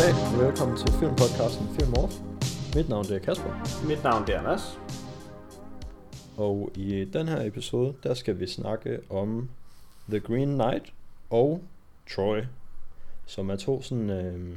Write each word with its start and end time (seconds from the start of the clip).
Goddag 0.00 0.14
og 0.34 0.46
velkommen 0.46 0.76
til 0.76 0.92
filmpodcasten 0.92 1.68
Film 1.68 1.94
Off. 1.94 2.14
Mit 2.74 2.88
navn 2.88 3.04
det 3.04 3.16
er 3.16 3.18
Kasper, 3.18 3.84
Mit 3.88 4.04
navn 4.04 4.26
det 4.26 4.34
er 4.34 4.38
Anders. 4.38 4.78
og 6.36 6.70
i 6.74 7.04
den 7.04 7.28
her 7.28 7.46
episode, 7.46 7.94
der 8.02 8.14
skal 8.14 8.40
vi 8.40 8.46
snakke 8.46 9.00
om 9.10 9.50
The 10.08 10.20
Green 10.20 10.54
Knight 10.54 10.92
og 11.30 11.62
Troy, 12.14 12.40
som 13.26 13.50
er 13.50 13.56
to 13.56 13.82
sådan, 13.82 14.10
øh, 14.10 14.56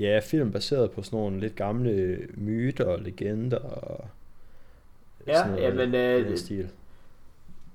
ja, 0.00 0.20
film 0.22 0.52
baseret 0.52 0.90
på 0.90 1.02
sådan 1.02 1.18
nogle 1.18 1.40
lidt 1.40 1.56
gamle 1.56 2.18
myter 2.34 2.84
og 2.84 3.00
legender 3.00 3.58
og 3.58 4.04
Ja, 5.26 5.34
sådan 5.34 5.50
noget 5.50 5.62
jamen, 5.64 5.94
øh, 5.94 6.38
stil. 6.38 6.68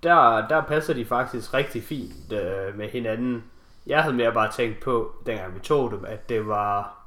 Der, 0.04 0.48
der 0.48 0.62
passer 0.62 0.94
de 0.94 1.06
faktisk 1.06 1.54
rigtig 1.54 1.84
fint 1.84 2.34
øh, 2.34 2.78
med 2.78 2.90
hinanden. 2.90 3.44
Jeg 3.90 4.04
havde 4.04 4.16
mere 4.16 4.32
bare 4.34 4.52
tænkt 4.52 4.80
på, 4.80 5.12
dengang 5.26 5.56
vi 5.56 5.60
tog 5.60 5.92
dem, 5.92 6.06
at 6.06 6.30
det 6.30 6.48
var, 6.48 6.98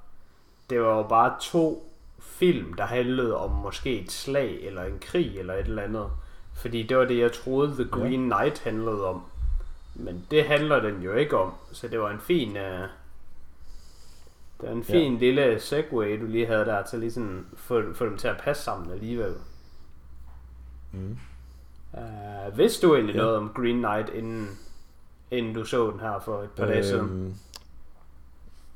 det 0.70 0.80
var 0.82 0.96
jo 0.96 1.02
bare 1.02 1.34
to 1.40 1.92
film, 2.20 2.74
der 2.74 2.84
handlede 2.84 3.36
om 3.36 3.50
måske 3.50 4.00
et 4.00 4.12
slag, 4.12 4.58
eller 4.62 4.84
en 4.84 4.98
krig, 5.00 5.38
eller 5.38 5.54
et 5.54 5.66
eller 5.66 5.82
andet. 5.82 6.10
Fordi 6.54 6.82
det 6.82 6.96
var 6.96 7.04
det, 7.04 7.18
jeg 7.18 7.32
troede 7.32 7.74
The 7.74 7.84
Green 7.90 8.30
Knight 8.30 8.58
handlede 8.64 9.06
om. 9.06 9.22
Men 9.94 10.26
det 10.30 10.44
handler 10.44 10.80
den 10.80 11.02
jo 11.02 11.12
ikke 11.12 11.36
om, 11.38 11.52
så 11.72 11.88
det 11.88 12.00
var 12.00 12.10
en 12.10 12.20
fin... 12.20 12.56
Øh, 12.56 12.80
det 14.60 14.68
var 14.68 14.70
en 14.70 14.84
Ja. 14.88 14.94
fin 14.94 15.18
lille 15.18 15.60
segway, 15.60 16.20
du 16.20 16.26
lige 16.26 16.46
havde 16.46 16.64
der, 16.64 16.82
til 16.82 16.98
lige 16.98 17.12
sådan 17.12 17.46
få, 17.56 17.82
få 17.94 18.04
dem 18.04 18.16
til 18.18 18.28
at 18.28 18.36
passe 18.44 18.62
sammen 18.62 18.90
alligevel. 18.92 19.34
Mm. 20.92 21.18
Uh, 21.92 22.58
vidste 22.58 22.86
du 22.86 22.94
egentlig 22.94 23.14
Ja. 23.14 23.20
ja. 23.20 23.24
noget 23.26 23.38
om 23.38 23.52
Green 23.54 23.76
Knight, 23.78 24.08
inden, 24.08 24.58
inden 25.32 25.54
du 25.54 25.64
så 25.64 25.90
den 25.90 26.00
her 26.00 26.20
for 26.20 26.42
et 26.42 26.50
par 26.50 26.66
dage 26.66 26.84
siden? 26.84 27.08
Øhm, 27.10 27.34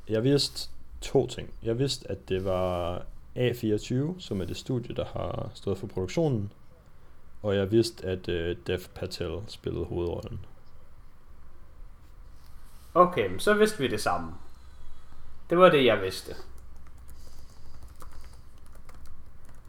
jeg 0.09 0.25
vidste 0.25 0.71
to 1.01 1.27
ting. 1.27 1.51
Jeg 1.62 1.79
vidste, 1.79 2.11
at 2.11 2.29
det 2.29 2.45
var 2.45 3.03
A24, 3.37 4.21
som 4.21 4.41
er 4.41 4.45
det 4.45 4.57
studie, 4.57 4.97
der 4.97 5.05
har 5.05 5.51
stået 5.55 5.79
for 5.79 5.87
produktionen. 5.87 6.53
Og 7.43 7.57
jeg 7.57 7.71
vidste, 7.71 8.07
at 8.07 8.29
uh, 8.29 8.57
Dev 8.67 8.79
Patel 8.95 9.39
spillede 9.47 9.84
hovedrollen. 9.84 10.41
Okay, 12.95 13.39
så 13.39 13.55
vidste 13.55 13.79
vi 13.79 13.89
det 13.89 14.01
samme. 14.01 14.33
Det 15.51 15.59
var 15.59 15.69
det, 15.69 15.84
jeg 15.84 16.03
vidste. 16.03 16.34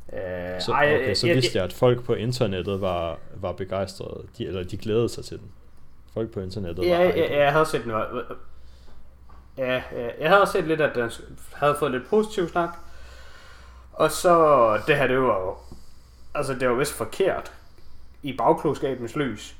Uh, 0.08 0.18
Så, 0.60 0.72
okay, 0.72 1.16
så 1.16 1.28
vidste 1.28 1.58
jeg, 1.58 1.66
at 1.66 1.74
folk 1.74 2.04
på 2.04 2.14
internettet 2.14 2.82
var, 2.82 3.20
var 3.36 3.52
begejstrede. 3.52 4.28
De, 4.38 4.46
eller 4.46 4.64
de 4.64 4.78
glædede 4.78 5.10
sig 5.10 5.26
til 5.26 5.40
den. 5.40 5.52
Folk 6.18 6.32
på 6.32 6.40
internettet 6.40 6.86
Ja, 6.86 6.98
var 6.98 7.04
ja, 7.04 7.44
jeg 7.44 7.52
havde 7.52 7.66
set 7.66 7.84
den. 7.84 7.92
var- 7.94 8.36
Ja, 9.58 9.84
ja, 9.92 10.10
jeg 10.20 10.30
havde 10.30 10.48
set 10.48 10.64
lidt, 10.64 10.82
at 10.82 10.96
den 10.96 11.12
havde 11.54 11.76
fået 11.80 11.92
lidt 11.92 12.10
positiv 12.10 12.48
snak. 12.50 12.70
Og 13.94 14.12
så, 14.12 14.34
det 14.88 14.98
her, 14.98 15.08
det 15.08 15.20
var 15.22 15.40
jo, 15.40 15.56
altså 16.36 16.54
det 16.54 16.70
var 16.70 16.76
vist 16.76 16.94
forkert 16.94 17.52
i 18.24 18.34
bagklogskabens 18.38 19.16
lys. 19.16 19.56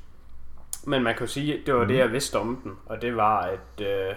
Men 0.84 1.02
man 1.02 1.14
kan 1.14 1.28
sige, 1.28 1.62
det 1.66 1.74
var 1.74 1.82
mm. 1.82 1.88
det, 1.88 1.98
jeg 1.98 2.12
vidste 2.12 2.38
om 2.38 2.60
den. 2.64 2.72
Og 2.86 3.02
det 3.02 3.16
var, 3.16 3.38
at 3.40 3.86
øh, 3.86 4.14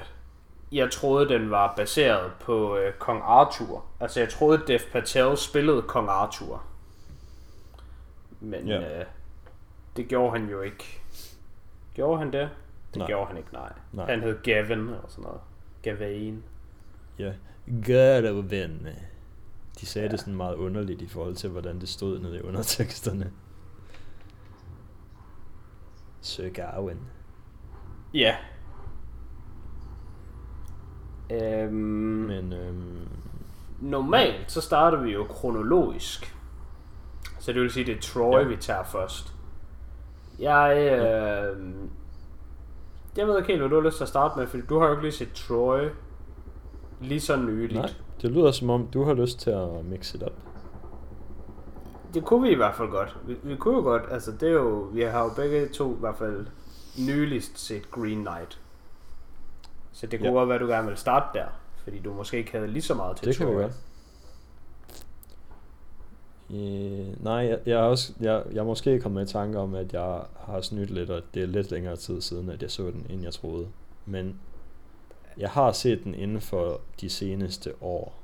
jeg 0.71 0.91
troede, 0.91 1.29
den 1.29 1.51
var 1.51 1.73
baseret 1.77 2.31
på 2.39 2.77
øh, 2.77 2.93
Kong 2.93 3.21
Arthur. 3.25 3.85
Altså 3.99 4.19
jeg 4.19 4.29
troede, 4.29 4.61
Dev 4.67 4.79
Patel 4.91 5.37
spillede 5.37 5.81
Kong 5.81 6.09
Arthur. 6.09 6.63
Men 8.39 8.67
Ja. 8.67 8.99
øh, 8.99 9.05
det 9.97 10.07
gjorde 10.07 10.31
han 10.39 10.49
jo 10.49 10.61
ikke. 10.61 11.00
Gjorde 11.93 12.17
han 12.19 12.33
det? 12.33 12.49
Det 12.93 12.97
Nej. 12.97 13.07
gjorde 13.07 13.27
han 13.27 13.37
ikke, 13.37 13.53
nej. 13.53 13.73
Nej. 13.93 14.05
Han 14.05 14.21
hed 14.21 14.43
Gavin 14.43 14.79
eller 14.79 15.07
sådan 15.07 15.23
noget. 15.23 15.39
Gavain. 15.81 16.43
Ja. 17.19 17.33
Ven. 18.49 18.87
De 19.79 19.85
sagde 19.85 20.05
ja. 20.05 20.11
Det 20.11 20.19
sådan 20.19 20.35
meget 20.35 20.55
underligt 20.55 21.01
i 21.01 21.07
forhold 21.07 21.35
til, 21.35 21.49
hvordan 21.49 21.79
det 21.79 21.89
stod 21.89 22.19
nede 22.19 22.37
i 22.37 22.41
underteksterne. 22.41 23.31
Sir 26.21 26.49
Gawain. 26.49 26.99
Ja. 28.13 28.35
Øhm, 31.31 31.73
Men 31.73 32.53
øhm, 32.53 33.07
normalt 33.81 34.51
så 34.51 34.61
starter 34.61 35.01
vi 35.01 35.11
jo 35.11 35.23
kronologisk. 35.23 36.35
Så 37.39 37.53
det 37.53 37.61
vil 37.61 37.71
sige, 37.71 37.85
det 37.85 37.97
er 37.97 38.01
Troy, 38.01 38.39
ja. 38.39 38.47
vi 38.47 38.55
tager 38.55 38.83
først. 38.83 39.35
Jeg, 40.41 40.77
øh, 40.77 41.65
jeg 43.17 43.27
ved 43.27 43.37
ikke 43.37 43.47
helt, 43.47 43.59
hvad 43.61 43.69
du 43.69 43.75
har 43.75 43.81
lyst 43.87 43.97
til 43.97 44.03
at 44.03 44.07
starte 44.09 44.39
med, 44.39 44.47
fordi 44.47 44.63
du 44.69 44.79
har 44.79 44.85
jo 44.85 44.91
ikke 44.91 45.03
lige 45.03 45.11
set 45.11 45.31
Troy 45.33 45.79
lige 47.01 47.21
så 47.21 47.35
nyligt. 47.35 47.73
nej, 47.73 47.89
det 48.21 48.31
lyder 48.31 48.51
som 48.51 48.69
om, 48.69 48.87
du 48.87 49.03
har 49.03 49.13
lyst 49.13 49.39
til 49.39 49.49
at 49.49 49.85
mixe 49.85 50.17
it 50.17 50.23
up. 50.23 50.31
Det 52.13 52.25
kunne 52.25 52.41
vi 52.41 52.49
i 52.49 52.55
hvert 52.55 52.75
fald 52.75 52.89
godt. 52.89 53.17
Vi, 53.27 53.35
vi 53.43 53.55
kunne 53.55 53.75
jo 53.75 53.81
godt, 53.81 54.03
altså 54.11 54.31
det 54.31 54.49
er 54.49 54.53
jo, 54.53 54.87
vi 54.93 55.01
har 55.01 55.23
jo 55.23 55.29
begge 55.35 55.67
to 55.67 55.93
i 55.95 55.99
hvert 55.99 56.15
fald 56.17 56.45
nyligst 57.07 57.59
set 57.59 57.91
Green 57.91 58.17
Knight. 58.25 58.59
Så 59.91 60.07
det 60.07 60.19
kunne 60.19 60.29
Ja. 60.29 60.33
godt 60.35 60.49
være, 60.49 60.59
du 60.59 60.67
gerne 60.67 60.87
vil 60.87 60.97
starte 60.97 61.39
der, 61.39 61.45
fordi 61.83 61.99
du 61.99 62.13
måske 62.13 62.37
ikke 62.37 62.51
havde 62.51 62.67
lige 62.67 62.81
så 62.81 62.93
meget 62.93 63.17
til 63.17 63.27
Det 63.27 63.37
kan 63.37 63.47
vi 63.47 63.53
Troy. 63.53 63.63
Øh, 66.53 67.23
nej, 67.23 67.33
jeg, 67.33 67.59
jeg, 67.65 67.73
er 67.73 67.83
også, 67.83 68.13
jeg, 68.19 68.43
jeg 68.51 68.59
er 68.59 68.63
måske 68.63 68.99
kommet 68.99 69.29
i 69.29 69.33
tanke 69.33 69.59
om, 69.59 69.75
at 69.75 69.93
jeg 69.93 70.19
har 70.47 70.61
snydt 70.61 70.89
lidt, 70.89 71.09
og 71.09 71.21
det 71.33 71.43
er 71.43 71.47
lidt 71.47 71.71
længere 71.71 71.95
tid 71.95 72.21
siden, 72.21 72.49
at 72.49 72.61
jeg 72.61 72.71
så 72.71 72.83
den, 72.83 73.05
end 73.09 73.23
jeg 73.23 73.33
troede. 73.33 73.67
Men 74.05 74.39
jeg 75.37 75.49
har 75.49 75.71
set 75.71 76.03
den 76.03 76.15
inden 76.15 76.41
for 76.41 76.81
de 77.01 77.09
seneste 77.09 77.73
år. 77.81 78.21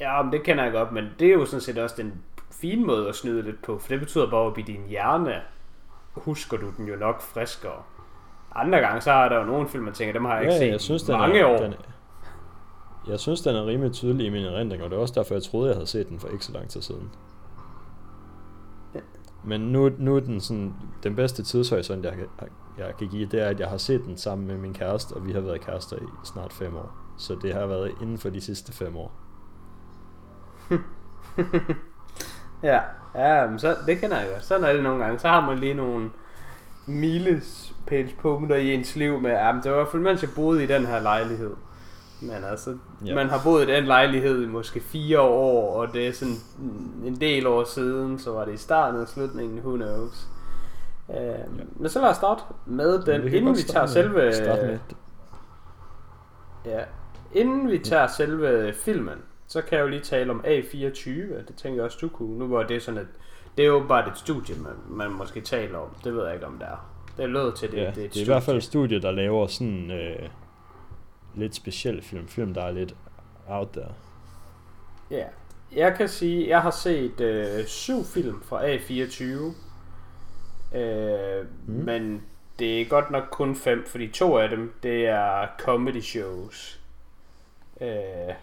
Ja, 0.00 0.22
men 0.22 0.32
det 0.32 0.42
kender 0.42 0.64
jeg 0.64 0.72
godt, 0.72 0.92
men 0.92 1.04
det 1.18 1.28
er 1.28 1.32
jo 1.32 1.44
sådan 1.44 1.60
set 1.60 1.78
også 1.78 1.94
den 1.98 2.12
fine 2.50 2.86
måde 2.86 3.08
at 3.08 3.14
snyde 3.14 3.42
lidt 3.42 3.62
på, 3.62 3.78
for 3.78 3.88
det 3.88 4.00
betyder 4.00 4.30
bare, 4.30 4.46
at 4.46 4.58
i 4.58 4.62
din 4.62 4.84
hjerne 4.88 5.42
husker 6.12 6.56
du 6.56 6.72
den 6.76 6.88
jo 6.88 6.96
nok 6.96 7.20
friskere. 7.20 7.82
Andre 8.54 8.78
gange, 8.78 9.00
så 9.00 9.12
er 9.12 9.28
der 9.28 9.38
jo 9.38 9.44
nogle 9.44 9.68
film, 9.68 9.84
man 9.84 9.94
tænker, 9.94 10.12
dem 10.12 10.24
har 10.24 10.34
jeg 10.34 10.42
ikke 10.42 10.58
set 10.58 10.70
jeg 10.70 10.80
synes, 10.80 11.02
den 11.02 11.18
mange 11.18 11.38
er, 11.38 11.46
år. 11.46 11.56
Den, 11.56 11.74
jeg 13.08 13.20
synes, 13.20 13.40
den 13.40 13.56
er 13.56 13.66
rimelig 13.66 13.92
tydelig 13.92 14.26
i 14.26 14.30
min 14.30 14.44
erindring, 14.44 14.82
og 14.82 14.90
det 14.90 14.96
er 14.96 15.00
også 15.00 15.14
derfor, 15.16 15.34
jeg 15.34 15.42
troede, 15.42 15.68
jeg 15.68 15.76
havde 15.76 15.86
set 15.86 16.08
den 16.08 16.20
for 16.20 16.28
ikke 16.28 16.44
så 16.44 16.52
lang 16.52 16.68
tid 16.68 16.82
siden. 16.82 17.10
Ja. 18.94 19.00
Men 19.44 19.60
nu, 19.60 19.90
nu 19.98 20.16
er 20.16 20.20
den 20.20 20.40
sådan, 20.40 20.74
den 21.02 21.16
bedste 21.16 21.42
tidshorisont, 21.42 22.04
jeg, 22.04 22.14
jeg, 22.18 22.48
jeg 22.78 22.94
kan 22.98 23.08
give, 23.08 23.26
det 23.26 23.42
er, 23.42 23.46
at 23.46 23.60
jeg 23.60 23.68
har 23.68 23.78
set 23.78 24.04
den 24.04 24.16
sammen 24.16 24.46
med 24.46 24.56
min 24.56 24.74
kæreste, 24.74 25.12
og 25.12 25.26
vi 25.26 25.32
har 25.32 25.40
været 25.40 25.60
kærester 25.60 25.96
i 25.96 26.06
snart 26.24 26.52
fem 26.52 26.76
år. 26.76 26.96
Så 27.18 27.36
det 27.42 27.54
har 27.54 27.66
været 27.66 27.92
inden 28.02 28.18
for 28.18 28.30
de 28.30 28.40
sidste 28.40 28.72
fem 28.72 28.96
år. 28.96 29.12
Ja, 32.62 32.80
ja 33.14 33.46
men 33.46 33.58
så, 33.58 33.76
det 33.86 33.98
kender 33.98 34.18
jeg 34.18 34.28
godt. 34.32 34.44
Sådan 34.44 34.64
er 34.64 34.72
det 34.72 34.82
nogle 34.82 35.04
gange. 35.04 35.18
Så 35.18 35.28
har 35.28 35.46
man 35.46 35.58
lige 35.58 35.74
nogle 35.74 36.10
milepælspunkter 36.86 38.56
i 38.56 38.74
ens 38.74 38.96
liv 38.96 39.20
med, 39.20 39.30
ja, 39.30 39.52
men 39.52 39.62
det 39.62 39.70
var 39.70 39.76
i 39.76 39.80
hvert 39.80 39.90
fald, 39.90 40.02
mens 40.02 40.22
jeg 40.22 40.30
boede 40.36 40.64
i 40.64 40.66
den 40.66 40.86
her 40.86 41.00
lejlighed. 41.00 41.54
Men 42.22 42.44
altså, 42.50 42.70
Ja. 42.70 42.76
ja. 43.06 43.14
man 43.14 43.28
har 43.28 43.40
boet 43.44 43.68
i 43.68 43.72
den 43.72 43.84
lejlighed 43.84 44.42
i 44.42 44.46
måske 44.46 44.80
fire 44.80 45.20
år, 45.20 45.74
og 45.80 45.92
det 45.92 46.08
er 46.08 46.12
sådan 46.12 46.34
en 47.06 47.20
del 47.20 47.46
år 47.46 47.64
siden, 47.64 48.18
så 48.18 48.32
var 48.32 48.44
det 48.44 48.52
i 48.54 48.56
starten 48.56 49.00
og 49.00 49.08
slutningen, 49.08 49.58
who 49.58 49.76
knows. 49.76 50.28
Uh, 51.08 51.14
ja. 51.16 51.32
Men 51.76 51.88
så 51.88 52.00
lad 52.00 52.08
os 52.08 52.16
starte 52.16 52.42
med 52.66 52.98
den, 53.02 53.22
kan 53.22 53.34
inden 53.34 53.56
vi 53.56 53.62
tager 53.62 53.82
med- 53.82 53.88
selve... 53.88 54.32
Starte 54.34 54.66
med, 54.66 54.78
Ja. 56.66 56.80
Inden 57.34 57.70
vi 57.70 57.78
tager 57.78 58.06
selve 58.06 58.72
filmen, 58.72 59.18
så 59.46 59.62
kan 59.62 59.78
jeg 59.78 59.84
jo 59.84 59.88
lige 59.88 60.00
tale 60.02 60.30
om 60.30 60.44
A24. 60.46 61.10
Det 61.48 61.54
tænker 61.56 61.76
jeg 61.76 61.84
også, 61.84 61.98
du 62.00 62.08
kunne. 62.08 62.38
Nu 62.38 62.48
var 62.48 62.62
det 62.62 62.82
sådan, 62.82 63.00
at 63.00 63.06
det 63.56 63.62
er 63.64 63.68
jo 63.68 63.84
bare 63.88 64.08
et 64.08 64.18
studie, 64.18 64.54
man, 64.62 64.72
man 64.96 65.10
måske 65.18 65.40
taler 65.40 65.78
om. 65.78 65.88
Det 66.04 66.14
ved 66.14 66.24
jeg 66.24 66.34
ikke, 66.34 66.46
om 66.46 66.58
det 66.58 66.66
er. 66.68 66.86
Det 67.16 67.28
lød 67.30 67.52
til, 67.52 67.70
det, 67.70 67.76
ja, 67.76 67.80
det 67.80 67.86
er 67.86 67.90
et 67.90 67.94
det 67.96 68.02
er 68.02 68.06
i 68.06 68.10
studie. 68.10 68.24
hvert 68.26 68.42
fald 68.42 68.56
et 68.56 68.62
studie, 68.62 69.00
der 69.02 69.10
laver 69.10 69.46
sådan 69.46 69.90
øh, 69.90 70.28
lidt 71.34 71.54
specielle 71.54 72.02
film. 72.02 72.28
Film, 72.28 72.54
der 72.54 72.62
er 72.62 72.70
lidt 72.70 72.94
out 73.48 73.68
there. 73.72 73.94
Ja. 75.10 75.24
Jeg 75.76 75.94
kan 75.96 76.08
sige, 76.08 76.48
jeg 76.48 76.62
har 76.62 76.70
set 76.70 77.20
øh, 77.20 77.66
syv 77.66 78.04
film 78.04 78.42
fra 78.42 78.66
A24. 78.76 79.22
Øh, 80.78 81.46
Mm. 81.66 81.74
Men 81.74 82.22
det 82.58 82.80
er 82.80 82.84
godt 82.88 83.10
nok 83.10 83.24
kun 83.30 83.56
fem, 83.56 83.84
fordi 83.86 84.08
to 84.08 84.38
af 84.38 84.48
dem, 84.48 84.74
det 84.82 85.06
er 85.06 85.46
comedy 85.58 86.00
shows. 86.00 86.80
Øh, 87.80 88.34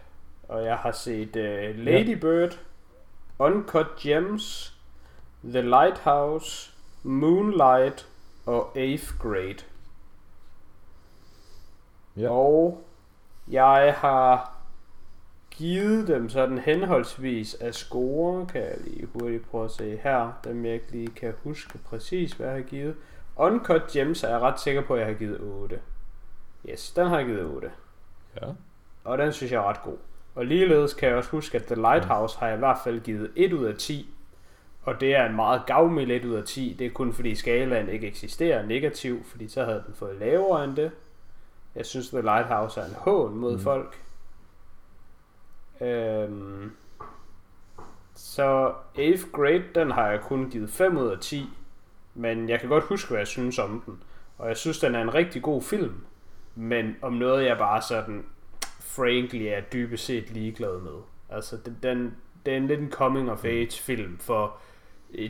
og 0.50 0.66
jeg 0.66 0.78
har 0.78 0.92
set 0.92 1.36
øh, 1.36 1.78
Lady 1.80 2.14
Bird, 2.14 2.60
Uncut 3.40 3.88
Gems, 4.02 4.74
The 5.44 5.62
Lighthouse, 5.62 6.72
Moonlight 7.04 8.08
og 8.46 8.72
8th 8.78 9.18
Grade. 9.20 9.58
Ja. 12.18 12.30
Og 12.30 12.84
jeg 13.52 13.96
har 13.98 14.58
givet 15.52 16.08
dem 16.08 16.30
sådan 16.30 16.58
henholdsvis 16.58 17.54
af 17.54 17.74
score, 17.74 18.46
kan 18.46 18.62
jeg 18.62 18.76
lige 18.84 19.08
hurtigt 19.14 19.50
prøve 19.50 19.66
at 19.66 19.72
se 19.72 19.98
her, 20.04 20.32
dem 20.44 20.66
jeg 20.66 20.74
ikke 20.74 20.92
lige 20.92 21.08
kan 21.08 21.34
huske 21.44 21.78
præcis, 21.78 22.34
hvad 22.34 22.48
jeg 22.48 22.56
har 22.56 22.62
givet. 22.62 22.96
Uncut 23.36 23.88
Gems 23.92 24.24
er 24.24 24.30
jeg 24.30 24.40
ret 24.40 24.60
sikker 24.60 24.82
på, 24.82 24.94
at 24.94 25.00
jeg 25.00 25.08
har 25.08 25.14
givet 25.14 25.40
8. 25.42 25.80
Yes, 26.70 26.92
den 26.92 27.08
har 27.08 27.18
jeg 27.18 27.26
givet 27.26 27.46
8. 27.46 27.72
Ja. 28.42 28.48
og 29.04 29.18
den 29.18 29.34
synes 29.34 29.52
jeg 29.52 29.58
er 29.58 29.70
ret 29.70 29.84
god. 29.84 29.98
Og 30.36 30.46
ligeledes 30.46 30.94
kan 30.94 31.10
jeg 31.10 31.18
også 31.18 31.30
huske, 31.30 31.58
at 31.58 31.64
The 31.64 31.76
Lighthouse 31.76 32.38
har 32.40 32.48
jeg 32.48 32.56
i 32.56 32.60
hvert 32.60 32.78
fald 32.84 33.00
givet 33.00 33.32
1 33.36 33.54
ud 33.54 33.66
af 33.66 33.76
10, 33.76 34.10
og 34.84 35.02
det 35.02 35.16
er 35.16 35.26
en 35.30 35.36
meget 35.36 35.62
gavmild 35.66 36.12
1 36.12 36.26
ud 36.26 36.34
af 36.36 36.44
10. 36.44 36.76
Det 36.80 36.88
er 36.88 36.92
kun 36.92 37.14
fordi 37.14 37.36
skalaen 37.36 37.90
ikke 37.90 38.08
eksisterer 38.08 38.66
negativ, 38.66 39.24
fordi 39.24 39.48
så 39.48 39.64
havde 39.66 39.84
den 39.88 39.96
fået 39.96 40.16
lavere 40.16 40.64
end 40.64 40.76
det. 40.76 40.92
Jeg 41.78 41.86
synes, 41.86 42.10
The 42.10 42.22
Lighthouse 42.22 42.82
er 42.82 42.86
en 42.86 42.96
hån 42.98 43.36
mod 43.36 43.54
mm. 43.54 43.60
folk. 43.60 44.02
Øhm, 45.82 46.72
så 48.16 48.74
8th 48.96 49.32
Grade, 49.32 49.64
den 49.76 49.92
har 49.92 50.08
jeg 50.08 50.22
kun 50.22 50.50
givet 50.50 50.70
5 50.70 50.98
ud 50.98 51.08
af 51.08 51.20
10. 51.20 51.50
Men 52.14 52.50
jeg 52.50 52.60
kan 52.60 52.70
godt 52.70 52.84
huske, 52.84 53.10
hvad 53.10 53.20
jeg 53.20 53.28
synes 53.28 53.60
om 53.60 53.84
den. 53.86 54.04
Og 54.38 54.48
jeg 54.48 54.58
synes, 54.58 54.80
den 54.80 54.96
er 54.96 55.02
en 55.02 55.14
rigtig 55.14 55.42
god 55.42 55.62
film. 55.62 55.96
Men 56.56 56.96
om 57.02 57.14
noget, 57.14 57.46
jeg 57.46 57.58
bare 57.58 57.82
sådan, 57.82 58.26
frankly, 58.80 59.42
er 59.42 59.62
dybest 59.62 60.06
set 60.06 60.30
ligeglad 60.30 60.80
med. 60.82 61.02
Altså, 61.30 61.58
den, 61.66 61.78
den, 61.84 62.16
det 62.46 62.54
er 62.54 62.58
en 62.58 62.68
lidt 62.68 62.80
en 62.80 62.92
coming 62.92 63.32
of 63.32 63.46
age 63.46 63.82
film 63.82 64.18
for 64.18 64.58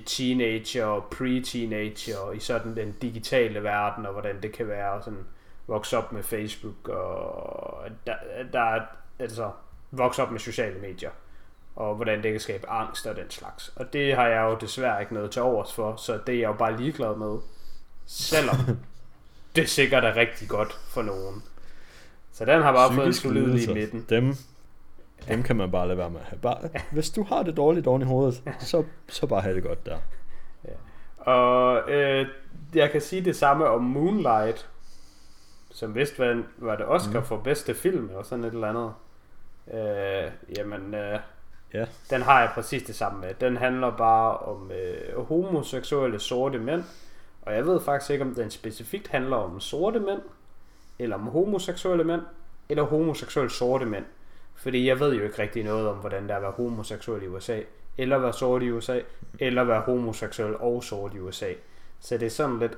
teenager 0.06 0.86
og 0.86 1.06
pre-teenager 1.16 2.32
i 2.32 2.40
sådan 2.40 2.76
den 2.76 2.96
digitale 3.02 3.64
verden, 3.64 4.06
og 4.06 4.12
hvordan 4.12 4.42
det 4.42 4.52
kan 4.52 4.68
være 4.68 5.04
sådan 5.04 5.26
vokse 5.68 5.98
op 5.98 6.12
med 6.12 6.24
Facebook, 6.24 6.90
og 6.90 7.84
der, 8.08 8.16
der 8.54 8.62
er, 8.62 8.82
altså, 9.20 9.52
vokse 9.92 10.22
op 10.22 10.32
med 10.32 10.40
sociale 10.40 10.80
medier, 10.80 11.12
og 11.76 11.96
hvordan 11.96 12.24
det 12.24 12.32
kan 12.32 12.40
skabe 12.40 12.70
angst 12.70 13.08
og 13.08 13.16
den 13.16 13.30
slags. 13.30 13.74
Og 13.76 13.94
det 13.94 14.16
har 14.16 14.28
jeg 14.28 14.42
jo 14.42 14.58
desværre 14.62 15.02
ikke 15.02 15.14
noget 15.14 15.32
til 15.32 15.42
overs 15.42 15.74
for, 15.74 15.96
så 15.96 16.20
det 16.28 16.36
er 16.36 16.40
jeg 16.40 16.48
jo 16.48 16.54
bare 16.54 16.78
ligeglad 16.78 17.16
med, 17.16 17.38
selvom 18.06 18.56
det 19.56 19.70
sikkert 19.70 20.04
er 20.04 20.16
rigtig 20.16 20.50
godt 20.50 20.74
for 20.74 21.02
nogen. 21.02 21.44
Så 22.32 22.46
den 22.46 22.62
har 22.62 22.74
bare 22.74 22.94
fået 22.94 23.08
en 23.08 23.14
solid 23.14 23.70
i 23.70 23.74
midten. 23.74 24.06
Dem, 24.10 24.34
dem 25.28 25.44
kan 25.44 25.56
man 25.56 25.72
bare 25.72 25.88
lade 25.88 25.98
være 25.98 26.10
med 26.10 26.20
at 26.20 26.26
have. 26.26 26.40
Bare, 26.40 26.70
hvis 26.92 27.10
du 27.10 27.24
har 27.24 27.44
det 27.44 27.58
dårligt 27.58 27.88
oven 27.88 28.02
i 28.02 28.06
hovedet, 28.06 28.44
så, 28.60 28.84
så 29.08 29.28
bare 29.28 29.42
have 29.42 29.56
det 29.56 29.64
godt 29.64 29.86
der. 29.86 29.98
Ja. 30.66 31.32
Og 31.32 31.92
øh, 31.92 32.28
jeg 32.76 32.92
kan 32.92 33.02
sige 33.02 33.26
det 33.26 33.36
samme 33.36 33.68
om 33.68 33.84
Moonlight, 33.84 34.70
som 35.78 35.96
vist 35.96 36.20
var, 36.20 36.44
var 36.58 36.76
det 36.76 36.86
Oscar 36.86 37.20
mm. 37.20 37.26
for 37.26 37.38
bedste 37.38 37.74
film, 37.74 38.10
eller 38.10 38.24
sådan 38.24 38.46
et 38.46 38.54
eller 38.54 38.68
andet. 38.68 38.94
Øh, 39.74 40.32
jamen, 40.58 40.94
øh, 40.94 41.20
ja. 41.74 41.86
den 42.10 42.22
har 42.22 42.40
jeg 42.40 42.52
præcis 42.54 42.84
det 42.84 42.96
samme 42.96 43.20
med. 43.20 43.34
Den 43.34 43.58
handler 43.58 43.98
bare 43.98 44.38
om 44.38 44.72
øh, 44.72 45.26
homoseksuelle 45.26 46.20
sorte 46.20 46.60
mænd, 46.60 46.84
og 47.42 47.56
jeg 47.56 47.66
ved 47.66 47.82
faktisk 47.82 48.12
ikke, 48.12 48.26
om 48.26 48.36
den 48.36 48.52
specifikt 48.52 49.08
handler 49.08 49.38
om 49.38 49.60
sorte 49.60 50.00
mænd, 50.00 50.22
eller 51.00 51.16
om 51.16 51.28
homoseksuelle 51.28 52.04
mænd, 52.04 52.22
eller 52.70 52.84
homoseksuelle 52.84 53.52
sorte 53.52 53.86
mænd. 53.86 54.06
Fordi 54.56 54.88
jeg 54.88 55.00
ved 55.00 55.16
jo 55.16 55.24
ikke 55.24 55.42
rigtig 55.42 55.64
noget 55.64 55.88
om, 55.88 55.98
hvordan 55.98 56.24
det 56.24 56.32
er 56.32 56.36
at 56.36 56.42
være 56.42 56.52
homoseksuel 56.52 57.24
i 57.24 57.28
USA, 57.28 57.60
eller 57.98 58.18
være 58.18 58.34
sort 58.34 58.64
i 58.64 58.72
USA, 58.72 59.00
eller 59.40 59.64
være 59.64 59.82
homoseksuel 59.82 60.56
og 60.56 60.84
sort 60.84 61.14
i 61.14 61.20
USA. 61.20 61.54
Så 62.00 62.18
det 62.18 62.26
er 62.26 62.30
sådan 62.30 62.60
lidt 62.60 62.78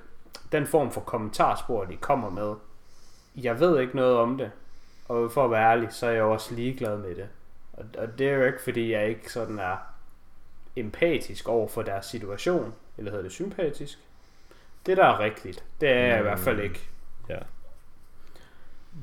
den 0.52 0.68
form 0.68 0.92
for 0.92 1.02
kommentarspor, 1.02 1.84
de 1.84 1.96
kommer 1.96 2.30
med. 2.30 2.56
Jeg 3.36 3.60
ved 3.60 3.80
ikke 3.80 3.96
noget 3.96 4.18
om 4.18 4.38
det, 4.38 4.52
og 5.08 5.32
for 5.32 5.46
at 5.46 5.52
være 5.52 5.72
ærlig, 5.72 5.94
så 5.94 6.08
er 6.08 6.12
jeg 6.12 6.24
også 6.24 6.56
ligeglad 6.56 6.98
med 6.98 7.16
det. 7.16 7.28
Og, 7.74 7.86
og 7.98 8.20
det 8.20 8.30
er 8.30 8.34
jo 8.34 8.46
ikke, 8.46 8.62
fordi 8.62 8.92
jeg 8.92 9.10
ikke 9.10 9.32
sådan 9.32 9.60
er 9.60 9.78
empatisk 10.76 11.48
over 11.48 11.68
for 11.68 11.82
deres 11.82 12.06
situation, 12.06 12.74
eller 12.98 13.12
hedder 13.12 13.24
det 13.24 13.32
sympatisk. 13.32 14.00
Det, 14.86 14.98
der 14.98 15.06
er 15.06 15.20
rigtigt, 15.20 15.64
det 15.82 15.90
er 15.90 16.06
jeg 16.06 16.16
mm. 16.16 16.20
i 16.20 16.22
hvert 16.22 16.40
fald 16.40 16.58
mm. 16.58 16.64
ikke. 16.64 16.90
Ja 17.30 17.40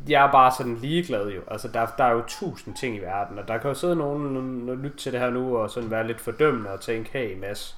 jeg 0.09 0.27
er 0.27 0.33
bare 0.33 0.53
sådan 0.53 0.77
ligeglad 0.77 1.29
jo. 1.29 1.43
Altså, 1.49 1.69
der, 1.69 1.87
der 1.99 2.05
er 2.05 2.13
jo 2.13 2.23
tusind 2.29 2.77
ting 2.77 2.97
i 2.97 2.99
verden, 2.99 3.39
og 3.39 3.49
der 3.49 3.59
kan 3.59 3.69
jo 3.69 3.75
sidde 3.75 3.97
nogen 3.97 4.69
og 4.69 4.77
lytte 4.77 4.97
til 4.97 5.13
det 5.13 5.21
her 5.21 5.31
nu, 5.31 5.57
og 5.57 5.71
sådan 5.71 5.91
være 5.91 6.07
lidt 6.07 6.21
fordømmende 6.21 6.71
og 6.71 6.81
tænke, 6.81 7.11
hey 7.13 7.39
Mads, 7.39 7.77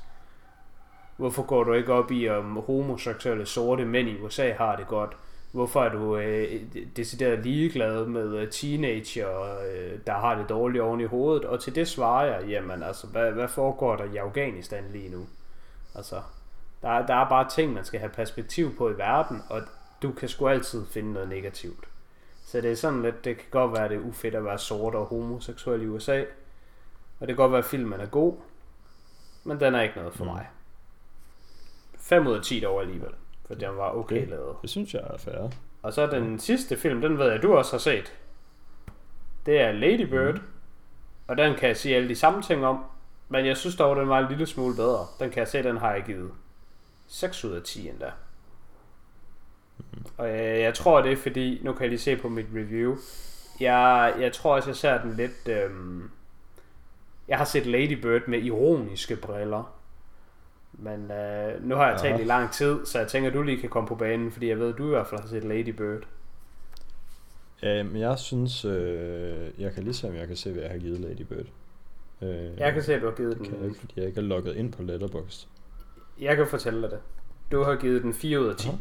hvorfor 1.16 1.42
går 1.42 1.64
du 1.64 1.72
ikke 1.72 1.92
op 1.92 2.10
i, 2.10 2.28
om 2.28 2.56
homoseksuelle 2.66 3.46
sorte 3.46 3.84
mænd 3.84 4.08
i 4.08 4.20
USA 4.20 4.52
har 4.52 4.76
det 4.76 4.86
godt? 4.86 5.16
Hvorfor 5.52 5.84
er 5.84 5.88
du 5.88 6.16
øh, 6.16 6.62
decideret 6.96 7.38
ligeglad 7.38 8.06
med 8.06 8.36
øh, 8.36 8.50
teenager, 8.50 9.58
øh, 9.60 9.98
der 10.06 10.12
har 10.12 10.38
det 10.38 10.48
dårligt 10.48 10.82
oven 10.82 11.00
i 11.00 11.04
hovedet? 11.04 11.44
Og 11.44 11.60
til 11.60 11.74
det 11.74 11.88
svarer 11.88 12.26
jeg, 12.26 12.48
jamen 12.48 12.82
altså, 12.82 13.06
hvad, 13.06 13.32
hvad 13.32 13.48
foregår 13.48 13.96
der 13.96 14.04
i 14.04 14.16
Afghanistan 14.16 14.84
lige 14.92 15.08
nu? 15.08 15.26
Altså, 15.94 16.22
der, 16.82 17.06
der 17.06 17.14
er 17.14 17.28
bare 17.28 17.48
ting, 17.48 17.72
man 17.72 17.84
skal 17.84 18.00
have 18.00 18.12
perspektiv 18.12 18.76
på 18.76 18.90
i 18.90 18.98
verden, 18.98 19.42
og 19.50 19.62
du 20.02 20.12
kan 20.12 20.28
sgu 20.28 20.48
altid 20.48 20.86
finde 20.86 21.12
noget 21.12 21.28
negativt. 21.28 21.88
Så 22.44 22.60
det 22.60 22.72
er 22.72 22.76
sådan 22.76 23.02
lidt, 23.02 23.24
det 23.24 23.36
kan 23.36 23.46
godt 23.50 23.72
være, 23.72 23.88
det 23.88 23.96
er 23.96 24.00
ufedt 24.00 24.34
at 24.34 24.44
være 24.44 24.58
sort 24.58 24.94
og 24.94 25.06
homoseksuel 25.06 25.82
i 25.82 25.86
USA. 25.86 26.20
Og 27.20 27.26
det 27.26 27.28
kan 27.28 27.36
godt 27.36 27.52
være, 27.52 27.58
at 27.58 27.64
filmen 27.64 28.00
er 28.00 28.06
god, 28.06 28.34
men 29.44 29.60
den 29.60 29.74
er 29.74 29.82
ikke 29.82 29.96
noget 29.96 30.14
for 30.14 30.24
mm. 30.24 30.30
mig. 30.30 30.46
5 31.98 32.26
ud 32.26 32.32
af 32.36 32.42
10 32.42 32.60
dog 32.60 32.80
alligevel, 32.80 33.12
for 33.48 33.54
den 33.54 33.76
var 33.76 33.90
okay, 33.90 34.16
okay. 34.16 34.30
lavet. 34.30 34.56
Det 34.62 34.70
synes 34.70 34.94
jeg 34.94 35.02
er 35.10 35.18
fair. 35.18 35.50
Og 35.82 35.92
så 35.92 36.06
den 36.06 36.38
sidste 36.38 36.76
film, 36.76 37.00
den 37.00 37.18
ved 37.18 37.30
jeg, 37.30 37.42
du 37.42 37.54
også 37.54 37.72
har 37.72 37.78
set. 37.78 38.12
Det 39.46 39.60
er 39.60 39.72
Lady 39.72 40.06
Bird. 40.10 40.34
Mm. 40.34 40.40
Og 41.26 41.36
den 41.36 41.54
kan 41.54 41.68
jeg 41.68 41.76
sige 41.76 41.96
alle 41.96 42.08
de 42.08 42.14
samme 42.14 42.42
ting 42.42 42.66
om. 42.66 42.84
Men 43.28 43.46
jeg 43.46 43.56
synes 43.56 43.76
dog, 43.76 43.96
den 43.96 44.08
var 44.08 44.18
en 44.18 44.28
lille 44.28 44.46
smule 44.46 44.76
bedre. 44.76 45.06
Den 45.20 45.30
kan 45.30 45.38
jeg 45.38 45.48
se, 45.48 45.62
den 45.62 45.76
har 45.76 45.92
jeg 45.92 46.02
givet 46.02 46.30
6 47.06 47.44
ud 47.44 47.52
af 47.52 47.62
10 47.62 47.88
endda. 47.88 48.10
Og 50.16 50.28
jeg, 50.28 50.60
jeg 50.60 50.74
tror, 50.74 51.02
det 51.02 51.12
er 51.12 51.16
fordi, 51.16 51.60
nu 51.62 51.72
kan 51.72 51.82
jeg 51.82 51.88
lige 51.88 52.00
se 52.00 52.16
på 52.16 52.28
mit 52.28 52.46
review, 52.54 52.96
jeg, 53.60 54.14
jeg 54.20 54.32
tror 54.32 54.54
også, 54.54 54.68
jeg 54.68 54.76
ser 54.76 55.02
den 55.02 55.14
lidt... 55.14 55.48
Øhm, 55.48 56.10
jeg 57.28 57.38
har 57.38 57.44
set 57.44 57.66
Lady 57.66 57.92
Bird 57.92 58.28
med 58.28 58.42
ironiske 58.42 59.16
briller. 59.16 59.77
Men 60.72 61.10
øh, 61.10 61.64
nu 61.64 61.74
har 61.74 61.90
jeg 61.90 62.00
talt 62.00 62.20
i 62.20 62.24
lang 62.24 62.52
tid, 62.52 62.86
så 62.86 62.98
jeg 62.98 63.08
tænker, 63.08 63.30
du 63.30 63.42
lige 63.42 63.60
kan 63.60 63.70
komme 63.70 63.88
på 63.88 63.94
banen, 63.94 64.32
fordi 64.32 64.48
jeg 64.48 64.58
ved, 64.58 64.72
du 64.72 64.86
i 64.86 64.88
hvert 64.88 65.06
fald 65.06 65.20
har 65.20 65.28
set 65.28 65.44
Lady 65.44 65.68
Bird. 65.68 66.02
Ja, 67.62 67.82
men 67.82 67.96
jeg 67.96 68.18
synes, 68.18 68.64
øh, 68.64 69.50
jeg 69.58 69.72
kan 69.72 69.82
lige 69.82 69.94
se, 69.94 70.08
om 70.08 70.14
jeg 70.14 70.26
kan 70.26 70.36
se, 70.36 70.52
hvad 70.52 70.62
jeg 70.62 70.70
har 70.70 70.78
givet 70.78 71.00
Lady 71.00 71.22
Bird. 71.22 71.46
Øh, 72.22 72.58
jeg 72.58 72.72
kan 72.72 72.82
se, 72.82 72.94
at 72.94 73.02
du 73.02 73.06
har 73.06 73.14
givet 73.14 73.36
den. 73.38 73.44
Kan 73.44 73.58
jeg 73.58 73.64
ikke, 73.64 73.78
fordi 73.80 73.92
jeg 73.96 74.06
ikke 74.06 74.20
har 74.20 74.26
logget 74.26 74.56
ind 74.56 74.72
på 74.72 74.82
Letterboxd. 74.82 75.48
Jeg 76.20 76.36
kan 76.36 76.46
fortælle 76.46 76.82
dig 76.82 76.90
det. 76.90 77.00
Du 77.52 77.62
har 77.62 77.76
givet 77.76 78.02
den 78.02 78.14
4 78.14 78.40
ud 78.40 78.46
af 78.46 78.56
10. 78.56 78.68
Aha 78.68 78.76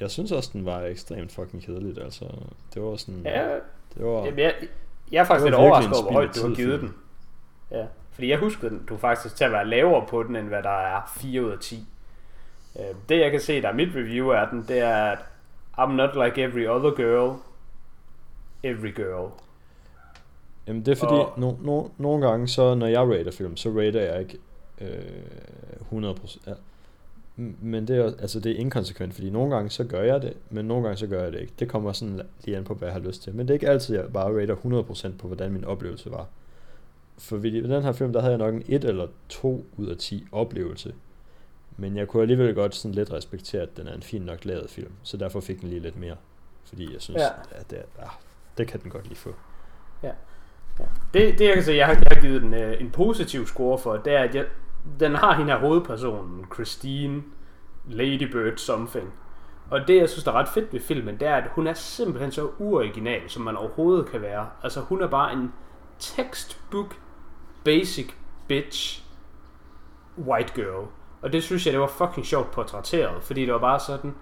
jeg 0.00 0.10
synes 0.10 0.32
også, 0.32 0.50
den 0.52 0.66
var 0.66 0.80
ekstremt 0.80 1.32
fucking 1.32 1.62
kedeligt. 1.62 1.98
Altså, 1.98 2.24
det 2.74 2.82
var 2.82 2.96
sådan... 2.96 3.22
Ja, 3.24 3.54
det 3.94 4.06
var, 4.06 4.24
jamen, 4.24 4.38
jeg, 4.38 4.54
jeg 5.12 5.20
er 5.20 5.24
faktisk 5.24 5.44
lidt 5.44 5.54
overrasket 5.54 5.94
over, 5.94 6.02
hvor 6.02 6.12
højt 6.12 6.34
du 6.34 6.48
har 6.48 6.54
givet 6.54 6.80
den. 6.80 6.94
Ja, 7.70 7.86
fordi 8.20 8.30
jeg 8.30 8.38
husker 8.38 8.68
den, 8.68 8.82
du 8.88 8.96
faktisk 8.96 9.36
til 9.36 9.44
at 9.44 9.52
være 9.52 9.66
lavere 9.66 10.06
på 10.06 10.22
den, 10.22 10.36
end 10.36 10.48
hvad 10.48 10.62
der 10.62 10.96
er 10.96 11.12
4 11.16 11.44
ud 11.44 11.50
af 11.50 11.58
10. 11.58 11.86
Øh, 12.78 12.84
det 13.08 13.18
jeg 13.18 13.30
kan 13.30 13.40
se, 13.40 13.62
der 13.62 13.68
er 13.68 13.72
mit 13.72 13.88
review 13.94 14.30
af 14.30 14.48
den, 14.50 14.64
det 14.68 14.78
er, 14.78 14.94
at 14.94 15.18
I'm 15.78 15.92
not 15.92 16.10
like 16.24 16.42
every 16.42 16.66
other 16.66 16.90
girl, 16.96 17.36
every 18.62 18.94
girl. 18.94 19.30
Jamen 20.66 20.86
det 20.86 20.92
er 20.92 20.96
fordi, 20.96 21.14
og... 21.14 21.32
no, 21.36 21.52
no, 21.62 21.88
nogle 21.98 22.28
gange, 22.28 22.48
så 22.48 22.74
når 22.74 22.86
jeg 22.86 23.00
rater 23.00 23.32
film, 23.32 23.56
så 23.56 23.68
rater 23.68 24.00
jeg 24.00 24.20
ikke 24.20 24.38
øh, 24.80 26.12
100%. 26.12 26.38
Ja, 26.46 26.52
men 27.60 27.88
det 27.88 27.96
er, 27.96 28.04
altså 28.04 28.40
det 28.40 28.52
er 28.52 28.56
inkonsekvent, 28.56 29.14
fordi 29.14 29.30
nogle 29.30 29.54
gange 29.54 29.70
så 29.70 29.84
gør 29.84 30.02
jeg 30.02 30.22
det, 30.22 30.36
men 30.50 30.64
nogle 30.64 30.82
gange 30.82 30.96
så 30.96 31.06
gør 31.06 31.22
jeg 31.22 31.32
det 31.32 31.40
ikke. 31.40 31.52
Det 31.58 31.68
kommer 31.68 31.92
sådan 31.92 32.20
lige 32.44 32.56
an 32.56 32.64
på, 32.64 32.74
hvad 32.74 32.88
jeg 32.88 32.92
har 32.92 33.00
lyst 33.00 33.22
til. 33.22 33.34
Men 33.34 33.48
det 33.48 33.50
er 33.50 33.54
ikke 33.54 33.68
altid, 33.68 33.96
jeg 33.96 34.12
bare 34.12 34.40
rater 34.40 34.56
100% 35.10 35.16
på, 35.18 35.26
hvordan 35.26 35.52
min 35.52 35.64
oplevelse 35.64 36.10
var. 36.10 36.26
For 37.20 37.36
i 37.36 37.60
den 37.60 37.82
her 37.82 37.92
film, 37.92 38.12
der 38.12 38.20
havde 38.20 38.32
jeg 38.32 38.38
nok 38.38 38.54
en 38.54 38.62
1 38.68 38.84
eller 38.84 39.06
2 39.28 39.66
ud 39.76 39.86
af 39.86 39.96
10 39.96 40.26
oplevelse. 40.32 40.94
Men 41.76 41.96
jeg 41.96 42.08
kunne 42.08 42.22
alligevel 42.22 42.54
godt 42.54 42.74
sådan 42.74 42.94
lidt 42.94 43.12
respektere, 43.12 43.62
at 43.62 43.76
den 43.76 43.86
er 43.86 43.94
en 43.94 44.02
fin 44.02 44.22
nok 44.22 44.44
lavet 44.44 44.70
film. 44.70 44.92
Så 45.02 45.16
derfor 45.16 45.40
fik 45.40 45.60
den 45.60 45.68
lige 45.68 45.80
lidt 45.80 45.96
mere. 45.96 46.16
Fordi 46.64 46.92
jeg 46.92 47.02
synes, 47.02 47.20
ja. 47.20 47.58
at 47.58 47.70
det, 47.70 47.76
ja, 47.98 48.04
det 48.58 48.68
kan 48.68 48.80
den 48.80 48.90
godt 48.90 49.04
lige 49.04 49.16
få. 49.16 49.34
Ja. 50.02 50.12
ja. 50.78 50.84
Det, 51.14 51.38
det 51.38 51.46
jeg 51.46 51.54
kan 51.54 51.64
sige, 51.64 51.76
jeg 51.76 51.86
har, 51.86 51.94
jeg 51.94 52.12
har 52.12 52.20
givet 52.20 52.42
den 52.42 52.54
uh, 52.54 52.80
en 52.80 52.90
positiv 52.90 53.46
score 53.46 53.78
for, 53.78 53.96
det 53.96 54.12
er, 54.12 54.22
at 54.22 54.34
jeg, 54.34 54.46
den 55.00 55.14
har 55.14 55.36
hende 55.36 55.52
her 55.52 55.58
hovedpersonen, 55.58 56.46
Christine 56.54 57.22
Ladybird 57.88 58.56
something. 58.56 59.12
Og 59.70 59.88
det, 59.88 59.96
jeg 59.96 60.08
synes, 60.08 60.24
der 60.24 60.32
er 60.32 60.36
ret 60.36 60.48
fedt 60.48 60.72
ved 60.72 60.80
filmen, 60.80 61.20
det 61.20 61.28
er, 61.28 61.36
at 61.36 61.50
hun 61.50 61.66
er 61.66 61.74
simpelthen 61.74 62.32
så 62.32 62.50
uoriginal, 62.58 63.20
som 63.30 63.42
man 63.42 63.56
overhovedet 63.56 64.06
kan 64.06 64.22
være. 64.22 64.48
Altså, 64.62 64.80
hun 64.80 65.02
er 65.02 65.06
bare 65.06 65.32
en 65.32 65.52
textbook 65.98 66.96
basic 67.64 68.10
bitch 68.48 69.02
white 70.18 70.52
girl. 70.54 70.86
Og 71.22 71.32
det 71.32 71.42
synes 71.42 71.66
jeg, 71.66 71.72
det 71.72 71.80
var 71.80 71.86
fucking 71.86 72.26
sjovt 72.26 72.50
portrætteret, 72.50 73.22
fordi 73.22 73.40
det 73.40 73.52
var 73.52 73.58
bare 73.58 73.80
sådan, 73.80 74.14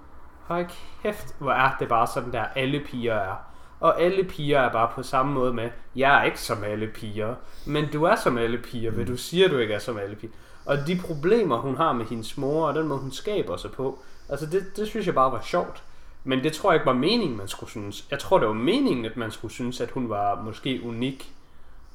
hold 0.46 0.66
kæft, 1.02 1.34
hvor 1.38 1.52
er 1.52 1.76
det 1.80 1.88
bare 1.88 2.06
sådan 2.06 2.32
der, 2.32 2.44
alle 2.56 2.80
piger 2.80 3.14
er. 3.14 3.34
Og 3.80 4.00
alle 4.00 4.24
piger 4.24 4.60
er 4.60 4.72
bare 4.72 4.90
på 4.94 5.02
samme 5.02 5.32
måde 5.32 5.52
med, 5.52 5.70
jeg 5.96 6.20
er 6.20 6.24
ikke 6.24 6.40
som 6.40 6.64
alle 6.64 6.86
piger, 6.86 7.34
men 7.66 7.92
du 7.92 8.04
er 8.04 8.14
som 8.14 8.38
alle 8.38 8.58
piger, 8.58 8.90
mm. 8.90 9.06
du 9.06 9.16
siger, 9.16 9.48
du 9.48 9.58
ikke 9.58 9.74
er 9.74 9.78
som 9.78 9.98
alle 9.98 10.16
piger. 10.16 10.32
Og 10.64 10.86
de 10.86 11.00
problemer, 11.06 11.56
hun 11.56 11.76
har 11.76 11.92
med 11.92 12.04
hendes 12.06 12.36
mor, 12.36 12.66
og 12.66 12.74
den 12.74 12.88
måde, 12.88 13.00
hun 13.00 13.12
skaber 13.12 13.56
sig 13.56 13.70
på, 13.70 13.98
altså 14.28 14.46
det, 14.46 14.76
det 14.76 14.88
synes 14.88 15.06
jeg 15.06 15.14
bare 15.14 15.32
var 15.32 15.40
sjovt. 15.40 15.82
Men 16.24 16.44
det 16.44 16.52
tror 16.52 16.72
jeg 16.72 16.76
ikke 16.76 16.86
var 16.86 16.92
meningen, 16.92 17.36
man 17.36 17.48
skulle 17.48 17.70
synes. 17.70 18.06
Jeg 18.10 18.18
tror, 18.18 18.38
det 18.38 18.48
var 18.48 18.54
meningen, 18.54 19.04
at 19.04 19.16
man 19.16 19.30
skulle 19.30 19.54
synes, 19.54 19.80
at 19.80 19.90
hun 19.90 20.08
var 20.08 20.42
måske 20.42 20.80
unik, 20.84 21.32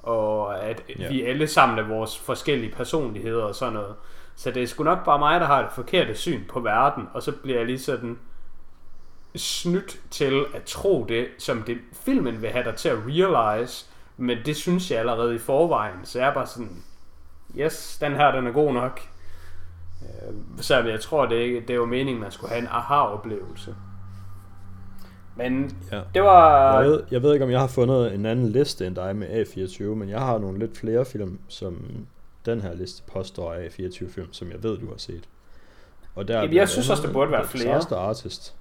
og 0.04 0.64
at 0.64 0.84
Ja. 1.00 1.10
vi 1.10 1.24
alle 1.24 1.48
sammen 1.48 1.80
er 1.80 1.84
vores 1.88 2.20
forskellige 2.20 2.72
personligheder 2.72 3.44
og 3.44 3.56
sådan 3.56 3.74
noget. 3.74 3.96
Så 4.36 4.52
det 4.52 4.64
er 4.64 4.68
sgu 4.68 4.84
nok 4.84 5.06
bare 5.06 5.20
mig, 5.20 5.40
der 5.40 5.46
har 5.48 5.62
det 5.62 5.72
forkerte 5.72 6.16
syn 6.16 6.42
på 6.50 6.60
verden, 6.60 7.08
og 7.14 7.24
så 7.24 7.32
bliver 7.32 7.58
jeg 7.58 7.66
lige 7.66 7.80
sådan 7.80 8.20
snydt 9.36 9.98
til 10.12 10.46
at 10.56 10.64
tro 10.64 11.06
det, 11.10 11.28
som 11.38 11.62
det 11.64 11.78
filmen 11.94 12.42
vil 12.42 12.50
have 12.50 12.64
dig 12.66 12.76
til 12.76 12.90
at 12.90 12.98
realize, 13.08 13.86
men 14.18 14.38
det 14.46 14.56
synes 14.56 14.92
jeg 14.92 15.00
allerede 15.00 15.36
i 15.36 15.40
forvejen, 15.40 16.00
så 16.04 16.20
jeg 16.20 16.30
er 16.30 16.34
bare 16.34 16.48
sådan, 16.48 16.84
yes, 17.60 17.98
den 18.02 18.16
her, 18.16 18.32
den 18.32 18.48
er 18.48 18.52
god 18.52 18.74
nok. 18.74 19.02
Øh, 20.02 20.34
Så 20.62 20.80
jeg 20.80 21.00
tror, 21.00 21.26
det, 21.26 21.36
ikke, 21.36 21.64
det 21.68 21.80
var 21.80 21.86
meningen, 21.86 22.22
man 22.22 22.32
skulle 22.32 22.50
have 22.50 22.62
en 22.62 22.68
aha-oplevelse. 22.72 23.76
Men 25.36 25.78
Ja. 25.92 26.02
det 26.14 26.24
var... 26.24 26.80
Jeg 26.82 26.90
ved, 26.90 27.04
jeg 27.12 27.22
ved 27.24 27.34
ikke, 27.34 27.46
om 27.46 27.52
jeg 27.52 27.60
har 27.60 27.68
fundet 27.68 28.14
en 28.14 28.26
anden 28.26 28.50
liste 28.50 28.88
end 28.88 28.96
dig 28.96 29.16
med 29.16 29.28
A24, 29.46 29.84
men 29.84 30.10
jeg 30.10 30.20
har 30.20 30.38
nogle 30.38 30.60
lidt 30.60 30.78
flere 30.78 31.06
film, 31.06 31.40
som 31.48 32.06
den 32.46 32.62
her 32.62 32.74
liste 32.74 33.04
påstår 33.14 33.54
er 33.54 33.70
A24-film, 33.70 34.34
som 34.34 34.52
jeg 34.52 34.64
ved, 34.64 34.78
du 34.78 34.88
har 34.90 34.98
set. 34.98 35.30
Og 36.16 36.28
der 36.28 36.36
er 36.38 36.42
Jamen, 36.42 36.56
jeg 36.56 36.70
synes 36.70 36.90
også, 36.90 37.08
der 37.08 37.14
burde 37.14 37.32
være 37.32 37.46
flere. 37.48 37.76
Disaster 37.76 37.98
Artist. 37.98 38.56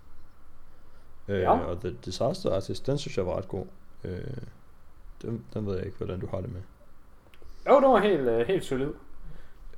Øh, 1.29 1.41
Ja. 1.41 1.50
Og 1.50 1.81
The 1.81 1.97
Disaster 2.05 2.55
Artist, 2.55 2.87
den 2.87 2.99
synes 2.99 3.17
jeg 3.17 3.26
var 3.26 3.37
ret 3.37 3.49
god. 3.49 3.64
Øh, 4.05 4.19
den, 5.23 5.45
den 5.55 5.67
ved 5.67 5.76
jeg 5.76 5.85
ikke, 5.87 5.97
hvordan 5.99 6.21
du 6.21 6.26
har 6.31 6.41
det 6.41 6.52
med. 6.52 6.61
Jo, 7.69 7.81
det 7.81 7.88
var 7.88 7.99
helt, 8.00 8.29
øh, 8.29 8.47
helt 8.47 8.64
solid. 8.64 8.87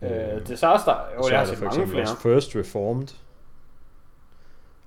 Øh, 0.02 0.10
Øh, 0.10 0.46
Disaster, 0.48 0.94
jo, 1.16 1.28
jeg 1.28 1.38
har 1.38 1.46
er 1.46 1.54
set 1.54 1.62
mange 1.62 1.86
flere. 1.88 2.06
First 2.22 2.56
Reformed. 2.56 3.08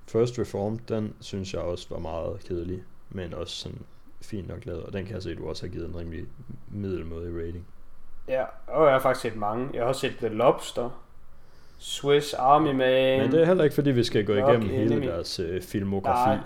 First 0.08 0.38
Reformed, 0.38 0.78
den 0.88 1.14
synes 1.20 1.54
jeg 1.54 1.62
også 1.62 1.86
var 1.90 1.98
meget 1.98 2.40
kedelig, 2.48 2.82
men 3.10 3.34
også 3.34 3.56
sådan 3.56 3.78
fint 4.22 4.48
nok 4.48 4.66
lavet, 4.66 4.82
og 4.82 4.92
den 4.92 5.04
kan 5.04 5.14
jeg 5.14 5.22
se, 5.22 5.30
at 5.30 5.38
du 5.38 5.48
også 5.48 5.66
har 5.66 5.72
givet 5.72 5.88
en 5.88 5.96
rimelig 5.96 6.24
middelmådig 6.70 7.46
rating. 7.46 7.66
Ja, 8.28 8.44
og 8.66 8.84
jeg 8.84 8.92
har 8.92 9.00
faktisk 9.00 9.22
set 9.22 9.36
mange. 9.36 9.68
Jeg 9.72 9.82
har 9.82 9.88
også 9.88 10.00
set 10.00 10.16
The 10.18 10.28
Lobster, 10.28 10.90
Swiss 11.78 12.34
Army 12.34 12.72
Man. 12.72 13.20
Men 13.20 13.32
det 13.32 13.40
er 13.40 13.44
heller 13.44 13.64
ikke, 13.64 13.74
fordi 13.74 13.90
vi 13.90 14.04
skal 14.04 14.26
gå 14.26 14.32
igennem 14.32 14.68
hele 14.68 14.92
Enemy. 14.92 15.06
deres 15.06 15.38
øh, 15.40 15.62
filmografi. 15.62 16.28
Nej. 16.28 16.38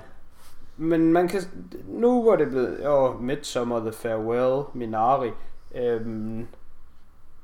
Men 0.77 1.13
man 1.13 1.29
kan... 1.29 1.41
Nu 1.87 2.23
hvor 2.23 2.37
det 2.37 2.49
blevet... 2.49 2.81
Jo, 2.85 3.13
Midsummer, 3.13 3.81
The 3.81 3.93
Farewell, 3.93 4.63
Minari. 4.75 5.31
Øhm, 5.75 6.47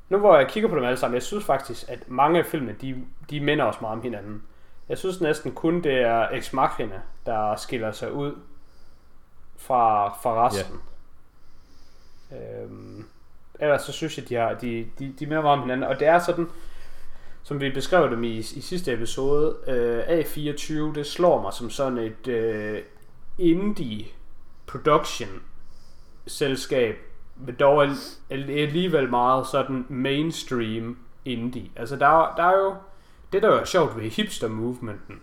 nu 0.09 0.19
hvor 0.19 0.37
jeg 0.37 0.49
kigger 0.49 0.69
på 0.71 0.77
dem 0.77 0.85
alle 0.85 0.97
sammen, 0.97 1.15
jeg 1.15 1.23
synes 1.23 1.45
faktisk, 1.45 1.85
at 1.89 2.11
mange 2.11 2.39
af 2.39 2.47
filmene, 2.47 2.77
de, 2.81 3.05
de 3.31 3.41
minder 3.41 3.65
os 3.65 3.81
meget 3.81 3.97
om 3.97 4.03
hinanden. 4.03 4.43
Jeg 4.88 4.99
synes 4.99 5.21
næsten 5.21 5.52
kun, 5.54 5.83
det 5.83 5.95
er 6.02 6.28
Ex 6.33 6.52
Machina, 6.52 7.00
der 7.26 7.57
skiller 7.57 7.92
sig 7.92 8.12
ud 8.12 8.35
fra, 9.57 10.09
fra 10.23 10.47
resten. 10.49 10.80
Øhm, 12.33 13.04
ellers 13.61 13.83
så 13.83 13.92
synes 13.92 14.18
jeg, 14.18 14.28
de, 14.28 14.35
har, 14.35 14.54
de, 14.54 14.87
de, 14.99 15.14
de 15.18 15.26
minder 15.26 15.42
meget 15.42 15.57
om 15.59 15.61
hinanden. 15.62 15.88
Og 15.88 16.00
det 16.00 16.09
er 16.09 16.18
sådan, 16.18 16.47
som 17.42 17.61
vi 17.61 17.71
beskrev 17.71 18.11
dem 18.11 18.25
i, 18.25 18.37
i 18.37 18.42
sidste 18.42 18.92
episode, 18.92 19.57
øh, 19.66 20.21
A24, 20.21 20.73
det 20.95 21.07
slår 21.07 21.42
mig 21.42 21.52
som 21.52 21.71
sådan 21.71 21.99
et 21.99 22.28
øh, 22.28 22.83
indie 23.38 24.04
production 24.66 25.28
selskab, 26.26 26.97
men 27.37 27.54
dog 27.54 27.83
al- 27.83 27.97
al- 28.30 28.50
alligevel 28.50 29.11
meget 29.11 29.47
sådan 29.47 29.87
mainstream 29.88 30.99
indie. 31.25 31.71
Altså 31.76 31.97
der, 31.97 32.07
er- 32.07 32.35
der 32.37 32.42
er 32.45 32.59
jo, 32.59 32.75
det 33.33 33.43
der 33.43 33.49
jo 33.49 33.59
er 33.59 33.65
sjovt 33.65 33.97
ved 33.97 34.11
hipster 34.11 34.49
movementen, 34.49 35.21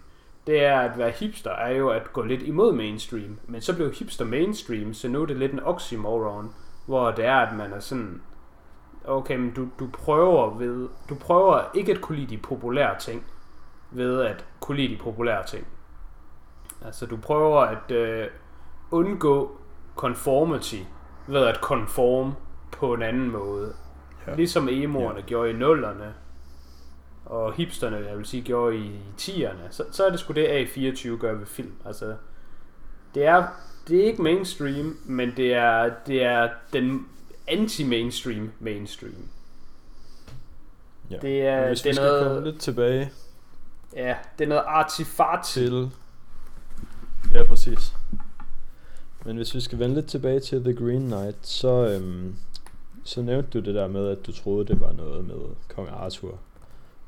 det 0.47 0.63
er 0.63 0.79
at 0.79 0.97
være 0.97 1.11
hipster 1.11 1.51
er 1.51 1.71
jo 1.71 1.89
at 1.89 2.13
gå 2.13 2.23
lidt 2.23 2.41
imod 2.41 2.73
mainstream, 2.73 3.39
men 3.47 3.61
så 3.61 3.75
blev 3.75 3.93
hipster 3.93 4.25
mainstream, 4.25 4.93
så 4.93 5.07
nu 5.07 5.21
er 5.21 5.25
det 5.25 5.37
lidt 5.37 5.51
en 5.51 5.63
oxymoron, 5.63 6.53
hvor 6.85 7.11
det 7.11 7.25
er 7.25 7.35
at 7.35 7.55
man 7.55 7.73
er 7.73 7.79
sådan, 7.79 8.21
okay, 9.05 9.37
men 9.37 9.53
du, 9.53 9.67
du 9.79 9.87
prøver 9.93 10.57
ved, 10.57 10.89
du 11.09 11.15
prøver 11.15 11.61
ikke 11.73 11.91
at 11.91 12.01
kunne 12.01 12.17
lide 12.17 12.35
de 12.35 12.41
populære 12.41 12.99
ting, 12.99 13.25
ved 13.91 14.21
at 14.21 14.45
kunne 14.59 14.77
lide 14.77 14.95
de 14.95 15.01
populære 15.01 15.45
ting. 15.45 15.67
Altså 16.85 17.05
du 17.05 17.17
prøver 17.17 17.61
at 17.61 17.91
øh, 17.91 18.27
undgå 18.91 19.57
conformity 19.95 20.81
ved 21.27 21.45
at 21.45 21.55
conform 21.55 22.33
på 22.71 22.93
en 22.93 23.01
anden 23.01 23.31
måde. 23.31 23.73
Ja. 24.27 24.35
Ligesom 24.35 24.67
emoerne 24.71 25.19
ja. 25.19 25.25
gjorde 25.25 25.49
i 25.49 25.53
nullerne, 25.53 26.13
og 27.25 27.53
hipsterne, 27.53 27.97
jeg 27.97 28.17
vil 28.17 28.25
sige, 28.25 28.43
gjorde 28.43 28.77
i 28.77 28.91
10'erne, 29.17 29.71
så, 29.71 29.83
så 29.91 30.05
er 30.05 30.09
det 30.09 30.19
sgu 30.19 30.33
det 30.33 30.47
A24 30.47 31.17
gør 31.17 31.33
ved 31.33 31.45
film. 31.45 31.71
Altså, 31.85 32.15
det 33.15 33.25
er, 33.25 33.47
det 33.87 33.99
er 33.99 34.05
ikke 34.05 34.21
mainstream, 34.21 34.97
men 35.05 35.33
det 35.37 35.53
er, 35.53 35.91
det 36.07 36.23
er 36.23 36.49
den 36.73 37.07
anti-mainstream 37.47 38.49
mainstream. 38.59 39.29
Ja. 41.11 41.17
Det 41.17 41.41
er, 41.41 41.59
Men 41.59 41.67
Hvis 41.67 41.81
det 41.81 41.85
vi 41.85 41.89
er 41.89 41.93
skal 41.93 42.09
komme 42.09 42.29
noget, 42.29 42.43
lidt 42.43 42.61
tilbage 42.61 43.11
ja, 43.95 44.15
det 44.39 44.43
er 44.45 44.49
noget 44.49 44.63
artifart. 44.67 45.45
til... 45.45 45.91
Ja, 47.33 47.43
præcis. 47.43 47.93
Men 49.25 49.35
hvis 49.35 49.55
vi 49.55 49.59
skal 49.59 49.79
vende 49.79 49.95
lidt 49.95 50.07
tilbage 50.07 50.39
til 50.39 50.63
The 50.63 50.73
Green 50.73 51.01
Knight, 51.01 51.47
så, 51.47 51.87
øhm, 51.87 52.35
så 53.03 53.21
nævnte 53.21 53.49
du 53.49 53.65
det 53.65 53.75
der 53.75 53.87
med, 53.87 54.07
at 54.07 54.25
du 54.27 54.31
troede, 54.31 54.67
det 54.67 54.79
var 54.81 54.91
noget 54.91 55.25
med 55.25 55.35
kong 55.75 55.89
Arthur. 55.89 56.39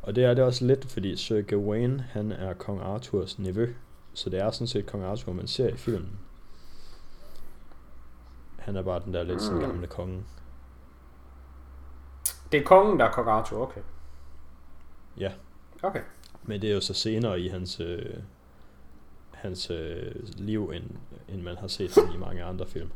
Og 0.08 0.16
det 0.16 0.24
er 0.24 0.34
det 0.34 0.44
også 0.44 0.66
lidt, 0.66 0.92
fordi 0.92 1.18
Sir 1.18 1.42
Gawain, 1.42 2.00
han 2.00 2.32
er 2.32 2.54
kong 2.54 2.82
Arthurs 2.82 3.40
nevø. 3.40 3.74
Så 4.14 4.30
det 4.30 4.40
er 4.40 4.52
sådan 4.52 4.68
set 4.68 4.86
kong 4.86 5.04
Arthur, 5.04 5.34
man 5.34 5.48
ser 5.48 5.68
i 5.68 5.78
filmen. 5.78 6.20
Han 8.58 8.76
er 8.76 8.82
bare 8.82 9.02
den 9.06 9.14
der 9.14 9.24
lidt 9.24 9.42
sådan 9.42 9.58
Mm. 9.58 9.64
gamle 9.64 9.88
konge. 9.88 10.24
Det 12.52 12.60
er 12.60 12.64
kongen, 12.64 13.00
der 13.00 13.06
er 13.06 13.12
kong 13.12 13.30
Arthur, 13.30 13.62
okay. 13.62 13.82
Ja. 15.18 15.32
Okay. 15.84 16.02
Men 16.44 16.62
det 16.62 16.70
er 16.70 16.74
jo 16.74 16.82
så 16.82 16.94
senere 16.94 17.40
i 17.40 17.48
hans, 17.48 17.80
øh, 17.80 18.16
hans 19.34 19.70
øh, 19.70 20.16
liv, 20.38 20.70
end, 20.76 20.84
end 21.28 21.42
man 21.42 21.58
har 21.58 21.68
set 21.68 21.98
i 22.16 22.18
mange 22.18 22.44
andre 22.44 22.66
film. 22.68 22.92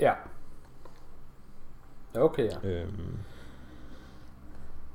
Ja. 0.00 0.12
Okay, 2.14 2.50
ja. 2.64 2.68
Øhm, 2.68 3.18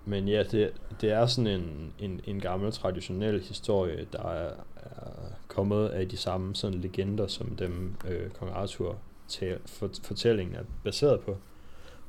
men 0.06 0.28
ja, 0.28 0.44
det, 0.44 0.74
det 1.02 1.12
er 1.12 1.26
sådan 1.26 1.48
en, 1.48 1.94
en, 2.00 2.22
en 2.26 2.40
gammel 2.40 2.72
traditionel 2.72 3.42
historie, 3.42 4.08
der 4.14 4.24
er, 4.30 4.54
er 4.76 5.10
kommet 5.48 5.90
af 5.90 6.10
de 6.10 6.18
samme 6.18 6.56
sådan 6.56 6.80
legender, 6.80 7.28
som 7.28 7.56
dem 7.56 7.96
øh, 8.08 8.30
kong 8.30 8.52
Arthur 8.52 8.98
tal, 9.28 9.60
for, 9.66 9.90
fortællingen 10.04 10.56
er 10.56 10.64
baseret 10.84 11.20
på. 11.20 11.38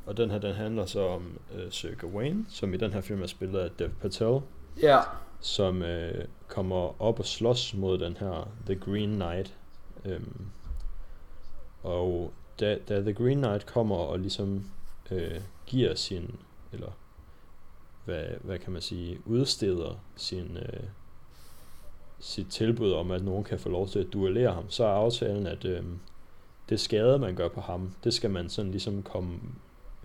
Og 0.07 0.17
den 0.17 0.31
her, 0.31 0.39
den 0.39 0.55
handler 0.55 0.87
så 0.87 1.07
om 1.07 1.39
øh, 1.55 1.71
Sir 1.71 1.95
Gawain, 1.95 2.47
som 2.51 2.75
i 2.75 2.77
den 2.77 2.93
her 2.93 3.01
film 3.01 3.23
er 3.23 3.27
spillet 3.27 3.59
af 3.59 3.71
Dev 3.79 3.91
Patel, 4.01 4.41
Ja. 4.83 4.99
som 5.41 5.83
øh, 5.83 6.25
kommer 6.49 7.03
op 7.03 7.19
og 7.19 7.25
slås 7.27 7.75
mod 7.75 7.99
den 7.99 8.17
her 8.17 8.49
The 8.67 8.75
Green 8.75 9.11
Knight. 9.15 9.55
Øhm, 10.05 10.47
og 11.83 12.33
da, 12.61 12.79
da 12.89 13.01
The 13.01 13.13
Green 13.13 13.39
Knight 13.39 13.67
kommer 13.67 13.97
og 13.97 14.19
ligesom 14.19 14.65
øh, 15.11 15.41
giver 15.67 15.95
sin, 15.95 16.37
eller 16.73 16.89
hvad, 18.05 18.25
hvad 18.41 18.59
kan 18.59 18.73
man 18.73 18.83
sige, 18.83 19.19
udsteder 19.27 19.95
sin, 20.17 20.57
øh, 20.57 20.83
sit 22.19 22.47
tilbud 22.47 22.93
om, 22.93 23.11
at 23.11 23.25
nogen 23.25 23.45
kan 23.45 23.59
få 23.59 23.69
lov 23.69 23.89
til 23.89 23.99
at 23.99 24.13
duellere 24.13 24.53
ham, 24.53 24.71
så 24.71 24.85
er 24.85 24.89
aftalen, 24.89 25.47
at 25.47 25.65
øh, 25.65 25.85
det 26.69 26.81
skade, 26.81 27.19
man 27.19 27.35
gør 27.35 27.49
på 27.49 27.61
ham, 27.61 27.95
det 28.05 28.15
skal 28.15 28.31
man 28.31 28.49
sådan 28.49 28.71
ligesom 28.71 29.03
komme, 29.03 29.41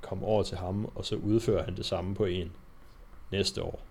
komme 0.02 0.26
over 0.26 0.44
til 0.44 0.58
ham, 0.58 0.92
og 0.96 1.06
så 1.06 1.16
udfører 1.16 1.64
han 1.64 1.76
det 1.76 1.86
samme 1.86 2.16
på 2.16 2.26
en 2.26 2.52
næste 3.32 3.64
år. 3.64 3.82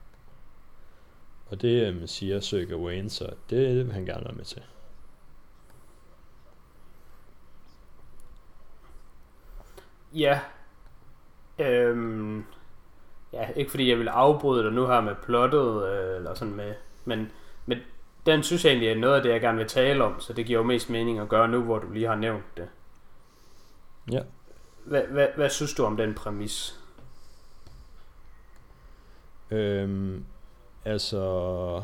Og 1.50 1.62
det 1.62 1.86
øh, 1.86 2.08
siger 2.08 2.40
Søger 2.40 2.76
Wayne, 2.76 3.10
så 3.10 3.30
det 3.50 3.86
vil 3.86 3.92
han 3.92 4.04
gerne 4.06 4.24
være 4.24 4.34
med 4.34 4.44
til. 4.44 4.62
Ja. 10.14 10.40
Øhm, 11.58 12.44
ja, 13.32 13.48
ikke 13.56 13.70
fordi 13.70 13.90
jeg 13.90 13.98
vil 13.98 14.08
afbryde 14.08 14.64
dig 14.64 14.72
nu 14.72 14.86
her 14.86 15.00
med 15.00 15.14
plottet, 15.24 15.88
øh, 15.88 16.16
eller 16.16 16.34
sådan 16.34 16.54
med, 16.54 16.74
men, 17.04 17.30
men 17.66 17.78
den 18.26 18.42
synes 18.42 18.64
jeg 18.64 18.70
egentlig 18.70 18.88
er 18.88 18.96
noget 18.96 19.16
af 19.16 19.22
det, 19.22 19.30
jeg 19.30 19.40
gerne 19.40 19.58
vil 19.58 19.66
tale 19.66 20.04
om, 20.04 20.20
så 20.20 20.32
det 20.32 20.46
giver 20.46 20.58
jo 20.58 20.64
mest 20.64 20.90
mening 20.90 21.18
at 21.18 21.28
gøre 21.28 21.48
nu, 21.48 21.62
hvor 21.62 21.78
du 21.78 21.90
lige 21.92 22.06
har 22.06 22.16
nævnt 22.16 22.56
det. 22.56 22.68
Ja. 24.12 24.20
Hvad, 24.84 25.02
hvad, 25.02 25.26
hvad 25.36 25.50
synes 25.50 25.74
du 25.74 25.84
om 25.84 25.96
den 25.96 26.14
præmis? 26.14 26.80
Øhm, 29.50 30.24
altså, 30.84 31.82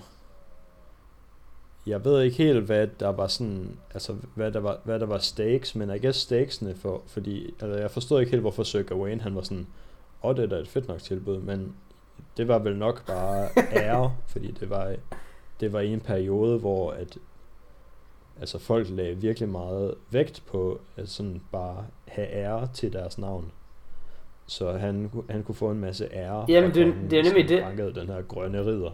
jeg 1.86 2.04
ved 2.04 2.22
ikke 2.22 2.36
helt, 2.36 2.64
hvad 2.64 2.86
der 3.00 3.08
var 3.08 3.26
sådan, 3.26 3.78
altså 3.94 4.16
hvad 4.34 4.52
der 4.52 4.60
var, 4.60 4.78
hvad 4.84 5.00
der 5.00 5.06
var 5.06 5.18
stakes, 5.18 5.74
men 5.74 5.90
jeg 5.90 6.00
guess 6.00 6.18
stakesene 6.18 6.74
for, 6.74 7.02
fordi, 7.06 7.54
altså 7.60 7.78
jeg 7.80 7.90
forstod 7.90 8.20
ikke 8.20 8.30
helt, 8.30 8.42
hvorfor 8.42 8.62
Sir 8.62 8.82
Gawain, 8.82 9.20
han 9.20 9.34
var 9.34 9.42
sådan, 9.42 9.66
oh, 10.24 10.36
det 10.36 10.42
er 10.44 10.48
da 10.48 10.56
et 10.56 10.68
fedt 10.68 10.88
nok 10.88 10.98
tilbud, 11.02 11.38
men 11.40 11.74
det 12.36 12.48
var 12.48 12.58
vel 12.58 12.76
nok 12.76 13.06
bare 13.06 13.48
ære, 13.82 14.16
fordi 14.26 14.50
det 14.50 14.70
var 14.70 14.94
det 15.60 15.72
var 15.72 15.80
i 15.80 15.92
en 15.92 16.00
periode, 16.00 16.58
hvor 16.58 16.90
at, 16.90 17.18
altså 18.40 18.58
folk 18.58 18.86
lagde 18.90 19.16
virkelig 19.16 19.48
meget 19.48 19.94
vægt 20.10 20.42
på 20.46 20.80
at 20.96 21.08
sådan 21.08 21.42
bare 21.52 21.84
have 22.08 22.28
ære 22.28 22.68
til 22.74 22.92
deres 22.92 23.18
navn. 23.18 23.52
Så 24.46 24.72
han, 24.72 25.10
han 25.30 25.42
kunne 25.42 25.54
få 25.54 25.70
en 25.70 25.80
masse 25.80 26.08
ære. 26.12 26.44
Jamen, 26.48 26.74
det- 26.74 26.92
kongen, 26.94 27.10
det 27.10 27.18
er 27.18 27.22
nemlig 27.22 27.48
det. 27.48 27.62
bankede 27.62 27.94
den 27.94 28.06
her 28.06 28.22
grønne 28.22 28.66
ridder. 28.66 28.90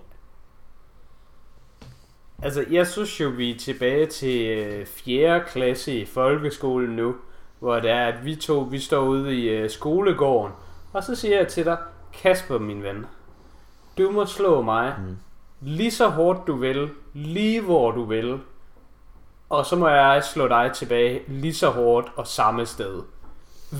Altså, 2.42 2.64
jeg 2.70 2.86
synes 2.86 3.20
jo, 3.20 3.28
vi 3.28 3.50
er 3.50 3.58
tilbage 3.58 4.06
til 4.06 4.58
øh, 4.58 4.86
4. 4.86 5.42
klasse 5.48 5.94
i 6.00 6.04
folkeskolen 6.04 6.96
nu, 6.96 7.14
hvor 7.58 7.80
det 7.80 7.90
er, 7.90 8.06
at 8.06 8.24
vi 8.24 8.34
to, 8.36 8.58
vi 8.60 8.78
står 8.78 9.00
ude 9.04 9.36
i 9.36 9.48
øh, 9.48 9.70
skolegården, 9.70 10.52
og 10.92 11.04
så 11.04 11.14
siger 11.14 11.36
jeg 11.36 11.48
til 11.48 11.64
dig, 11.64 11.76
Kasper, 12.22 12.58
min 12.58 12.82
ven, 12.82 13.06
du 13.98 14.10
må 14.10 14.26
slå 14.26 14.62
mig 14.62 14.94
Mm. 14.98 15.16
lige 15.60 15.90
så 15.90 16.08
hårdt 16.08 16.46
du 16.46 16.56
vil, 16.56 16.90
lige 17.14 17.60
hvor 17.60 17.90
du 17.90 18.04
vil, 18.04 18.40
og 19.50 19.66
så 19.66 19.76
må 19.76 19.88
jeg 19.88 20.24
slå 20.24 20.48
dig 20.48 20.70
tilbage 20.74 21.22
lige 21.28 21.54
så 21.54 21.68
hårdt 21.70 22.12
og 22.16 22.26
samme 22.26 22.66
sted. 22.66 23.02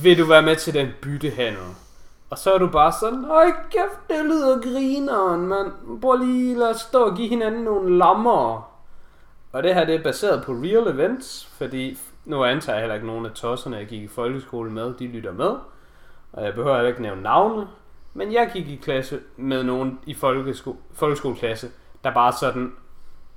Vil 0.03 0.19
du 0.19 0.25
være 0.25 0.43
med 0.43 0.57
til 0.57 0.75
den 0.75 0.89
byttehandel? 1.03 1.63
Og 2.31 2.39
så 2.39 2.53
er 2.55 2.59
du 2.59 2.67
bare 2.67 2.93
sådan, 3.01 3.25
Øj 3.25 3.47
kæft, 3.71 4.09
det 4.09 4.25
lyder 4.25 4.61
grineren, 4.63 5.41
mand. 5.47 6.01
Prøv 6.01 6.17
lige, 6.17 6.59
lad 6.59 6.71
os 6.71 6.81
stå 6.81 7.05
og 7.05 7.17
give 7.17 7.29
hinanden 7.29 7.63
nogle 7.65 7.99
lammer. 7.99 8.71
Og 9.53 9.63
det 9.63 9.75
her, 9.75 9.85
det 9.85 9.95
er 9.95 10.03
baseret 10.03 10.45
på 10.45 10.53
real 10.53 10.95
events, 10.95 11.47
fordi 11.59 11.99
nu 12.25 12.45
antager 12.45 12.77
jeg 12.77 12.83
heller 12.83 12.95
ikke 12.95 13.07
nogen 13.07 13.27
af 13.27 13.33
tosserne, 13.33 13.77
jeg 13.77 13.87
gik 13.87 14.03
i 14.03 14.07
folkeskole 14.09 14.71
med, 14.71 14.95
de 14.99 15.07
lytter 15.07 15.33
med. 15.33 15.51
Og 16.33 16.45
jeg 16.45 16.55
behøver 16.55 16.87
ikke 16.87 17.03
nævne 17.03 17.23
navne. 17.23 17.69
Men 18.15 18.33
jeg 18.33 18.51
gik 18.53 18.69
i 18.69 18.77
klasse 18.77 19.21
med 19.37 19.63
nogen 19.65 20.01
i 20.07 20.15
folkesko- 20.15 20.77
folkeskoleklasse, 20.93 21.71
der 22.05 22.15
bare 22.15 22.33
sådan 22.33 22.73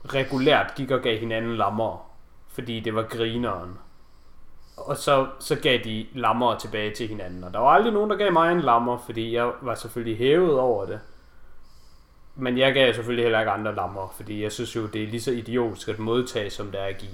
regulært 0.05 0.73
gik 0.75 0.91
og 0.91 1.01
gav 1.01 1.19
hinanden 1.19 1.55
lammer, 1.55 2.11
fordi 2.47 2.79
det 2.79 2.95
var 2.95 3.03
grineren. 3.03 3.77
Og 4.77 4.97
så, 4.97 5.27
så 5.39 5.55
gav 5.59 5.79
de 5.83 6.07
lammer 6.13 6.57
tilbage 6.57 6.93
til 6.93 7.07
hinanden. 7.07 7.43
Og 7.43 7.53
der 7.53 7.59
var 7.59 7.69
aldrig 7.69 7.93
nogen, 7.93 8.09
der 8.09 8.15
gav 8.15 8.31
mig 8.33 8.51
en 8.51 8.61
lammer, 8.61 8.97
fordi 8.97 9.35
jeg 9.35 9.51
var 9.61 9.75
selvfølgelig 9.75 10.17
hævet 10.17 10.59
over 10.59 10.85
det. 10.85 10.99
Men 12.35 12.57
jeg 12.57 12.73
gav 12.73 12.93
selvfølgelig 12.93 13.25
heller 13.25 13.39
ikke 13.39 13.51
andre 13.51 13.75
lammer, 13.75 14.13
fordi 14.15 14.43
jeg 14.43 14.51
synes 14.51 14.75
jo, 14.75 14.87
det 14.87 15.03
er 15.03 15.07
lige 15.07 15.21
så 15.21 15.31
idiotisk 15.31 15.87
at 15.87 15.99
modtage, 15.99 16.49
som 16.49 16.71
det 16.71 16.81
er 16.81 16.85
at 16.85 16.97
give. 16.97 17.11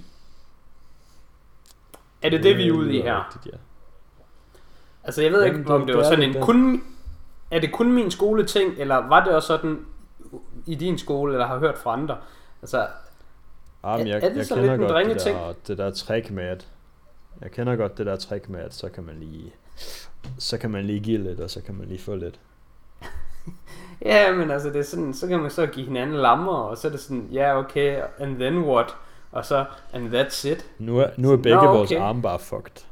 Er 2.22 2.30
det 2.30 2.44
det, 2.44 2.58
vi 2.58 2.68
er 2.68 2.72
ude 2.72 2.96
i 2.96 3.02
her? 3.02 3.26
Rigtigt, 3.26 3.54
ja. 3.54 3.58
Altså, 5.10 5.22
jeg 5.24 5.32
ved 5.32 5.44
Jamen, 5.46 5.60
ikke, 5.60 5.74
om 5.74 5.80
det- 5.82 5.88
det 5.88 5.94
det 5.94 5.98
var 5.98 6.04
er 6.04 6.10
sådan 6.10 6.26
lidt 6.26 6.36
en 6.38 6.44
kun... 6.44 6.84
Er 7.52 7.60
det 7.60 7.72
kun 7.72 7.94
min 7.94 8.12
skoleting, 8.12 8.74
eller 8.78 8.96
var 8.96 9.24
det 9.24 9.34
også 9.36 9.48
sådan 9.48 9.86
i 10.66 10.76
din 10.76 10.98
skole, 10.98 11.34
eller 11.34 11.46
har 11.48 11.58
hørt 11.60 11.78
fra 11.78 11.94
andre? 11.94 12.18
Altså, 12.62 12.88
Ah, 13.84 13.98
men 14.00 14.08
Er- 14.08 14.12
jeg, 14.12 14.24
er 14.24 14.30
det 14.30 14.38
jeg 14.38 14.46
sådan 14.46 14.64
lidt 14.64 14.74
en 14.74 14.80
godt 14.80 14.90
det 14.90 14.96
drengeting? 14.96 15.38
der, 15.38 15.54
det 15.68 15.78
der 15.78 15.92
trick 15.92 16.32
med, 16.32 16.44
at 16.44 16.68
jeg 17.42 17.52
kender 17.52 17.76
godt 17.76 17.98
det 17.98 18.06
der 18.06 18.16
trick 18.16 18.50
med, 18.50 18.60
at 18.60 18.74
så 18.74 18.90
kan 18.90 19.04
man 19.04 19.16
lige, 19.20 19.54
så 20.38 20.58
kan 20.58 20.72
man 20.72 20.86
lige 20.86 21.00
give 21.00 21.18
lidt, 21.24 21.40
og 21.40 21.50
så 21.50 21.62
kan 21.62 21.76
man 21.76 21.88
lige 21.88 22.00
få 22.02 22.16
lidt. 22.16 22.40
ja, 24.06 24.32
men 24.36 24.52
altså, 24.52 24.70
det 24.70 24.76
er 24.80 24.84
sådan, 24.84 25.14
så 25.14 25.28
kan 25.28 25.40
man 25.40 25.52
så 25.52 25.66
give 25.66 25.86
hinanden 25.86 26.16
lammer, 26.16 26.54
og 26.54 26.78
så 26.78 26.88
er 26.88 26.92
det 26.92 27.00
sådan, 27.00 27.30
ja, 27.32 27.58
okay, 27.60 28.02
and 28.20 28.36
then 28.40 28.58
what? 28.64 28.96
Og 29.32 29.46
så, 29.46 29.66
and 29.94 30.16
that's 30.16 30.48
it. 30.48 30.66
Nu 30.80 30.98
er, 31.00 31.08
nu 31.18 31.32
er 31.32 31.36
begge 31.38 31.56
Nå, 31.62 31.74
vores 31.74 31.92
okay. 31.92 32.02
arme 32.02 32.22
bare 32.22 32.40
fucked. 32.40 32.86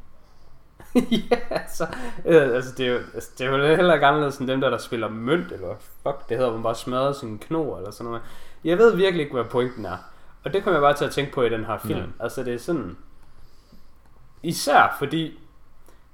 ja, 1.31 1.37
altså, 1.49 1.87
øh, 2.25 2.55
altså, 2.55 2.73
det 2.77 2.87
er 2.87 2.91
jo, 2.91 2.99
altså, 3.13 3.29
det 3.37 3.47
er 3.47 3.57
jo 3.57 3.75
heller 3.75 3.93
ikke 3.93 4.05
anderledes 4.05 4.37
end 4.37 4.47
dem 4.47 4.61
der, 4.61 4.69
der 4.69 4.77
spiller 4.77 5.09
mønt, 5.09 5.51
eller 5.51 5.75
fuck 5.79 6.29
det 6.29 6.37
hedder, 6.37 6.49
hvor 6.49 6.57
man 6.57 6.63
bare 6.63 6.75
smadrer 6.75 7.13
sin 7.13 7.37
knor, 7.37 7.77
eller 7.77 7.91
sådan 7.91 8.05
noget. 8.05 8.21
Jeg 8.63 8.77
ved 8.77 8.95
virkelig 8.95 9.23
ikke, 9.23 9.33
hvad 9.33 9.45
pointen 9.45 9.85
er. 9.85 9.97
Og 10.43 10.53
det 10.53 10.63
kommer 10.63 10.79
jeg 10.79 10.81
bare 10.81 10.93
til 10.93 11.05
at 11.05 11.11
tænke 11.11 11.31
på 11.31 11.41
i 11.43 11.49
den 11.49 11.65
her 11.65 11.77
film. 11.77 11.99
Nej. 11.99 12.07
Altså, 12.19 12.43
det 12.43 12.53
er 12.53 12.57
sådan... 12.57 12.97
Især 14.43 14.95
fordi, 14.99 15.39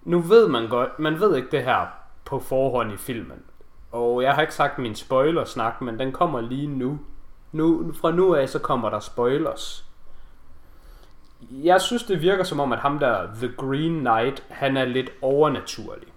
nu 0.03 0.19
ved 0.19 0.47
man 0.47 0.67
godt, 0.69 0.99
man 0.99 1.19
ved 1.19 1.35
ikke 1.35 1.51
det 1.51 1.63
her 1.63 1.87
på 2.25 2.39
forhånd 2.39 2.91
i 2.91 2.97
filmen. 2.97 3.43
Og 3.91 4.23
jeg 4.23 4.33
har 4.33 4.41
ikke 4.41 4.53
sagt 4.53 4.79
min 4.79 4.95
spoiler-snak, 4.95 5.81
men 5.81 5.99
den 5.99 6.11
kommer 6.11 6.41
lige 6.41 6.67
nu. 6.67 6.99
nu. 7.51 7.93
Fra 8.01 8.11
nu 8.11 8.35
af, 8.35 8.49
så 8.49 8.59
kommer 8.59 8.89
der 8.89 8.99
spoilers. 8.99 9.85
Jeg 11.51 11.81
synes, 11.81 12.03
det 12.03 12.21
virker 12.21 12.43
som 12.43 12.59
om, 12.59 12.71
at 12.71 12.79
ham 12.79 12.99
der, 12.99 13.27
The 13.35 13.51
Green 13.57 13.99
Knight, 13.99 14.43
han 14.49 14.77
er 14.77 14.85
lidt 14.85 15.09
overnaturlig. 15.21 16.07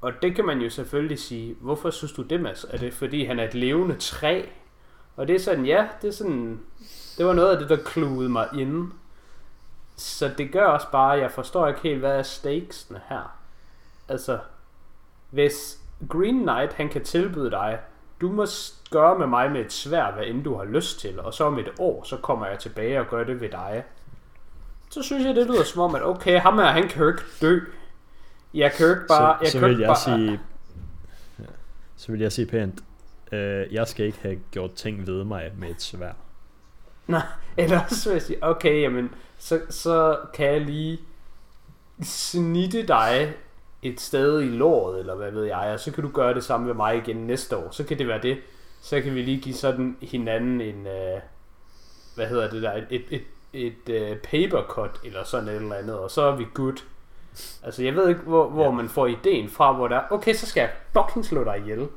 Og 0.00 0.12
det 0.22 0.36
kan 0.36 0.44
man 0.44 0.58
jo 0.58 0.70
selvfølgelig 0.70 1.18
sige, 1.18 1.56
hvorfor 1.60 1.90
synes 1.90 2.12
du 2.12 2.22
det, 2.22 2.40
Mads? 2.40 2.66
Er 2.70 2.78
det 2.78 2.94
fordi, 2.94 3.24
han 3.24 3.38
er 3.38 3.44
et 3.44 3.54
levende 3.54 3.94
træ? 3.94 4.42
Og 5.16 5.28
det 5.28 5.36
er 5.36 5.40
sådan, 5.40 5.66
ja, 5.66 5.88
det 6.02 6.08
er 6.08 6.12
sådan, 6.12 6.60
det 7.18 7.26
var 7.26 7.32
noget 7.32 7.52
af 7.52 7.58
det, 7.58 7.68
der 7.68 7.84
kluede 7.84 8.28
mig 8.28 8.48
inden. 8.54 8.92
Så 9.96 10.30
det 10.38 10.52
gør 10.52 10.66
også 10.66 10.90
bare, 10.92 11.14
at 11.14 11.22
jeg 11.22 11.30
forstår 11.30 11.68
ikke 11.68 11.80
helt, 11.80 11.98
hvad 11.98 12.18
er 12.18 12.22
stakesene 12.22 13.00
her. 13.08 13.36
Altså, 14.08 14.38
hvis 15.30 15.80
Green 16.08 16.42
Knight, 16.42 16.72
han 16.72 16.88
kan 16.88 17.04
tilbyde 17.04 17.50
dig, 17.50 17.78
du 18.20 18.32
må 18.32 18.46
gøre 18.90 19.18
med 19.18 19.26
mig 19.26 19.52
med 19.52 19.60
et 19.60 19.72
svær, 19.72 20.12
hvad 20.12 20.24
end 20.24 20.44
du 20.44 20.56
har 20.56 20.64
lyst 20.64 21.00
til, 21.00 21.20
og 21.20 21.34
så 21.34 21.44
om 21.44 21.58
et 21.58 21.68
år, 21.78 22.04
så 22.04 22.16
kommer 22.16 22.46
jeg 22.46 22.58
tilbage 22.58 23.00
og 23.00 23.06
gør 23.06 23.24
det 23.24 23.40
ved 23.40 23.48
dig. 23.48 23.84
Så 24.90 25.02
synes 25.02 25.26
jeg, 25.26 25.34
det 25.34 25.46
lyder 25.46 25.64
som 25.64 25.80
om, 25.80 25.94
at 25.94 26.02
okay, 26.02 26.40
ham 26.40 26.58
her, 26.58 26.66
han 26.66 26.88
kan 26.88 27.02
jo 27.02 27.08
ikke 27.08 27.22
dø. 27.40 27.60
Jeg 28.54 28.72
kan 28.72 28.86
jo 28.86 28.92
ikke 28.92 29.06
bare... 29.08 29.38
så, 29.38 29.44
jeg 29.44 29.52
så 29.52 29.58
kan 29.58 29.68
vil 29.68 29.78
jeg 29.78 29.86
bare, 29.86 29.96
sige, 29.96 30.40
ja, 31.38 31.44
så 31.96 32.12
vil 32.12 32.20
jeg 32.20 32.32
sige 32.32 32.46
pænt, 32.46 32.80
øh, 33.32 33.74
jeg 33.74 33.88
skal 33.88 34.06
ikke 34.06 34.18
have 34.22 34.38
gjort 34.50 34.72
ting 34.72 35.06
ved 35.06 35.24
mig 35.24 35.52
med 35.56 35.70
et 35.70 35.82
svær. 35.82 36.12
Nej, 37.06 37.22
eller 37.56 37.80
også 37.80 38.08
vil 38.08 38.14
jeg 38.14 38.22
sige, 38.22 38.38
okay, 38.44 38.82
jamen, 38.82 39.14
så, 39.38 39.60
så 39.70 40.18
kan 40.34 40.46
jeg 40.46 40.60
lige 40.60 41.00
snitte 42.02 42.86
dig 42.86 43.34
et 43.82 44.00
sted 44.00 44.40
i 44.40 44.48
låret, 44.48 44.98
eller 44.98 45.14
hvad 45.14 45.30
ved 45.30 45.44
jeg, 45.44 45.70
og 45.74 45.80
så 45.80 45.92
kan 45.92 46.04
du 46.04 46.10
gøre 46.10 46.34
det 46.34 46.44
samme 46.44 46.66
med 46.66 46.74
mig 46.74 46.96
igen 46.96 47.16
næste 47.16 47.56
år. 47.56 47.70
Så 47.70 47.84
kan 47.84 47.98
det 47.98 48.08
være 48.08 48.22
det. 48.22 48.38
Så 48.82 49.00
kan 49.00 49.14
vi 49.14 49.22
lige 49.22 49.40
give 49.40 49.54
sådan 49.54 49.96
hinanden 50.02 50.60
en, 50.60 50.86
øh, 50.86 51.20
hvad 52.14 52.26
hedder 52.26 52.50
det 52.50 52.62
der, 52.62 52.72
et, 52.72 52.86
et, 52.90 53.04
et, 53.10 53.22
et 53.52 53.88
øh, 53.88 54.16
paper 54.16 54.62
cut, 54.68 55.00
eller 55.04 55.24
sådan 55.24 55.48
et 55.48 55.54
eller 55.54 55.74
andet, 55.74 55.98
og 55.98 56.10
så 56.10 56.22
er 56.22 56.36
vi 56.36 56.46
good. 56.54 56.76
Altså, 57.62 57.82
jeg 57.82 57.94
ved 57.94 58.08
ikke, 58.08 58.20
hvor, 58.20 58.48
hvor 58.48 58.64
Ja. 58.64 58.70
man 58.70 58.88
får 58.88 59.06
ideen 59.06 59.50
fra, 59.50 59.72
hvor 59.72 59.88
der 59.88 59.96
er, 59.96 60.02
okay, 60.10 60.34
så 60.34 60.46
skal 60.46 60.60
jeg 60.60 60.70
fucking 60.92 61.24
slå 61.24 61.44
dig 61.44 61.58
ihjel. 61.58 61.88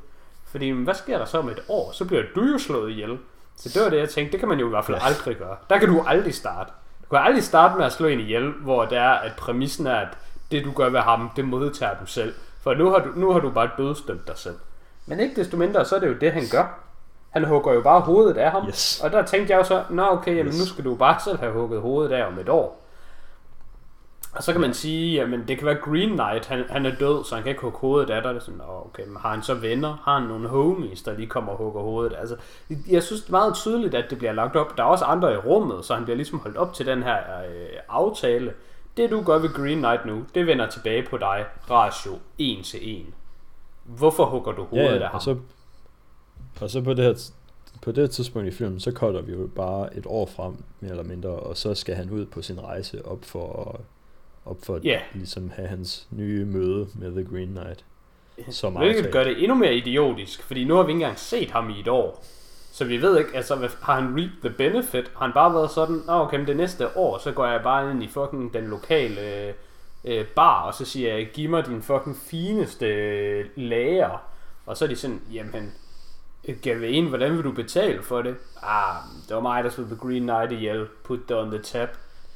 Fordi, 0.44 0.70
hvad 0.70 0.94
sker 0.94 1.18
der 1.18 1.24
så 1.24 1.38
om 1.38 1.48
et 1.48 1.62
år? 1.68 1.92
Så 1.92 2.04
bliver 2.04 2.22
du 2.34 2.42
jo 2.44 2.58
slået 2.58 2.90
ihjel. 2.90 3.18
Så 3.56 3.68
det 3.74 3.82
var 3.82 3.90
det, 3.90 3.98
jeg 3.98 4.08
tænkte, 4.08 4.32
det 4.32 4.40
kan 4.40 4.48
man 4.48 4.60
jo 4.60 4.66
i 4.66 4.70
hvert 4.70 4.84
fald 4.84 4.98
aldrig 5.00 5.36
gøre. 5.36 5.56
Der 5.70 5.78
kan 5.78 5.88
du 5.88 6.02
aldrig 6.06 6.34
starte. 6.34 6.72
Du 7.04 7.08
kan 7.08 7.18
aldrig 7.18 7.44
starte 7.44 7.76
med 7.78 7.84
at 7.86 7.92
slå 7.92 8.06
en 8.08 8.20
ihjel, 8.20 8.50
hvor 8.52 8.84
det 8.84 8.98
er, 8.98 9.10
at 9.10 9.32
præmissen 9.38 9.86
er, 9.86 9.94
at 9.96 10.08
det 10.50 10.64
du 10.64 10.72
gør 10.72 10.88
ved 10.88 11.00
ham, 11.00 11.30
det 11.36 11.44
modtager 11.44 11.94
du 12.00 12.06
selv. 12.06 12.34
For 12.60 12.74
nu 12.74 12.90
har 12.90 12.98
du, 12.98 13.08
nu 13.16 13.32
har 13.32 13.40
du 13.40 13.50
bare 13.50 13.70
dødstømt 13.78 14.26
dig 14.26 14.38
selv. 14.38 14.54
Men 15.06 15.20
ikke 15.20 15.36
desto 15.36 15.56
mindre, 15.56 15.84
så 15.84 15.96
er 15.96 16.00
det 16.00 16.08
jo 16.08 16.14
det, 16.20 16.32
han 16.32 16.42
gør. 16.50 16.78
Han 17.34 17.44
hugger 17.44 17.72
jo 17.72 17.80
bare 17.80 18.00
hovedet 18.00 18.36
af 18.36 18.50
ham. 18.50 18.66
Yes. 18.68 19.00
Og 19.04 19.10
der 19.12 19.22
tænkte 19.22 19.52
jeg 19.52 19.58
jo 19.58 19.64
så, 19.64 19.82
nå 19.90 20.02
okay, 20.10 20.36
jamen 20.36 20.46
Yes. 20.52 20.58
nu 20.60 20.66
skal 20.66 20.84
du 20.84 20.94
bare 20.94 21.20
selv 21.24 21.38
have 21.38 21.52
hugget 21.52 21.80
hovedet 21.80 22.12
af 22.12 22.26
om 22.26 22.38
et 22.38 22.48
år. 22.48 22.80
Og 24.34 24.42
så 24.42 24.52
kan 24.52 24.60
man 24.60 24.74
sige, 24.74 25.14
jamen 25.14 25.44
det 25.48 25.58
kan 25.58 25.66
være 25.66 25.74
Green 25.74 26.08
Knight, 26.10 26.46
han, 26.46 26.64
han 26.70 26.86
er 26.86 26.94
død, 27.00 27.24
så 27.24 27.34
han 27.34 27.42
kan 27.44 27.50
ikke 27.50 27.62
hugge 27.62 27.78
hovedet 27.78 28.10
af 28.10 28.22
dig. 28.22 28.34
Det 28.34 28.40
er 28.40 28.44
sådan, 28.44 28.58
"Nå, 28.58 28.82
okay, 28.86 29.06
men 29.06 29.16
har 29.16 29.30
han 29.30 29.42
så 29.42 29.54
venner? 29.54 29.96
Har 30.04 30.18
han 30.18 30.28
nogle 30.28 30.48
homies, 30.48 31.02
der 31.02 31.14
lige 31.16 31.26
kommer 31.26 31.52
og 31.52 31.58
hugger 31.58 31.80
hovedet? 31.82 32.16
Altså, 32.18 32.36
jeg 32.90 33.02
synes 33.02 33.20
det 33.22 33.28
er 33.28 33.32
meget 33.32 33.54
tydeligt, 33.54 33.94
at 33.94 34.04
det 34.10 34.18
bliver 34.18 34.32
lagt 34.32 34.56
op. 34.56 34.76
Der 34.76 34.82
er 34.82 34.86
også 34.86 35.04
andre 35.04 35.32
i 35.32 35.36
rummet, 35.36 35.84
så 35.84 35.94
han 35.94 36.04
bliver 36.04 36.16
ligesom 36.16 36.38
holdt 36.38 36.56
op 36.56 36.74
til 36.74 36.86
den 36.86 37.02
her 37.02 37.16
øh, 37.16 37.66
aftale. 37.88 38.52
Det 38.96 39.10
du 39.10 39.22
gør 39.22 39.38
ved 39.38 39.48
Green 39.54 39.78
Knight 39.78 40.06
nu, 40.06 40.24
det 40.34 40.46
vender 40.46 40.66
tilbage 40.66 41.06
på 41.10 41.16
dig. 41.16 41.44
Ratio 41.70 42.12
1 42.38 42.64
til 42.64 43.00
1. 43.00 43.06
Hvorfor 43.84 44.24
hugger 44.24 44.52
du 44.52 44.64
hovedet 44.64 44.88
Ja, 44.90 44.94
af 44.94 45.00
ham? 45.08 45.14
og 45.14 45.22
så, 45.22 45.36
og 46.60 46.70
så 46.70 46.80
på 46.80 46.94
det 46.94 47.04
her 47.04 47.30
på 47.82 47.92
det 47.92 48.10
tidspunkt 48.10 48.48
i 48.48 48.50
filmen, 48.50 48.80
så 48.80 48.90
cutter 48.90 49.20
vi 49.20 49.32
jo 49.32 49.48
bare 49.56 49.96
et 49.96 50.04
år 50.06 50.26
frem, 50.26 50.54
mere 50.80 50.90
eller 50.90 51.04
mindre, 51.04 51.30
og 51.30 51.56
så 51.56 51.74
skal 51.74 51.94
han 51.94 52.10
ud 52.10 52.26
på 52.26 52.42
sin 52.42 52.60
rejse 52.60 53.06
op 53.06 53.24
for, 53.24 53.80
op 54.46 54.56
for 54.62 54.80
Ja. 54.84 55.00
ligesom 55.14 55.50
have 55.56 55.68
hans 55.68 56.06
nye 56.10 56.44
møde 56.44 56.88
med 56.94 57.12
The 57.12 57.24
Green 57.36 57.48
Knight. 57.48 57.84
Som 58.50 58.76
Hvilket 58.76 59.12
gør 59.12 59.24
det 59.24 59.42
endnu 59.42 59.54
mere 59.54 59.74
idiotisk, 59.74 60.42
fordi 60.42 60.64
nu 60.64 60.74
har 60.74 60.82
vi 60.82 60.92
ikke 60.92 61.02
engang 61.02 61.18
set 61.18 61.50
ham 61.50 61.70
i 61.70 61.80
et 61.80 61.88
år. 61.88 62.24
Så 62.72 62.84
vi 62.84 63.02
ved 63.02 63.18
ikke, 63.18 63.30
altså 63.34 63.70
har 63.80 64.00
han 64.00 64.04
reaped 64.04 64.40
the 64.42 64.50
benefit? 64.50 65.10
Har 65.16 65.24
han 65.26 65.32
bare 65.34 65.54
været 65.54 65.70
sådan, 65.70 66.02
Nå, 66.06 66.12
okay, 66.12 66.38
men 66.38 66.46
det 66.46 66.56
næste 66.56 66.96
år, 66.96 67.18
så 67.18 67.32
går 67.32 67.46
jeg 67.46 67.62
bare 67.62 67.90
ind 67.90 68.02
i 68.02 68.08
fucking 68.08 68.54
den 68.54 68.64
lokale 68.64 69.20
øh, 70.04 70.24
bar, 70.26 70.62
og 70.62 70.74
så 70.74 70.84
siger 70.84 71.14
jeg, 71.14 71.30
giv 71.32 71.50
mig 71.50 71.66
din 71.66 71.82
fucking 71.82 72.16
fineste 72.16 72.86
øh, 72.86 73.44
lager. 73.56 74.22
Og 74.66 74.76
så 74.76 74.84
er 74.84 74.88
de 74.88 74.96
sådan, 74.96 75.20
jamen, 75.32 75.72
Gavin, 76.62 77.08
hvordan 77.08 77.32
vil 77.36 77.44
du 77.44 77.52
betale 77.52 78.02
for 78.02 78.22
det? 78.22 78.36
Ah, 78.62 78.94
det 79.28 79.34
var 79.36 79.42
mig, 79.42 79.64
der 79.64 79.70
slog 79.70 79.86
The 79.86 79.96
Green 79.96 80.22
Knight 80.22 80.52
ihjel. 80.52 80.86
Put 81.04 81.18
it 81.18 81.30
on 81.32 81.50
the 81.50 81.62
tab. 81.62 81.88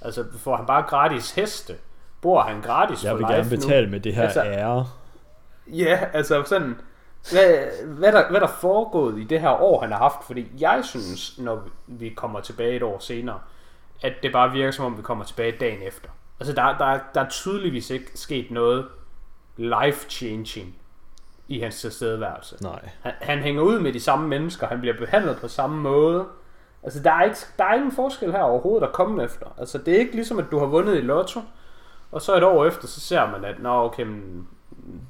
Altså, 0.02 0.24
får 0.38 0.56
han 0.56 0.66
bare 0.66 0.82
gratis 0.82 1.30
heste? 1.30 1.74
Bor 2.20 2.40
han 2.40 2.60
gratis 2.62 3.04
Jeg 3.04 3.16
vil 3.18 3.24
gerne 3.26 3.42
nu? 3.42 3.48
betale 3.56 3.90
med 3.90 4.00
det 4.00 4.14
her 4.14 4.22
Altså- 4.22 4.42
ære. 4.44 4.86
Ja, 5.66 6.00
altså 6.12 6.42
sådan, 6.46 6.80
hvad, 7.30 7.56
hvad, 7.86 8.12
der, 8.12 8.30
hvad 8.30 8.40
der 8.40 8.46
er 8.46 8.52
foregået 8.60 9.18
i 9.18 9.24
det 9.24 9.40
her 9.40 9.62
år, 9.62 9.80
han 9.80 9.90
har 9.92 9.98
haft. 9.98 10.24
Fordi 10.26 10.46
jeg 10.58 10.80
synes, 10.84 11.38
når 11.38 11.68
vi 11.86 12.08
kommer 12.08 12.40
tilbage 12.40 12.76
et 12.76 12.82
år 12.82 12.98
senere, 12.98 13.38
at 14.02 14.12
det 14.22 14.32
bare 14.32 14.52
virker 14.52 14.70
som 14.70 14.84
om, 14.84 14.96
vi 14.98 15.02
kommer 15.02 15.24
tilbage 15.24 15.52
dagen 15.60 15.82
efter. 15.82 16.08
Altså, 16.40 16.52
der, 16.54 16.78
der, 16.78 16.98
der 17.14 17.20
er 17.20 17.28
tydeligvis 17.28 17.90
ikke 17.90 18.10
sket 18.14 18.50
noget 18.50 18.86
life-changing 19.56 20.76
i 21.48 21.60
hans 21.60 21.80
tilstedeværelse. 21.80 22.62
Nej. 22.62 22.88
Han, 23.00 23.12
han 23.20 23.38
hænger 23.38 23.62
ud 23.62 23.80
med 23.80 23.92
de 23.92 24.00
samme 24.00 24.28
mennesker, 24.28 24.66
han 24.66 24.80
bliver 24.80 24.96
behandlet 24.98 25.38
på 25.40 25.48
samme 25.48 25.82
måde. 25.82 26.26
Altså, 26.82 27.02
der 27.02 27.12
er, 27.12 27.24
ikke, 27.24 27.36
der 27.58 27.64
er 27.64 27.74
ingen 27.74 27.92
forskel 27.92 28.32
her 28.32 28.42
overhovedet 28.42 28.86
at 28.86 28.92
komme 28.92 29.24
efter. 29.24 29.46
Altså, 29.58 29.78
det 29.78 29.94
er 29.94 29.98
ikke 29.98 30.14
ligesom, 30.14 30.38
at 30.38 30.50
du 30.50 30.58
har 30.58 30.66
vundet 30.66 30.96
i 30.96 31.00
lotto, 31.00 31.40
og 32.12 32.22
så 32.22 32.36
et 32.36 32.44
år 32.44 32.66
efter, 32.66 32.86
så 32.86 33.00
ser 33.00 33.30
man, 33.30 33.44
at 33.44 33.62
Nå, 33.62 33.84
okay, 33.84 34.02
men, 34.02 34.48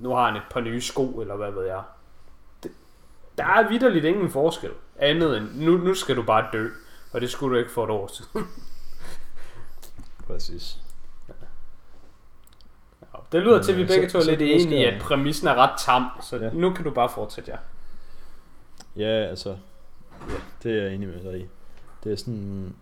nu 0.00 0.10
har 0.10 0.26
han 0.26 0.36
et 0.36 0.42
par 0.50 0.60
nye 0.60 0.80
sko, 0.80 1.20
eller 1.20 1.36
hvad 1.36 1.50
ved 1.50 1.66
jeg. 1.66 1.82
Det, 2.62 2.70
der 3.38 3.44
er 3.44 3.68
vidderligt 3.68 4.04
ingen 4.04 4.30
forskel. 4.30 4.70
Andet 4.96 5.36
end, 5.36 5.48
nu, 5.54 5.76
nu 5.76 5.94
skal 5.94 6.16
du 6.16 6.22
bare 6.22 6.46
dø. 6.52 6.68
Og 7.12 7.20
det 7.20 7.30
skulle 7.30 7.54
du 7.54 7.58
ikke 7.58 7.70
for 7.70 7.84
et 7.84 7.90
år 7.90 8.06
siden. 8.06 8.48
Præcis. 10.26 10.78
Det 13.32 13.42
lyder 13.42 13.62
til, 13.62 13.72
at 13.72 13.78
vi 13.78 13.82
Øh, 13.82 13.88
begge 13.88 14.08
så- 14.10 14.12
to 14.12 14.18
er 14.30 14.36
lidt 14.36 14.42
enige 14.42 14.80
i, 14.80 14.84
at 14.84 15.00
præmissen 15.02 15.48
er 15.48 15.54
ret 15.54 15.70
tam. 15.86 16.04
Så 16.22 16.36
Ja. 16.36 16.50
nu 16.52 16.72
kan 16.74 16.84
du 16.84 16.90
bare 16.90 17.08
fortsætte, 17.08 17.50
ja. 17.52 17.58
Ja, 18.96 19.26
altså, 19.28 19.50
ja, 20.28 20.34
det 20.62 20.78
er 20.78 20.82
jeg 20.82 20.94
enig 20.94 21.08
med 21.08 21.32
dig 21.32 21.40
i. 21.40 21.46
Det 22.04 22.12
er 22.12 22.16
sådan, 22.16 22.74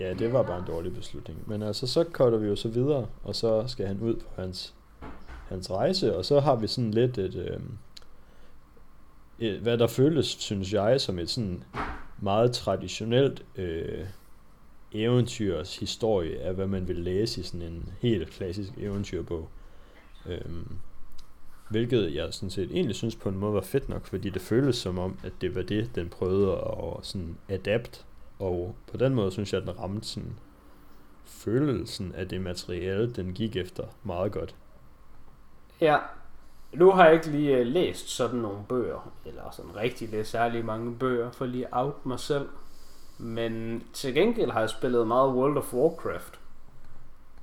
ja, 0.00 0.14
det 0.14 0.32
var 0.32 0.42
bare 0.42 0.58
en 0.58 0.64
dårlig 0.66 0.94
beslutning. 0.94 1.38
Men 1.46 1.62
altså, 1.62 1.86
så 1.86 2.04
cutter 2.12 2.38
vi 2.38 2.48
jo 2.48 2.56
så 2.56 2.68
videre, 2.68 3.06
og 3.24 3.34
så 3.34 3.64
skal 3.68 3.86
han 3.86 4.00
ud 4.00 4.14
på 4.14 4.26
hans, 4.42 4.74
hans 5.48 5.70
rejse, 5.70 6.16
og 6.16 6.24
så 6.24 6.40
har 6.40 6.56
vi 6.56 6.66
sådan 6.66 6.90
lidt 6.90 7.18
et, 7.18 7.34
øh, 7.34 7.60
et 9.38 9.58
hvad 9.60 9.78
der 9.78 9.86
føles, 9.86 10.26
synes 10.26 10.72
jeg, 10.72 11.00
som 11.00 11.18
et 11.18 11.30
sådan 11.30 11.64
meget 12.20 12.52
traditionelt 12.52 13.42
øh, 13.56 14.04
eventyrs 14.92 15.76
historie 15.76 16.40
af, 16.40 16.54
hvad 16.54 16.66
man 16.66 16.88
vil 16.88 16.96
læse 16.96 17.40
i 17.40 17.44
sådan 17.44 17.62
en 17.62 17.92
helt 18.00 18.30
klassisk 18.30 18.70
eventyrbog. 18.78 19.48
Øhm, 20.26 20.78
hvilket 21.68 22.14
jeg 22.14 22.34
sådan 22.34 22.50
set 22.50 22.70
egentlig 22.70 22.96
synes 22.96 23.16
på 23.16 23.28
en 23.28 23.38
måde 23.38 23.54
var 23.54 23.60
fedt 23.60 23.88
nok, 23.88 24.06
fordi 24.06 24.30
det 24.30 24.42
føles 24.42 24.76
som 24.76 24.98
om, 24.98 25.18
at 25.24 25.32
det 25.40 25.54
var 25.54 25.62
det, 25.62 25.94
den 25.94 26.08
prøvede 26.08 26.52
at 26.52 27.06
sådan 27.06 27.36
adapt. 27.48 28.06
Og 28.38 28.74
på 28.90 28.96
den 28.96 29.14
måde 29.14 29.30
synes 29.30 29.52
jeg, 29.52 29.60
at 29.60 29.66
den 29.66 29.78
ramte 29.78 30.08
sådan 30.08 30.38
følelsen 31.24 32.14
af 32.14 32.28
det 32.28 32.40
materiale, 32.40 33.12
den 33.12 33.32
gik 33.32 33.56
efter 33.56 33.84
meget 34.02 34.32
godt. 34.32 34.54
Ja. 35.80 35.98
Nu 36.72 36.90
har 36.90 37.04
jeg 37.04 37.14
ikke 37.14 37.30
lige 37.30 37.60
uh, 37.60 37.66
læst 37.66 38.08
sådan 38.08 38.38
nogle 38.38 38.58
bøger, 38.68 39.12
eller 39.24 39.50
sådan 39.52 39.76
rigtig 39.76 40.08
læst 40.08 40.30
særlig 40.30 40.64
mange 40.64 40.94
bøger, 40.94 41.30
for 41.30 41.46
lige 41.46 41.66
at 41.66 41.72
out 41.72 42.06
mig 42.06 42.20
selv. 42.20 42.48
Men 43.18 43.82
til 43.92 44.14
gengæld 44.14 44.50
har 44.50 44.60
jeg 44.60 44.70
spillet 44.70 45.06
meget 45.06 45.32
World 45.32 45.56
of 45.56 45.74
Warcraft. 45.74 46.40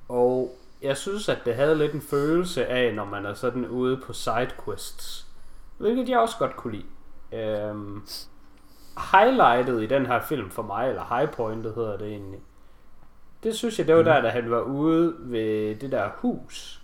Og 0.08 0.58
jeg 0.82 0.96
synes, 0.96 1.28
at 1.28 1.38
det 1.44 1.54
havde 1.54 1.78
lidt 1.78 1.92
en 1.92 2.00
følelse 2.00 2.66
af, 2.66 2.94
når 2.94 3.04
man 3.04 3.26
er 3.26 3.34
sådan 3.34 3.68
ude 3.68 3.96
på 3.96 4.12
sidequests. 4.12 5.26
Hvilket 5.78 6.08
jeg 6.08 6.18
også 6.18 6.36
godt 6.38 6.56
kunne 6.56 6.72
lide. 6.72 6.86
Øhm, 7.42 8.02
highlightet 9.12 9.82
i 9.82 9.86
den 9.86 10.06
her 10.06 10.20
film 10.20 10.50
for 10.50 10.62
mig, 10.62 10.88
eller 10.88 11.16
highpointet 11.16 11.74
hedder 11.74 11.96
det 11.96 12.08
egentlig. 12.08 12.40
Det 13.42 13.54
synes 13.54 13.78
jeg, 13.78 13.86
det 13.86 13.94
var 13.94 14.00
Mm. 14.00 14.04
der, 14.04 14.20
da 14.20 14.28
han 14.28 14.50
var 14.50 14.60
ude 14.60 15.14
ved 15.18 15.74
det 15.74 15.92
der 15.92 16.08
hus. 16.16 16.82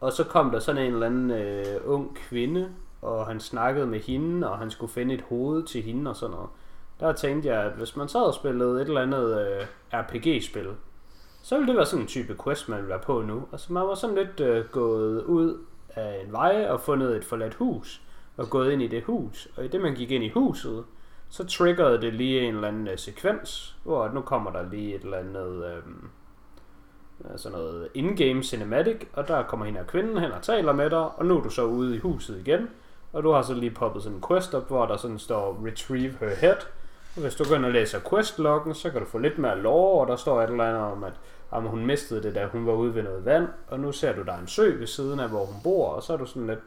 Og 0.00 0.12
så 0.12 0.24
kom 0.24 0.50
der 0.50 0.58
sådan 0.58 0.82
en 0.82 0.92
eller 0.92 1.06
anden 1.06 1.30
øh, 1.30 1.64
ung 1.84 2.16
kvinde, 2.16 2.68
og 3.02 3.26
han 3.26 3.40
snakkede 3.40 3.86
med 3.86 4.00
hende, 4.00 4.50
og 4.50 4.58
han 4.58 4.70
skulle 4.70 4.92
finde 4.92 5.14
et 5.14 5.24
hoved 5.28 5.62
til 5.62 5.82
hende 5.82 6.10
og 6.10 6.16
sådan 6.16 6.34
noget. 6.34 6.48
Der 7.00 7.12
tænkte 7.12 7.48
jeg, 7.48 7.62
at 7.64 7.72
hvis 7.72 7.96
man 7.96 8.08
sad 8.08 8.20
og 8.20 8.34
spillede 8.34 8.82
et 8.82 8.88
eller 8.88 9.00
andet 9.00 9.40
øh, 9.40 9.66
RPG-spil, 9.92 10.68
så 11.42 11.56
ville 11.56 11.68
det 11.68 11.76
være 11.76 11.86
sådan 11.86 12.02
en 12.02 12.08
type 12.08 12.36
quest, 12.44 12.68
man 12.68 12.78
ville 12.78 12.88
være 12.88 12.98
på 12.98 13.22
nu. 13.22 13.48
Altså 13.52 13.72
man 13.72 13.82
var 13.82 13.94
sådan 13.94 14.16
lidt 14.16 14.40
øh, 14.40 14.64
gået 14.64 15.24
ud 15.24 15.58
af 15.94 16.22
en 16.26 16.32
vej 16.32 16.66
og 16.70 16.80
fundet 16.80 17.16
et 17.16 17.24
forladt 17.24 17.54
hus, 17.54 18.02
og 18.36 18.50
gået 18.50 18.72
ind 18.72 18.82
i 18.82 18.88
det 18.88 19.02
hus. 19.02 19.48
Og 19.56 19.64
i 19.64 19.68
det 19.68 19.80
man 19.80 19.94
gik 19.94 20.10
ind 20.10 20.24
i 20.24 20.28
huset, 20.28 20.84
så 21.28 21.46
triggerede 21.46 22.00
det 22.00 22.14
lige 22.14 22.40
en 22.40 22.54
eller 22.54 22.68
anden 22.68 22.88
øh, 22.88 22.98
sekvens, 22.98 23.76
hvor 23.84 24.08
nu 24.08 24.20
kommer 24.20 24.50
der 24.50 24.70
lige 24.70 24.94
et 24.94 25.02
eller 25.02 25.18
andet... 25.18 25.64
Øh, 25.64 25.82
sådan 27.36 27.58
noget 27.58 27.88
in-game 27.94 28.42
cinematic, 28.42 28.96
og 29.12 29.28
der 29.28 29.42
kommer 29.42 29.66
hende 29.66 29.80
og 29.80 29.86
kvinden 29.86 30.18
hen 30.18 30.32
og 30.32 30.42
taler 30.42 30.72
med 30.72 30.90
dig, 30.90 31.18
og 31.18 31.26
nu 31.26 31.38
er 31.38 31.42
du 31.42 31.50
så 31.50 31.64
ude 31.64 31.96
i 31.96 31.98
huset 31.98 32.38
igen, 32.46 32.68
og 33.12 33.22
du 33.22 33.32
har 33.32 33.42
så 33.42 33.54
lige 33.54 33.70
poppet 33.70 34.02
sådan 34.02 34.16
en 34.16 34.24
quest 34.28 34.54
op, 34.54 34.68
hvor 34.68 34.86
der 34.86 34.96
sådan 34.96 35.18
står 35.18 35.66
retrieve 35.66 36.14
her 36.20 36.34
head, 36.34 36.56
og 37.16 37.22
hvis 37.22 37.34
du 37.34 37.44
går 37.48 37.54
ind 37.54 37.64
og 37.64 37.72
læser 37.72 38.00
questloggen, 38.10 38.74
så 38.74 38.90
kan 38.90 39.00
du 39.00 39.06
få 39.06 39.18
lidt 39.18 39.38
mere 39.38 39.58
lore, 39.58 40.00
og 40.00 40.06
der 40.08 40.16
står 40.16 40.42
et 40.42 40.50
eller 40.50 40.64
andet 40.64 40.82
om, 40.82 41.04
at 41.04 41.12
om 41.50 41.64
hun 41.64 41.86
mistede 41.86 42.22
det, 42.22 42.34
da 42.34 42.46
hun 42.46 42.66
var 42.66 42.72
ude 42.72 42.94
ved 42.94 43.02
noget 43.02 43.24
vand, 43.24 43.48
og 43.68 43.80
nu 43.80 43.92
ser 43.92 44.12
du, 44.14 44.22
der 44.22 44.32
er 44.32 44.38
en 44.38 44.46
sø 44.46 44.76
ved 44.78 44.86
siden 44.86 45.20
af, 45.20 45.28
hvor 45.28 45.44
hun 45.44 45.62
bor, 45.64 45.88
og 45.88 46.02
så 46.02 46.12
er 46.12 46.16
du 46.16 46.26
sådan 46.26 46.46
lidt, 46.46 46.58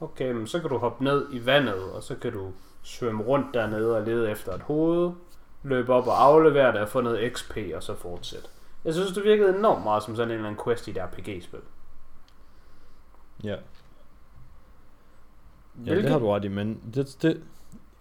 okay, 0.00 0.32
men 0.32 0.46
så 0.46 0.60
kan 0.60 0.70
du 0.70 0.78
hoppe 0.78 1.04
ned 1.04 1.26
i 1.32 1.46
vandet, 1.46 1.82
og 1.92 2.02
så 2.02 2.14
kan 2.16 2.32
du 2.32 2.52
svømme 2.82 3.22
rundt 3.24 3.54
dernede 3.54 3.96
og 3.96 4.02
lede 4.02 4.30
efter 4.30 4.52
et 4.52 4.62
hoved, 4.62 5.10
løbe 5.62 5.92
op 5.94 6.06
og 6.06 6.22
aflevere 6.24 6.72
det 6.72 6.80
og 6.80 6.88
få 6.88 7.00
noget 7.00 7.32
XP, 7.36 7.56
og 7.74 7.82
så 7.82 7.94
fortsætte. 7.94 8.48
Jeg 8.84 8.94
synes, 8.94 9.12
det 9.12 9.24
virkede 9.24 9.58
enormt 9.58 9.84
meget 9.84 10.02
som 10.02 10.16
sådan 10.16 10.30
en 10.30 10.34
eller 10.34 10.48
anden 10.48 10.64
quest 10.64 10.88
i 10.88 10.90
et 10.90 10.96
RPG-spil. 10.98 11.60
Ja. 13.44 13.48
Ja, 13.50 13.56
Hvilket- 15.74 16.02
det 16.02 16.12
har 16.12 16.18
du 16.18 16.30
ret 16.30 16.44
i, 16.44 16.48
men 16.48 16.80
det, 16.94 17.16
det, 17.22 17.42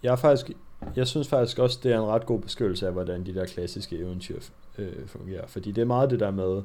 jeg, 0.04 0.12
er 0.12 0.16
faktisk, 0.16 0.52
jeg 0.96 1.08
synes 1.08 1.28
faktisk 1.28 1.60
også, 1.60 1.80
det 1.84 1.92
er 1.92 1.98
en 2.00 2.08
ret 2.08 2.26
god 2.26 2.40
beskrivelse 2.40 2.88
af, 2.88 2.94
hvordan 2.94 3.26
de 3.26 3.36
der 3.36 3.46
klassiske 3.46 3.98
eventyr 3.98 4.40
øh, 4.78 5.08
fungerer. 5.08 5.48
Fordi 5.48 5.72
det 5.72 5.82
er 5.82 5.86
meget 5.86 6.10
det 6.10 6.20
der 6.20 6.32
med, 6.32 6.62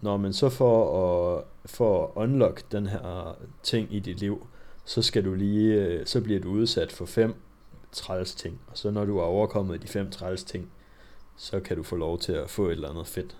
når 0.00 0.16
man 0.16 0.32
så 0.32 0.48
får 0.48 1.36
at, 1.36 1.44
for 1.66 2.04
at 2.04 2.10
unlock 2.14 2.72
den 2.72 2.86
her 2.86 3.36
ting 3.62 3.94
i 3.94 3.98
dit 3.98 4.20
liv, 4.20 4.46
så 4.84 5.02
skal 5.02 5.24
du 5.24 5.34
lige, 5.34 5.74
øh, 5.74 6.06
så 6.06 6.20
bliver 6.20 6.40
du 6.40 6.50
udsat 6.50 6.92
for 6.92 7.06
fem 7.06 7.34
træls 7.92 8.34
ting. 8.34 8.60
Og 8.66 8.78
så 8.78 8.90
når 8.90 9.04
du 9.04 9.18
har 9.18 9.24
overkommet 9.24 9.82
de 9.82 9.88
fem 9.88 10.10
træls 10.10 10.44
ting, 10.44 10.70
så 11.36 11.60
kan 11.60 11.76
du 11.76 11.82
få 11.82 11.96
lov 11.96 12.18
til 12.18 12.32
at 12.32 12.50
få 12.50 12.66
et 12.66 12.72
eller 12.72 12.90
andet 12.90 13.06
fedt. 13.06 13.36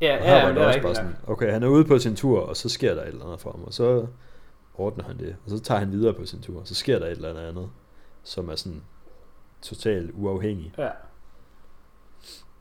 Ja, 0.00 0.16
Og 0.16 0.24
her 0.24 0.36
ja, 0.36 0.42
var 0.42 0.48
det 0.48 0.56
det 0.56 0.62
er 0.62 0.66
også 0.66 0.82
bare 0.82 0.94
sådan, 0.94 1.16
okay, 1.26 1.52
han 1.52 1.62
er 1.62 1.68
ude 1.68 1.84
på 1.84 1.98
sin 1.98 2.16
tur, 2.16 2.40
og 2.40 2.56
så 2.56 2.68
sker 2.68 2.94
der 2.94 3.02
et 3.02 3.08
eller 3.08 3.24
andet 3.24 3.40
for 3.40 3.50
ham, 3.50 3.64
og 3.64 3.74
så 3.74 4.06
ordner 4.74 5.04
han 5.04 5.18
det, 5.18 5.36
og 5.44 5.50
så 5.50 5.58
tager 5.58 5.78
han 5.78 5.92
videre 5.92 6.14
på 6.14 6.26
sin 6.26 6.40
tur, 6.40 6.60
og 6.60 6.68
så 6.68 6.74
sker 6.74 6.98
der 6.98 7.06
et 7.06 7.12
eller 7.12 7.48
andet, 7.48 7.70
som 8.26 8.48
er 8.48 8.56
sådan 8.56 8.82
totalt 9.62 10.10
uafhængig. 10.14 10.74
Ja. 10.78 10.90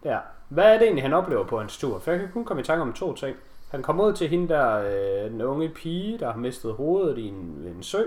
Ja. 0.04 0.19
Hvad 0.49 0.65
er 0.65 0.73
det 0.73 0.82
egentlig, 0.82 1.04
han 1.04 1.13
oplever 1.13 1.47
på 1.47 1.60
hans 1.60 1.78
tur? 1.78 1.99
For 1.99 2.12
jeg 2.12 2.19
kan 2.19 2.32
kun 2.32 2.45
komme 2.45 2.62
i 2.62 2.65
tanke 2.65 2.82
om 2.82 2.93
to 2.93 3.15
ting. 3.15 3.38
Han 3.69 3.84
kommer 3.84 4.04
ud 4.04 4.13
til 4.13 4.30
hende 4.30 4.47
der, 4.47 4.80
øh, 4.80 5.32
den 5.32 5.41
unge 5.41 5.69
pige, 5.69 6.17
der 6.17 6.32
har 6.32 6.38
mistet 6.38 6.73
hovedet 6.73 7.17
i 7.17 7.28
en, 7.28 7.63
en 7.67 7.84
sø. 7.84 8.04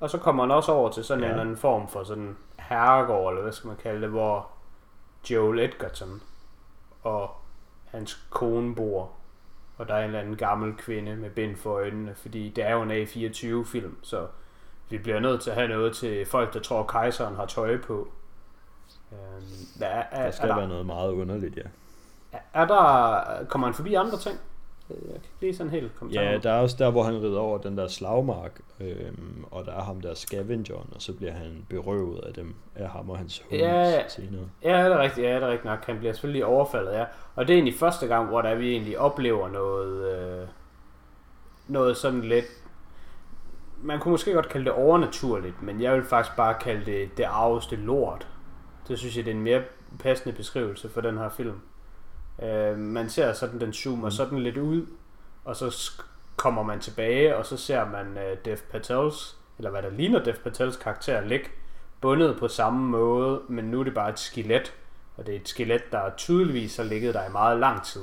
Og 0.00 0.10
så 0.10 0.18
kommer 0.18 0.42
han 0.42 0.50
også 0.50 0.72
over 0.72 0.90
til 0.90 1.04
sådan. 1.04 1.22
Ja. 1.22 1.26
en 1.26 1.30
eller 1.30 1.42
anden 1.42 1.56
form 1.56 1.88
for 1.88 2.04
sådan 2.04 2.36
herregård, 2.58 3.32
eller 3.32 3.42
hvad 3.42 3.52
skal 3.52 3.68
man 3.68 3.76
kalde 3.76 4.00
det, 4.00 4.08
hvor 4.10 4.48
Joel 5.30 5.58
Edgerton 5.58 6.22
og 7.02 7.30
hans 7.84 8.26
kone 8.30 8.74
bor. 8.74 9.10
Og 9.76 9.88
der 9.88 9.94
er 9.94 9.98
en 9.98 10.04
eller 10.04 10.20
anden 10.20 10.36
gammel 10.36 10.76
kvinde 10.76 11.16
med 11.16 11.30
bind 11.30 11.56
for 11.56 11.70
øjnene, 11.70 12.14
fordi 12.14 12.50
det 12.50 12.64
er 12.64 12.72
jo 12.72 12.82
en 12.82 12.90
A24-film, 12.90 13.96
så 14.02 14.26
vi 14.90 14.98
bliver 14.98 15.20
nødt 15.20 15.40
til 15.42 15.50
at 15.50 15.56
have 15.56 15.68
noget 15.68 15.96
til 15.96 16.26
folk, 16.26 16.54
der 16.54 16.60
tror, 16.60 16.82
kejseren 16.82 17.36
har 17.36 17.46
tøj 17.46 17.78
på. 17.78 18.08
Øhm, 19.12 19.42
der 19.78 19.86
er, 19.86 20.04
er, 20.10 20.24
Der 20.24 20.30
skal 20.30 20.48
er, 20.48 20.52
der, 20.52 20.60
være 20.60 20.68
noget 20.68 20.86
meget 20.86 21.12
underligt, 21.12 21.56
ja. 21.56 22.38
er 22.54 22.66
der, 22.66 23.44
kommer 23.44 23.66
han 23.66 23.74
forbi 23.74 23.94
andre 23.94 24.18
ting? 24.18 24.38
Jeg 24.90 24.98
kan 24.98 25.14
ikke 25.14 25.40
lige 25.40 25.56
sådan 25.56 25.70
helt 25.72 25.94
komme 25.98 26.12
i 26.12 26.16
tanke 26.16 26.30
Ja, 26.30 26.38
der 26.38 26.52
er 26.52 26.60
også 26.60 26.76
der, 26.78 26.90
hvor 26.90 27.02
han 27.02 27.22
rider 27.22 27.38
over 27.38 27.58
den 27.58 27.78
der 27.78 27.88
slagmark, 27.88 28.60
øhm, 28.80 29.44
og 29.50 29.66
der 29.66 29.72
er 29.72 29.82
ham 29.82 30.00
der 30.00 30.14
scavengeren, 30.14 30.88
og 30.94 31.02
så 31.02 31.12
bliver 31.12 31.32
han 31.32 31.66
berøvet 31.68 32.24
af 32.24 32.34
dem, 32.34 32.54
af 32.74 32.88
ham 32.88 33.10
og 33.10 33.18
hans 33.18 33.42
hund 33.50 33.60
ja. 33.60 34.08
senere. 34.08 34.48
Ja, 34.62 34.84
det 34.84 34.92
er 34.92 34.98
rigtigt, 34.98 35.26
ja, 35.26 35.34
det 35.34 35.42
er 35.42 35.46
rigtigt 35.48 35.64
nok. 35.64 35.84
Han 35.86 35.98
bliver 35.98 36.12
selvfølgelig 36.12 36.44
overfaldet, 36.44 36.92
ja. 36.92 37.04
Og 37.34 37.46
det 37.48 37.52
er 37.52 37.56
egentlig 37.56 37.74
første 37.74 38.06
gang, 38.06 38.28
hvor 38.28 38.42
der 38.42 38.54
vi 38.54 38.70
egentlig 38.70 38.98
oplever 38.98 39.48
noget, 39.48 40.12
øh, 40.12 40.48
noget 41.68 41.96
sådan 41.96 42.20
lidt, 42.20 42.44
man 43.82 44.00
kunne 44.00 44.12
måske 44.12 44.32
godt 44.32 44.48
kalde 44.48 44.64
det 44.64 44.72
overnaturligt, 44.72 45.62
men 45.62 45.80
jeg 45.80 45.94
vil 45.94 46.04
faktisk 46.04 46.36
bare 46.36 46.54
kalde 46.60 46.84
det 46.86 47.16
det 47.16 47.24
arveste 47.24 47.76
lort. 47.76 48.28
Det 48.88 48.98
synes 48.98 49.16
jeg, 49.16 49.24
det 49.24 49.30
er 49.30 49.34
en 49.34 49.42
mere 49.42 49.62
passende 49.98 50.36
beskrivelse 50.36 50.88
for 50.88 51.00
den 51.00 51.18
her 51.18 51.28
film. 51.28 51.60
Øh, 52.42 52.78
man 52.78 53.10
ser 53.10 53.32
sådan, 53.32 53.60
den 53.60 53.72
zoomer 53.72 54.04
Mm. 54.04 54.10
sådan 54.10 54.38
lidt 54.38 54.56
ud, 54.56 54.86
og 55.44 55.56
så 55.56 55.92
kommer 56.36 56.62
man 56.62 56.80
tilbage, 56.80 57.36
og 57.36 57.46
så 57.46 57.56
ser 57.56 57.84
man 57.84 58.06
uh, 58.16 58.38
Dev 58.44 58.56
Patels, 58.70 59.36
eller 59.58 59.70
hvad 59.70 59.82
der 59.82 59.90
ligner 59.90 60.24
Dev 60.24 60.34
Patels 60.34 60.76
karakter, 60.76 61.20
ligge 61.20 61.46
bundet 62.00 62.36
på 62.38 62.48
samme 62.48 62.88
måde, 62.88 63.40
men 63.48 63.64
nu 63.64 63.80
er 63.80 63.84
det 63.84 63.94
bare 63.94 64.10
et 64.10 64.18
skelet, 64.18 64.74
og 65.16 65.26
det 65.26 65.36
er 65.36 65.40
et 65.40 65.48
skelet, 65.48 65.92
der 65.92 66.10
tydeligvis 66.16 66.76
har 66.76 66.84
ligget 66.84 67.14
der 67.14 67.28
i 67.28 67.32
meget 67.32 67.58
lang 67.60 67.82
tid. 67.84 68.02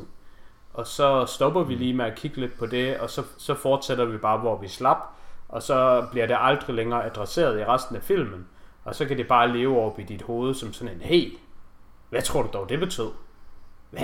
Og 0.74 0.88
så 0.88 1.26
stopper 1.26 1.64
vi 1.64 1.76
lige 1.76 1.94
med 1.94 2.06
at 2.06 2.16
kigge 2.16 2.38
lidt 2.38 2.58
på 2.60 2.66
det, 2.66 2.98
og 2.98 3.10
så, 3.10 3.24
så 3.38 3.54
fortsætter 3.54 4.06
vi 4.06 4.18
bare, 4.18 4.38
hvor 4.38 4.58
vi 4.58 4.68
slap, 4.68 4.98
og 5.50 5.64
så 5.64 6.08
bliver 6.12 6.28
det 6.28 6.38
aldrig 6.40 6.76
længere 6.76 7.06
adresseret 7.06 7.60
i 7.60 7.66
resten 7.66 7.96
af 7.96 8.04
filmen. 8.04 8.48
Og 8.84 8.96
så 8.96 9.06
kan 9.06 9.18
det 9.18 9.28
bare 9.28 9.48
leve 9.58 9.82
op 9.82 10.00
i 10.00 10.04
dit 10.04 10.22
hoved 10.22 10.54
som 10.54 10.74
sådan 10.74 10.96
en, 10.96 11.02
hey, 11.02 11.38
hvad 12.10 12.22
tror 12.22 12.42
du 12.42 12.50
dog 12.54 12.70
det 12.70 12.80
betød? 12.80 13.10
Hvad, 13.92 14.02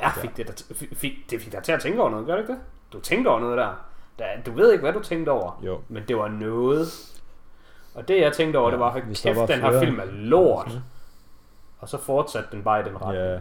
hvad 0.00 0.10
fik 0.16 0.36
det, 0.36 0.48
der, 0.48 0.74
fik, 0.94 1.12
det 1.30 1.42
fik 1.42 1.52
dig 1.52 1.62
til 1.62 1.72
at 1.72 1.80
tænke 1.80 2.00
over 2.00 2.10
noget, 2.10 2.26
gør 2.26 2.32
det 2.34 2.40
ikke 2.42 2.52
det? 2.52 2.60
Du 2.92 3.00
tænkte 3.00 3.28
over 3.28 3.40
noget 3.40 3.58
der. 3.58 3.74
der 4.18 4.24
du 4.46 4.52
ved 4.52 4.72
ikke, 4.72 4.82
hvad 4.82 4.92
du 4.92 5.02
tænkte 5.02 5.30
over, 5.30 5.60
Jo. 5.66 5.80
men 5.88 6.02
det 6.08 6.16
var 6.16 6.28
noget. 6.28 6.86
Og 7.94 8.08
det 8.08 8.20
jeg 8.20 8.32
tænkte 8.32 8.56
over, 8.56 8.68
Ja, 8.68 8.72
det 8.72 8.80
var, 8.80 8.92
kæft, 8.92 9.48
den 9.48 9.60
her 9.60 9.80
film 9.80 9.98
er 10.00 10.04
lort. 10.04 10.78
Og 11.78 11.88
så 11.88 11.98
fortsatte 11.98 12.48
den 12.52 12.62
bare 12.62 12.80
i 12.80 12.84
den 12.84 13.02
retning. 13.02 13.24
Ja. 13.24 13.38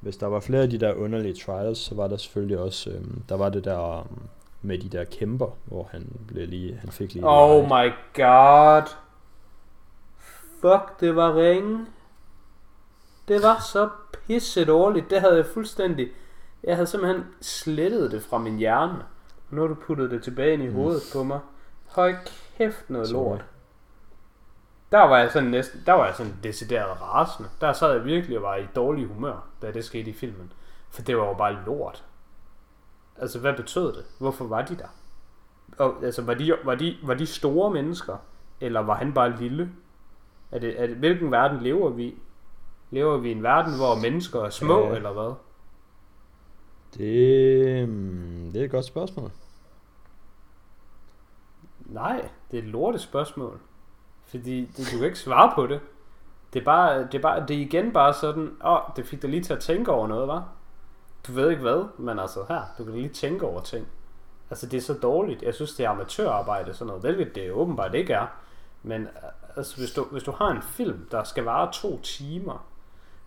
Hvis 0.00 0.16
der 0.16 0.26
var 0.26 0.40
flere 0.40 0.62
af 0.62 0.70
de 0.70 0.80
der 0.80 0.94
underlige 0.94 1.34
trials, 1.46 1.78
så 1.78 1.94
var 1.94 2.06
der 2.08 2.16
selvfølgelig 2.16 2.58
også, 2.58 2.90
øhm, 2.90 3.22
der 3.28 3.36
var 3.36 3.48
det 3.48 3.64
der 3.64 4.00
um, 4.00 4.22
med 4.64 4.78
de 4.78 4.88
der 4.88 5.04
kæmper, 5.04 5.46
hvor 5.64 5.88
han 5.90 6.12
blev 6.28 6.48
lige, 6.48 6.76
han 6.76 6.90
fik 6.90 7.12
lige... 7.14 7.24
Oh 7.26 7.64
my 7.64 7.92
god. 8.14 8.82
Fuck, 10.60 11.00
det 11.00 11.16
var 11.16 11.36
ringe. 11.36 11.86
Det 13.28 13.42
var 13.42 13.60
så 13.60 13.88
pisse 14.26 14.64
dårligt. 14.64 15.10
Det 15.10 15.20
havde 15.20 15.36
jeg 15.36 15.46
fuldstændig... 15.46 16.08
Jeg 16.64 16.74
havde 16.76 16.86
simpelthen 16.86 17.24
slettet 17.40 18.12
det 18.12 18.22
fra 18.22 18.38
min 18.38 18.56
hjerne. 18.56 19.04
Nu 19.50 19.60
har 19.60 19.68
du 19.68 19.74
puttet 19.74 20.10
det 20.10 20.22
tilbage 20.22 20.52
ind 20.54 20.62
i 20.62 20.68
Mm. 20.68 20.74
hovedet 20.74 21.02
på 21.12 21.22
mig. 21.22 21.40
Hold 21.88 22.16
kæft 22.58 22.90
noget 22.90 23.08
Sorry. 23.08 23.30
lort. 23.30 23.44
Der 24.92 25.00
var 25.02 25.18
jeg 25.18 25.30
sådan 25.32 25.48
næsten, 25.50 25.82
der 25.86 25.92
var 25.92 26.06
jeg 26.06 26.14
sådan 26.14 26.34
decideret 26.42 27.02
rasende. 27.02 27.48
Der 27.60 27.72
sad 27.72 27.92
jeg 27.92 28.04
virkelig 28.04 28.36
og 28.36 28.42
var 28.42 28.56
i 28.56 28.66
dårlig 28.76 29.06
humør, 29.06 29.46
da 29.62 29.70
det 29.72 29.84
skete 29.84 30.10
i 30.10 30.12
filmen. 30.12 30.52
For 30.90 31.02
det 31.02 31.16
var 31.16 31.26
jo 31.26 31.34
bare 31.34 31.58
lort. 31.66 32.04
Altså, 33.18 33.38
hvad 33.38 33.54
betød 33.56 33.92
det? 33.92 34.04
Hvorfor 34.18 34.44
var 34.44 34.62
de 34.62 34.76
der? 34.76 34.88
Og, 35.78 36.04
altså, 36.04 36.22
var 36.22 36.34
de, 36.34 36.54
var, 36.64 36.74
de, 36.74 36.96
var 37.02 37.14
de 37.14 37.26
store 37.26 37.70
mennesker? 37.70 38.16
Eller 38.60 38.80
var 38.80 38.94
han 38.94 39.12
bare 39.14 39.36
lille? 39.36 39.70
Er 40.52 40.58
det, 40.58 40.82
er 40.82 40.86
det, 40.86 40.96
hvilken 40.96 41.30
verden 41.30 41.60
lever 41.62 41.90
vi 41.90 42.04
i? 42.04 42.18
Lever 42.90 43.16
vi 43.16 43.28
i 43.28 43.32
en 43.32 43.42
verden, 43.42 43.76
hvor 43.76 43.94
mennesker 44.02 44.40
er 44.40 44.50
små, 44.50 44.78
Ja. 44.88 44.94
eller 44.94 45.12
hvad? 45.12 45.34
Det, 46.94 47.88
mm, 47.88 48.50
det 48.52 48.60
er 48.60 48.64
et 48.64 48.70
godt 48.70 48.84
spørgsmål. 48.84 49.30
Nej, 51.86 52.28
det 52.50 52.58
er 52.58 52.62
et 52.62 52.68
lortet 52.68 53.00
spørgsmål. 53.00 53.60
Fordi 54.24 54.60
det, 54.76 54.90
du 54.92 54.96
kan 54.98 55.04
ikke 55.06 55.18
svare 55.18 55.52
på 55.54 55.66
det. 55.66 55.80
Det 56.52 56.60
er, 56.60 56.64
bare, 56.64 56.98
det 56.98 57.14
er, 57.14 57.22
bare, 57.22 57.46
det 57.46 57.56
er 57.56 57.60
igen 57.60 57.92
bare 57.92 58.14
sådan, 58.14 58.56
åh, 58.64 58.72
oh, 58.72 58.80
det 58.96 59.06
fik 59.06 59.22
dig 59.22 59.30
lige 59.30 59.42
til 59.42 59.52
at 59.52 59.60
tænke 59.60 59.92
over 59.92 60.06
noget, 60.06 60.28
var? 60.28 60.48
Du 61.26 61.32
ved 61.32 61.50
ikke 61.50 61.62
hvad, 61.62 61.84
men 61.98 62.18
altså 62.18 62.44
her, 62.48 62.62
du 62.78 62.84
kan 62.84 62.94
lige 62.94 63.08
tænke 63.08 63.46
over 63.46 63.60
ting. 63.60 63.86
Altså 64.50 64.66
det 64.66 64.76
er 64.76 64.80
så 64.80 64.94
dårligt. 64.94 65.42
Jeg 65.42 65.54
synes, 65.54 65.74
det 65.74 65.86
er 65.86 65.90
amatørarbejde, 65.90 66.74
sådan 66.74 66.86
noget, 66.86 67.02
hvilket 67.02 67.34
det 67.34 67.52
åbenbart 67.52 67.94
ikke 67.94 68.12
er. 68.12 68.26
Men 68.82 69.02
øh, 69.02 69.08
altså, 69.56 69.76
hvis, 69.76 69.92
du, 69.92 70.04
hvis 70.04 70.22
du 70.22 70.30
har 70.30 70.50
en 70.50 70.62
film, 70.62 71.08
der 71.10 71.24
skal 71.24 71.44
vare 71.44 71.72
to 71.72 72.00
timer, 72.00 72.66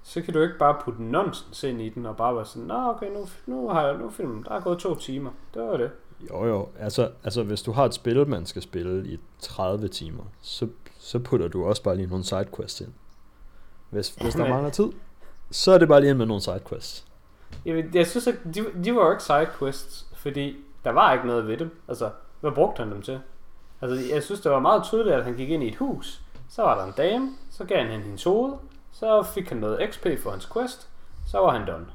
så 0.03 0.21
kan 0.21 0.33
du 0.33 0.41
ikke 0.41 0.57
bare 0.57 0.77
putte 0.81 1.03
nonsens 1.03 1.63
ind 1.63 1.81
i 1.81 1.89
den, 1.89 2.05
og 2.05 2.17
bare 2.17 2.35
være 2.35 2.45
sådan, 2.45 2.67
nå 2.67 2.89
okay, 2.89 3.07
nu, 3.07 3.27
nu 3.45 3.69
har 3.69 3.87
jeg 3.87 3.97
nu 3.97 4.09
filmen, 4.09 4.43
der 4.43 4.51
er 4.51 4.59
gået 4.59 4.79
to 4.79 4.95
timer. 4.95 5.31
Det 5.53 5.61
var 5.61 5.77
det. 5.77 5.91
Jo 6.29 6.45
jo, 6.45 6.67
altså, 6.79 7.11
altså 7.23 7.43
hvis 7.43 7.61
du 7.61 7.71
har 7.71 7.85
et 7.85 7.93
spil, 7.93 8.27
man 8.27 8.45
skal 8.45 8.61
spille 8.61 9.07
i 9.07 9.19
30 9.39 9.87
timer, 9.87 10.23
så, 10.41 10.67
så 10.99 11.19
putter 11.19 11.47
du 11.47 11.65
også 11.65 11.83
bare 11.83 11.95
lige 11.95 12.07
nogle 12.07 12.23
sidequests 12.23 12.81
ind. 12.81 12.93
Hvis, 13.89 14.09
hvis 14.09 14.33
der 14.33 14.49
mangler 14.53 14.69
tid, 14.69 14.91
så 15.51 15.71
er 15.71 15.77
det 15.77 15.87
bare 15.87 15.99
lige 15.99 16.09
ind 16.09 16.17
med 16.17 16.25
nogle 16.25 16.41
sidequests. 16.41 17.06
Jeg, 17.65 17.85
jeg 17.95 18.07
synes 18.07 18.27
ikke, 18.27 18.39
de, 18.53 18.65
de 18.83 18.95
var 18.95 19.05
jo 19.05 19.11
ikke 19.11 19.23
sidequests, 19.23 20.05
fordi 20.15 20.57
der 20.83 20.91
var 20.91 21.13
ikke 21.13 21.27
noget 21.27 21.47
ved 21.47 21.57
dem. 21.57 21.79
Altså, 21.87 22.09
hvad 22.41 22.51
brugte 22.51 22.79
han 22.83 22.91
dem 22.91 23.01
til? 23.01 23.19
Altså, 23.81 24.13
jeg 24.15 24.23
synes, 24.23 24.41
det 24.41 24.51
var 24.51 24.59
meget 24.59 24.83
tydeligt, 24.83 25.15
at 25.15 25.23
han 25.23 25.35
gik 25.35 25.49
ind 25.49 25.63
i 25.63 25.67
et 25.67 25.75
hus. 25.75 26.21
Så 26.49 26.61
var 26.61 26.77
der 26.77 26.85
en 26.85 26.93
dame, 26.97 27.29
så 27.51 27.65
gav 27.65 27.77
han 27.77 27.87
hende 27.91 28.05
hendes 28.05 28.23
hoved, 28.23 28.53
så 28.91 29.23
fik 29.23 29.49
han 29.49 29.57
noget 29.57 29.89
XP 29.93 30.07
for 30.23 30.31
hans 30.31 30.49
quest, 30.53 30.89
så 31.27 31.37
var 31.39 31.49
han 31.57 31.67
done. 31.67 31.85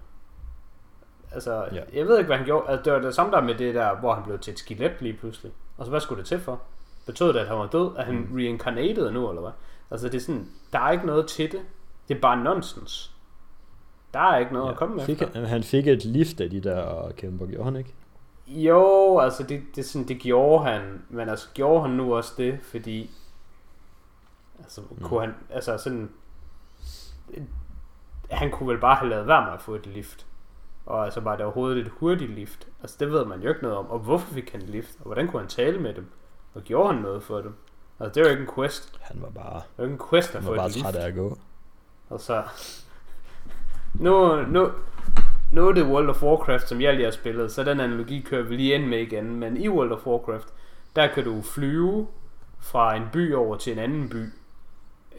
Altså, 1.32 1.64
Ja. 1.72 1.82
jeg 1.94 2.06
ved 2.06 2.18
ikke, 2.18 2.26
hvad 2.26 2.36
han 2.36 2.46
gjorde. 2.46 2.68
Altså, 2.70 2.82
det 2.84 2.92
var 2.92 2.98
det 2.98 3.14
samme 3.14 3.32
der 3.32 3.40
med 3.40 3.54
det 3.54 3.74
der, 3.74 3.94
hvor 3.96 4.14
han 4.14 4.22
blev 4.24 4.38
til 4.38 4.52
et 4.52 4.58
skelet 4.58 4.92
lige 5.00 5.14
pludselig. 5.16 5.52
Og 5.78 5.84
så 5.84 5.90
hvad 5.90 6.00
skulle 6.00 6.18
det 6.18 6.26
til 6.28 6.40
for? 6.40 6.60
Betød 7.06 7.32
det, 7.32 7.38
at 7.40 7.46
han 7.46 7.58
var 7.58 7.66
død? 7.66 7.90
Er 7.96 8.02
han 8.02 8.14
Mm. 8.30 8.36
reincarnated 8.36 9.10
nu, 9.10 9.28
eller 9.28 9.42
hvad? 9.42 9.52
Altså, 9.90 10.08
det 10.08 10.14
er 10.14 10.20
sådan, 10.20 10.48
der 10.72 10.78
er 10.78 10.90
ikke 10.90 11.06
noget 11.06 11.26
til 11.26 11.52
det. 11.52 11.60
Det 12.08 12.16
er 12.16 12.20
bare 12.20 12.36
nonsens. 12.36 13.11
Der 14.14 14.20
er 14.20 14.38
ikke 14.38 14.52
noget 14.52 14.66
ja. 14.66 14.70
at 14.70 14.76
komme 14.76 15.02
fik 15.02 15.22
efter. 15.22 15.46
han, 15.46 15.62
fik 15.62 15.86
et 15.86 16.04
lift 16.04 16.40
af 16.40 16.50
de 16.50 16.60
der 16.60 17.10
kæmper, 17.16 17.46
gjorde 17.46 17.64
han 17.64 17.76
ikke? 17.76 17.94
Jo, 18.46 19.18
altså 19.18 19.42
det, 19.42 19.62
det, 19.74 19.82
er 19.82 19.86
sådan, 19.86 20.08
det 20.08 20.18
gjorde 20.18 20.64
han, 20.64 21.02
men 21.08 21.28
altså 21.28 21.48
gjorde 21.54 21.82
han 21.82 21.90
nu 21.90 22.16
også 22.16 22.32
det, 22.36 22.58
fordi 22.62 23.10
altså 24.58 24.80
mm. 24.80 25.02
kunne 25.02 25.20
han, 25.20 25.34
altså 25.50 25.78
sådan 25.78 26.10
han 28.30 28.50
kunne 28.50 28.68
vel 28.68 28.80
bare 28.80 28.96
have 28.96 29.10
lavet 29.10 29.26
være 29.26 29.44
med 29.44 29.52
at 29.52 29.60
få 29.60 29.74
et 29.74 29.86
lift. 29.86 30.26
Og 30.86 31.04
altså 31.04 31.20
var 31.20 31.36
det 31.36 31.44
overhovedet 31.44 31.78
et 31.86 31.92
hurtigt 31.96 32.30
lift. 32.30 32.68
Altså 32.82 32.96
det 33.00 33.12
ved 33.12 33.24
man 33.24 33.40
jo 33.40 33.48
ikke 33.48 33.62
noget 33.62 33.78
om. 33.78 33.90
Og 33.90 33.98
hvorfor 33.98 34.34
fik 34.34 34.52
han 34.52 34.62
lift? 34.62 34.96
Og 34.98 35.04
hvordan 35.06 35.28
kunne 35.28 35.40
han 35.40 35.48
tale 35.48 35.78
med 35.78 35.94
dem? 35.94 36.10
Og 36.54 36.62
gjorde 36.62 36.92
han 36.92 37.02
noget 37.02 37.22
for 37.22 37.40
dem? 37.40 37.54
Altså 38.00 38.14
det 38.14 38.26
er 38.26 38.30
jo 38.30 38.30
ikke 38.30 38.50
en 38.50 38.54
quest. 38.54 38.98
Han 39.00 39.22
var 39.22 39.30
bare, 39.30 39.54
Det 39.54 39.78
jo 39.78 39.82
ikke 39.82 39.92
en 39.92 40.00
quest 40.10 40.28
at 40.28 40.34
han 40.34 40.42
få 40.42 40.50
var 40.50 40.56
bare 40.56 40.66
et 40.66 40.74
lift. 40.74 40.84
træt 40.84 40.94
af 40.94 41.06
at 41.06 41.14
gå. 41.14 41.38
Altså, 42.10 42.42
nu, 43.94 44.42
nu, 44.42 44.70
nu 45.52 45.68
er 45.68 45.72
det 45.72 45.84
World 45.84 46.08
of 46.08 46.22
Warcraft, 46.22 46.68
som 46.68 46.80
jeg 46.80 46.94
lige 46.94 47.04
har 47.04 47.12
spillet, 47.12 47.52
så 47.52 47.64
den 47.64 47.80
analogi 47.80 48.20
kører 48.20 48.42
vi 48.42 48.56
lige 48.56 48.74
ind 48.74 48.86
med 48.86 48.98
igen. 48.98 49.36
Men 49.36 49.56
i 49.56 49.68
World 49.68 49.92
of 49.92 50.06
Warcraft, 50.06 50.48
der 50.96 51.06
kan 51.06 51.24
du 51.24 51.42
flyve 51.42 52.08
fra 52.60 52.96
en 52.96 53.08
by 53.12 53.34
over 53.34 53.56
til 53.56 53.72
en 53.72 53.78
anden 53.78 54.08
by. 54.08 54.26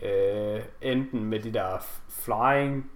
Øh, 0.06 0.62
enten 0.82 1.24
med 1.24 1.40
de 1.40 1.54
der 1.54 1.78
flying 2.10 2.92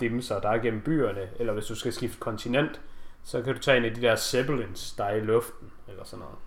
dimser, 0.00 0.40
der 0.40 0.48
er 0.48 0.58
gennem 0.58 0.80
byerne, 0.80 1.28
eller 1.38 1.52
hvis 1.52 1.66
du 1.66 1.74
skal 1.74 1.92
skifte 1.92 2.18
kontinent, 2.18 2.80
så 3.24 3.42
kan 3.42 3.54
du 3.54 3.60
tage 3.60 3.76
en 3.76 3.84
af 3.84 3.94
de 3.94 4.00
der 4.00 4.16
zeppelins, 4.16 4.92
der 4.92 5.04
er 5.04 5.14
i 5.14 5.20
luften, 5.20 5.72
eller 5.88 6.04
sådan 6.04 6.18
noget. 6.18 6.38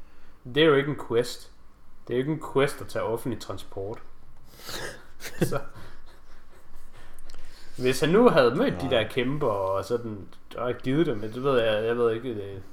Det 0.56 0.64
er 0.64 0.68
jo 0.68 0.76
ikke 0.76 0.90
en 0.90 1.00
quest. 1.08 1.52
Det 2.08 2.14
er 2.14 2.18
jo 2.18 2.22
ikke 2.22 2.32
en 2.32 2.44
quest 2.54 2.82
at 2.82 2.88
tage 2.88 3.04
offentlig 3.04 3.40
transport. 3.40 4.02
så, 5.50 5.60
hvis 7.82 8.00
han 8.00 8.10
nu 8.10 8.30
havde 8.30 8.56
mødt 8.56 8.82
de 8.82 8.88
Nej. 8.88 9.02
der 9.02 9.10
kæmper 9.10 9.48
og 9.48 9.86
sådan, 9.86 10.28
og 10.58 10.74
givet 10.84 11.06
dem, 11.06 11.22
det 11.22 11.44
ved 11.44 11.62
jeg, 11.62 11.86
jeg 11.86 11.98
ved 11.98 12.12
ikke, 12.12 12.36
det, 12.36 12.64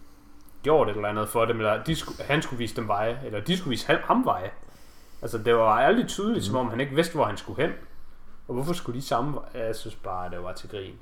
gjort 0.63 0.89
et 0.89 0.97
eller 0.97 1.09
andet 1.09 1.29
for 1.29 1.45
dem, 1.45 1.59
eller 1.59 1.85
de 1.85 1.97
skulle, 1.97 2.25
han 2.25 2.43
skulle 2.43 2.59
vise 2.59 2.77
dem 2.77 2.89
veje, 2.89 3.21
eller 3.25 3.41
de 3.41 3.57
skulle 3.57 3.71
vise 3.71 3.87
ham, 3.87 3.97
ham 4.05 4.25
veje. 4.25 4.51
Altså, 5.23 5.39
det 5.39 5.55
var 5.55 5.69
aldrig 5.69 6.07
tydeligt, 6.07 6.43
mm. 6.43 6.47
som 6.47 6.57
om 6.57 6.69
han 6.69 6.81
ikke 6.81 6.95
vidste, 6.95 7.15
hvor 7.15 7.25
han 7.25 7.37
skulle 7.37 7.63
hen. 7.63 7.73
Og 8.49 8.55
hvorfor 8.55 8.73
skulle 8.73 9.01
de 9.01 9.07
samme? 9.07 9.41
Jeg 9.55 9.77
synes 9.77 9.95
bare, 9.95 10.31
det 10.31 10.43
var 10.43 10.53
til 10.53 10.69
grin. 10.71 10.95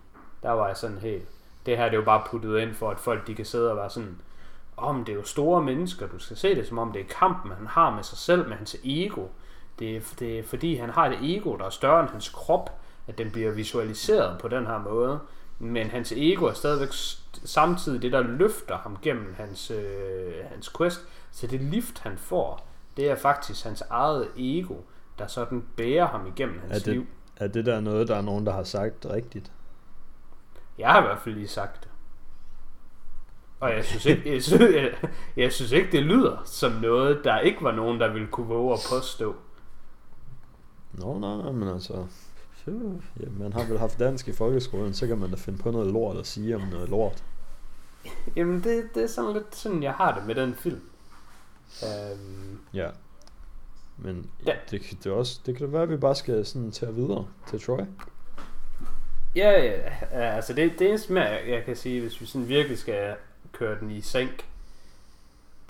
Der 0.42 0.50
var 0.50 0.66
jeg 0.66 0.76
sådan 0.76 0.98
helt... 0.98 1.28
Det 1.66 1.76
her 1.76 1.84
det 1.84 1.92
er 1.92 1.98
jo 1.98 2.04
bare 2.04 2.22
puttet 2.30 2.58
ind 2.58 2.74
for, 2.74 2.90
at 2.90 3.00
folk 3.00 3.26
de 3.26 3.34
kan 3.34 3.44
sidde 3.44 3.70
og 3.70 3.76
være 3.76 3.90
sådan... 3.90 4.20
Om 4.76 5.04
det 5.04 5.12
er 5.12 5.16
jo 5.16 5.24
store 5.24 5.62
mennesker, 5.62 6.06
du 6.06 6.18
skal 6.18 6.36
se 6.36 6.54
det 6.54 6.66
som 6.66 6.78
om 6.78 6.92
det 6.92 7.00
er 7.00 7.14
kampen, 7.18 7.52
han 7.52 7.66
har 7.66 7.94
med 7.94 8.02
sig 8.02 8.18
selv, 8.18 8.48
med 8.48 8.56
hans 8.56 8.76
ego. 8.84 9.26
Det 9.78 9.96
er, 9.96 10.00
det 10.18 10.38
er 10.38 10.42
fordi, 10.42 10.76
han 10.76 10.90
har 10.90 11.06
et 11.06 11.18
ego, 11.22 11.56
der 11.56 11.64
er 11.64 11.70
større 11.70 12.00
end 12.00 12.08
hans 12.08 12.28
krop, 12.28 12.78
at 13.06 13.18
den 13.18 13.30
bliver 13.30 13.50
visualiseret 13.50 14.38
på 14.40 14.48
den 14.48 14.66
her 14.66 14.78
måde. 14.78 15.18
Men 15.58 15.86
hans 15.90 16.12
ego 16.12 16.44
er 16.44 16.52
stadigvæk 16.52 16.88
samtidig 17.44 18.02
det, 18.02 18.12
der 18.12 18.20
løfter 18.20 18.78
ham 18.78 18.96
gennem 19.02 19.34
hans, 19.38 19.70
øh, 19.70 20.32
hans 20.50 20.72
quest. 20.76 21.00
Så 21.30 21.46
det 21.46 21.60
lift, 21.60 21.98
han 21.98 22.18
får, 22.18 22.66
det 22.96 23.10
er 23.10 23.14
faktisk 23.14 23.64
hans 23.64 23.80
eget 23.90 24.28
ego, 24.36 24.74
der 25.18 25.26
sådan 25.26 25.64
bærer 25.76 26.06
ham 26.06 26.26
igennem 26.26 26.60
hans 26.60 26.72
Er 26.72 26.78
det- 26.78 26.92
liv. 26.92 27.06
Er 27.36 27.46
det 27.48 27.66
der 27.66 27.80
noget, 27.80 28.08
der 28.08 28.16
er 28.16 28.22
nogen, 28.22 28.46
der 28.46 28.52
har 28.52 28.62
sagt 28.64 29.06
rigtigt? 29.10 29.52
Jeg 30.78 30.88
har 30.92 30.98
i 30.98 31.06
hvert 31.06 31.18
fald 31.20 31.34
lige 31.34 31.48
sagt 31.48 31.82
det. 31.84 31.90
Og 33.60 33.70
jeg 33.70 33.84
synes 33.84 34.06
ikke, 34.06 34.32
jeg 34.34 34.42
synes, 34.42 34.74
jeg, 34.74 34.94
jeg 35.36 35.52
synes 35.52 35.72
ikke 35.72 35.92
det 35.92 36.02
lyder 36.02 36.36
som 36.44 36.72
noget, 36.72 37.20
der 37.24 37.38
ikke 37.38 37.64
var 37.64 37.72
nogen, 37.72 38.00
der 38.00 38.12
ville 38.12 38.28
kunne 38.28 38.46
våge 38.46 38.72
at 38.72 38.78
påstå. 38.90 39.34
Nå, 40.92 41.18
nej, 41.18 41.36
nej, 41.36 41.52
men 41.52 41.68
altså... 41.68 42.06
så- 42.66 43.00
Ja, 43.20 43.26
man 43.38 43.52
har 43.52 43.64
vel 43.64 43.78
haft 43.78 43.98
dansk 43.98 44.28
i 44.28 44.32
folkeskolen, 44.32 44.94
så 44.94 45.06
kan 45.06 45.18
man 45.18 45.30
da 45.30 45.36
finde 45.36 45.58
på 45.58 45.70
noget 45.70 45.92
lort 45.92 46.16
at 46.16 46.26
sige 46.26 46.54
om 46.56 46.62
noget 46.72 46.88
lort. 46.88 47.24
Jamen, 48.36 48.64
det, 48.64 48.84
det 48.94 49.02
er 49.02 49.06
sådan 49.06 49.32
lidt 49.32 49.56
sådan, 49.56 49.82
jeg 49.82 49.92
har 49.92 50.14
det 50.18 50.26
med 50.26 50.34
den 50.34 50.54
film. 50.54 50.80
Øhm, 51.82 52.58
Ja. 52.74 52.88
Men 53.98 54.30
Ja. 54.46 54.52
det, 54.70 54.80
kan- 54.82 54.98
det, 55.04 55.12
også, 55.12 55.40
det 55.46 55.56
kan 55.56 55.66
da 55.66 55.72
være, 55.72 55.82
at 55.82 55.90
vi 55.90 55.96
bare 55.96 56.14
skal 56.14 56.46
sådan 56.46 56.70
tage 56.70 56.94
videre 56.94 57.26
til 57.50 57.60
Troy. 57.60 57.80
ja, 59.36 59.50
ja, 59.64 59.80
altså 60.12 60.52
det, 60.52 60.72
det 60.78 60.88
eneste 60.88 61.12
mere, 61.12 61.24
jeg, 61.24 61.42
jeg 61.48 61.64
kan 61.64 61.76
sige, 61.76 62.00
hvis 62.00 62.20
vi 62.20 62.26
sådan 62.26 62.48
virkelig 62.48 62.78
skal 62.78 63.14
køre 63.52 63.80
den 63.80 63.90
i 63.90 64.00
sænk, 64.00 64.46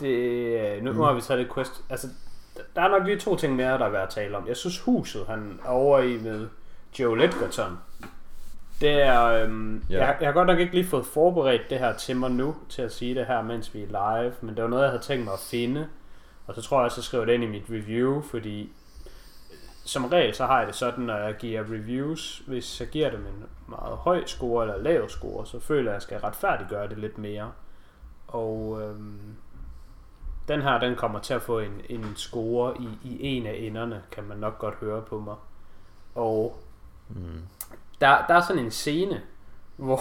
det, 0.01 0.17
er- 0.61 0.83
nu, 0.83 0.91
mm. 0.93 0.97
nu 0.99 1.03
har 1.05 1.13
vi 1.13 1.21
taget 1.21 1.47
det 1.47 1.55
quest, 1.55 1.73
altså 1.91 2.09
der 2.77 2.83
er 2.83 2.89
nok 2.89 3.07
lige 3.07 3.19
to 3.19 3.37
ting 3.37 3.57
mere, 3.57 3.79
der 3.79 3.85
er 3.85 3.91
værd 3.91 4.03
at 4.03 4.11
tale 4.11 4.37
om. 4.37 4.49
Jeg 4.49 4.57
synes 4.57 4.79
huset, 4.79 5.27
han 5.27 5.61
er 5.65 5.69
over 5.69 5.99
i 6.01 6.17
med 6.19 6.49
Joe 6.99 7.19
Ledgerton, 7.19 7.79
Det 8.81 9.03
er, 9.03 9.25
øhm, 9.25 9.83
Ja. 9.91 10.07
jeg, 10.07 10.17
jeg 10.21 10.29
har 10.29 10.33
godt 10.33 10.47
nok 10.47 10.59
ikke 10.59 10.75
lige 10.75 10.87
fået 10.87 11.07
forberedt 11.07 11.71
det 11.71 11.79
her 11.79 11.97
til 11.97 12.17
mig 12.17 12.31
nu, 12.31 12.57
til 12.69 12.83
at 12.83 12.93
sige 12.93 13.15
det 13.15 13.27
her, 13.27 13.43
mens 13.43 13.75
vi 13.75 13.83
er 13.83 13.87
live, 14.21 14.33
men 14.41 14.55
det 14.55 14.63
var 14.65 14.71
noget, 14.71 14.83
jeg 14.83 14.91
havde 14.91 15.03
tænkt 15.03 15.25
mig 15.25 15.33
at 15.33 15.41
finde, 15.51 15.89
og 16.47 16.55
så 16.55 16.63
tror 16.63 16.79
jeg 16.79 16.85
også, 16.85 16.99
jeg 16.99 17.05
skriver 17.05 17.25
det 17.25 17.33
ind 17.33 17.45
i 17.45 17.47
mit 17.47 17.65
review, 17.71 18.23
fordi 18.23 18.73
som 19.85 20.05
regel 20.05 20.35
så 20.35 20.47
har 20.47 20.59
jeg 20.59 20.67
det 20.67 20.75
sådan, 20.75 21.05
når 21.05 21.17
jeg 21.17 21.35
giver 21.37 21.61
reviews, 21.63 22.43
hvis 22.47 22.81
jeg 22.81 22.89
giver 22.89 23.11
dem 23.11 23.21
en 23.21 23.45
meget 23.69 23.97
høj 23.97 24.25
score 24.27 24.63
eller 24.65 24.79
lav 24.83 25.09
score, 25.09 25.47
så 25.47 25.61
føler 25.61 25.81
jeg, 25.83 25.89
at 25.91 25.95
jeg 25.95 26.03
skal 26.03 26.19
retfærdiggøre 26.21 26.89
det 26.89 26.99
lidt 26.99 27.19
mere. 27.19 27.53
Og 28.27 28.81
øhm, 28.83 29.21
den 30.49 30.63
her, 30.63 30.79
den 30.81 30.97
kommer 30.97 31.19
til 31.19 31.35
at 31.35 31.43
få 31.43 31.59
en, 31.59 31.81
en 31.89 32.13
score 32.17 32.75
i, 32.81 32.89
i 33.05 33.27
en 33.27 33.47
af 33.47 33.55
enderne, 33.59 34.03
kan 34.11 34.25
man 34.25 34.39
nok 34.39 34.59
godt 34.59 34.75
høre 34.75 35.03
på 35.03 35.19
mig. 35.21 35.35
Og 36.15 36.59
Mm. 37.09 37.43
der, 38.01 38.27
der 38.27 38.35
er 38.35 38.41
sådan 38.41 38.65
en 38.65 38.71
scene, 38.71 39.23
hvor 39.77 40.01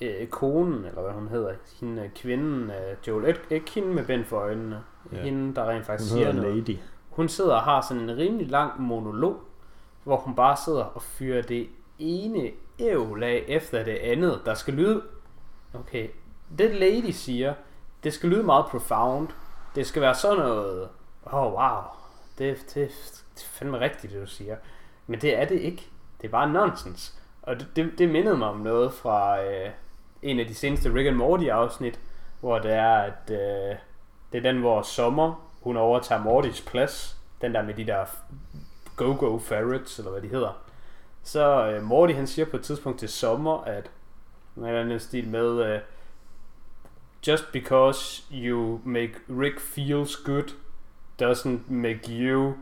øh, 0.00 0.26
konen, 0.26 0.84
eller 0.84 1.02
hvad 1.02 1.12
hun 1.12 1.28
hedder, 1.28 1.52
hende, 1.80 2.02
øh, 2.02 2.10
kvinden, 2.10 2.70
øh, 2.70 2.96
Joel, 3.08 3.28
ikke, 3.28 3.40
ikke 3.50 3.70
hende 3.70 3.88
med 3.88 4.06
bind 4.06 4.24
for 4.24 4.36
øjnene, 4.38 4.82
Ja. 5.12 5.16
hende, 5.22 5.54
der 5.54 5.62
rent 5.64 5.76
Hun 5.76 5.84
faktisk 5.84 6.10
siger 6.10 6.26
hedder 6.26 6.42
noget. 6.42 6.68
Lady. 6.68 6.78
Hun 7.10 7.28
sidder 7.28 7.54
og 7.54 7.62
har 7.62 7.80
sådan 7.80 8.02
en 8.02 8.16
rimelig 8.16 8.48
lang 8.50 8.80
monolog, 8.80 9.40
hvor 10.04 10.16
hun 10.16 10.34
bare 10.34 10.56
sidder 10.56 10.84
og 10.84 11.02
fyrer 11.02 11.42
det 11.42 11.68
ene 11.98 12.50
ævl 12.78 13.22
af 13.22 13.44
efter 13.48 13.84
det 13.84 13.96
andet, 13.96 14.40
der 14.44 14.54
skal 14.54 14.74
lyde... 14.74 15.02
Okay, 15.74 16.08
det 16.58 16.74
Lady 16.74 17.10
siger, 17.10 17.54
det 18.04 18.12
skal 18.12 18.28
lyde 18.28 18.42
meget 18.42 18.66
profound. 18.66 19.28
Det 19.74 19.86
skal 19.86 20.02
være 20.02 20.14
sådan 20.14 20.38
noget... 20.38 20.88
Oh, 21.26 21.52
wow. 21.52 21.82
Det, 22.38 22.56
det, 22.58 22.74
det 22.74 23.42
er 23.42 23.48
fandme 23.48 23.80
rigtigt, 23.80 24.12
det 24.12 24.22
du 24.22 24.26
siger. 24.26 24.56
Men 25.06 25.20
det 25.20 25.38
er 25.38 25.44
det 25.44 25.60
ikke. 25.60 25.88
Det 26.20 26.26
er 26.26 26.30
bare 26.30 26.52
nonsens. 26.52 27.18
Og 27.42 27.60
det, 27.60 27.68
det, 27.76 27.98
det 27.98 28.08
mindede 28.08 28.36
mig 28.36 28.48
om 28.48 28.60
noget 28.60 28.92
fra 28.92 29.42
øh, 29.42 29.70
en 30.22 30.40
af 30.40 30.46
de 30.46 30.54
seneste 30.54 30.94
Rick 30.94 31.06
and 31.06 31.16
Morty 31.16 31.44
afsnit, 31.44 32.00
hvor 32.40 32.58
det 32.58 32.72
er, 32.72 32.94
at 32.94 33.30
øh, 33.30 33.76
det 34.32 34.38
er 34.38 34.52
den, 34.52 34.60
hvor 34.60 34.82
Sommer, 34.82 35.48
hun 35.60 35.76
overtager 35.76 36.22
Mortys 36.22 36.60
plads. 36.60 37.16
Den 37.40 37.54
der 37.54 37.62
med 37.62 37.74
de 37.74 37.86
der 37.86 38.04
go-go 38.96 39.38
ferrets, 39.38 39.98
eller 39.98 40.10
hvad 40.10 40.22
de 40.22 40.28
hedder. 40.28 40.62
Så 41.22 41.70
øh, 41.70 41.82
Morty, 41.82 42.12
han 42.12 42.26
siger 42.26 42.46
på 42.46 42.56
et 42.56 42.62
tidspunkt 42.62 42.98
til 42.98 43.08
Sommer, 43.08 43.64
at 43.64 43.90
en 44.56 44.64
eller 44.64 44.80
anden 44.80 45.00
stil 45.00 45.28
med, 45.28 45.64
øh, 45.64 45.80
just 47.26 47.52
because 47.52 48.22
you 48.32 48.80
make 48.84 49.12
Rick 49.28 49.60
feels 49.60 50.16
good, 50.16 50.54
doesn't 51.22 51.72
make 51.72 52.00
you 52.08 52.54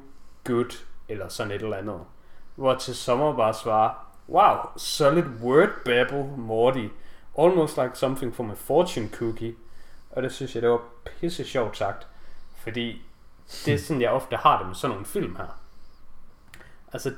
good, 0.44 0.84
eller 1.08 1.28
sådan 1.28 1.52
et 1.52 1.62
eller 1.62 1.76
andet. 1.76 2.00
Hvor 2.60 2.74
til 2.74 2.96
Sommer 2.96 3.36
bare 3.36 3.54
svarer, 3.54 3.90
wow, 4.28 4.56
solid 4.76 5.24
word 5.42 5.68
babble, 5.84 6.24
Morty. 6.36 6.88
Almost 7.38 7.76
like 7.78 7.90
something 7.94 8.34
from 8.34 8.50
a 8.50 8.54
fortune 8.54 9.08
cookie. 9.08 9.56
Og 10.10 10.22
det 10.22 10.32
synes 10.32 10.54
jeg, 10.54 10.62
det 10.62 10.70
var 10.70 10.80
pisse 11.04 11.44
sjovt 11.44 11.76
sagt. 11.76 12.06
Fordi 12.56 13.02
det 13.64 13.74
er 13.74 13.78
sådan, 13.78 14.02
jeg 14.02 14.10
ofte 14.10 14.36
har 14.36 14.58
det 14.58 14.66
med 14.66 14.74
sådan 14.74 14.90
nogle 14.90 15.06
film 15.06 15.36
her. 15.36 15.60
Altså, 16.92 17.14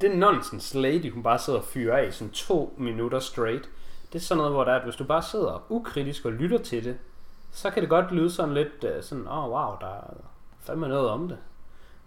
det 0.00 0.16
nonsens 0.16 0.74
lady, 0.74 1.12
hun 1.12 1.22
bare 1.22 1.38
sidder 1.38 1.58
og 1.58 1.64
fyrer 1.64 1.96
af 1.96 2.08
i 2.08 2.10
sådan 2.10 2.32
to 2.32 2.74
minutter 2.78 3.18
straight. 3.18 3.70
Det 4.12 4.18
er 4.18 4.22
sådan 4.22 4.38
noget, 4.38 4.52
hvor 4.52 4.64
der 4.64 4.72
er, 4.72 4.76
at 4.76 4.84
hvis 4.84 4.96
du 4.96 5.04
bare 5.04 5.22
sidder 5.22 5.66
ukritisk 5.68 6.24
og 6.24 6.32
lytter 6.32 6.58
til 6.58 6.84
det, 6.84 6.98
så 7.52 7.70
kan 7.70 7.82
det 7.82 7.90
godt 7.90 8.12
lyde 8.12 8.30
sådan 8.30 8.54
lidt 8.54 8.84
øh, 8.84 9.02
sådan, 9.02 9.28
åh 9.28 9.44
oh, 9.44 9.50
wow, 9.50 9.76
der 9.80 9.94
er 9.94 10.14
fandme 10.60 10.88
noget 10.88 11.10
om 11.10 11.28
det. 11.28 11.38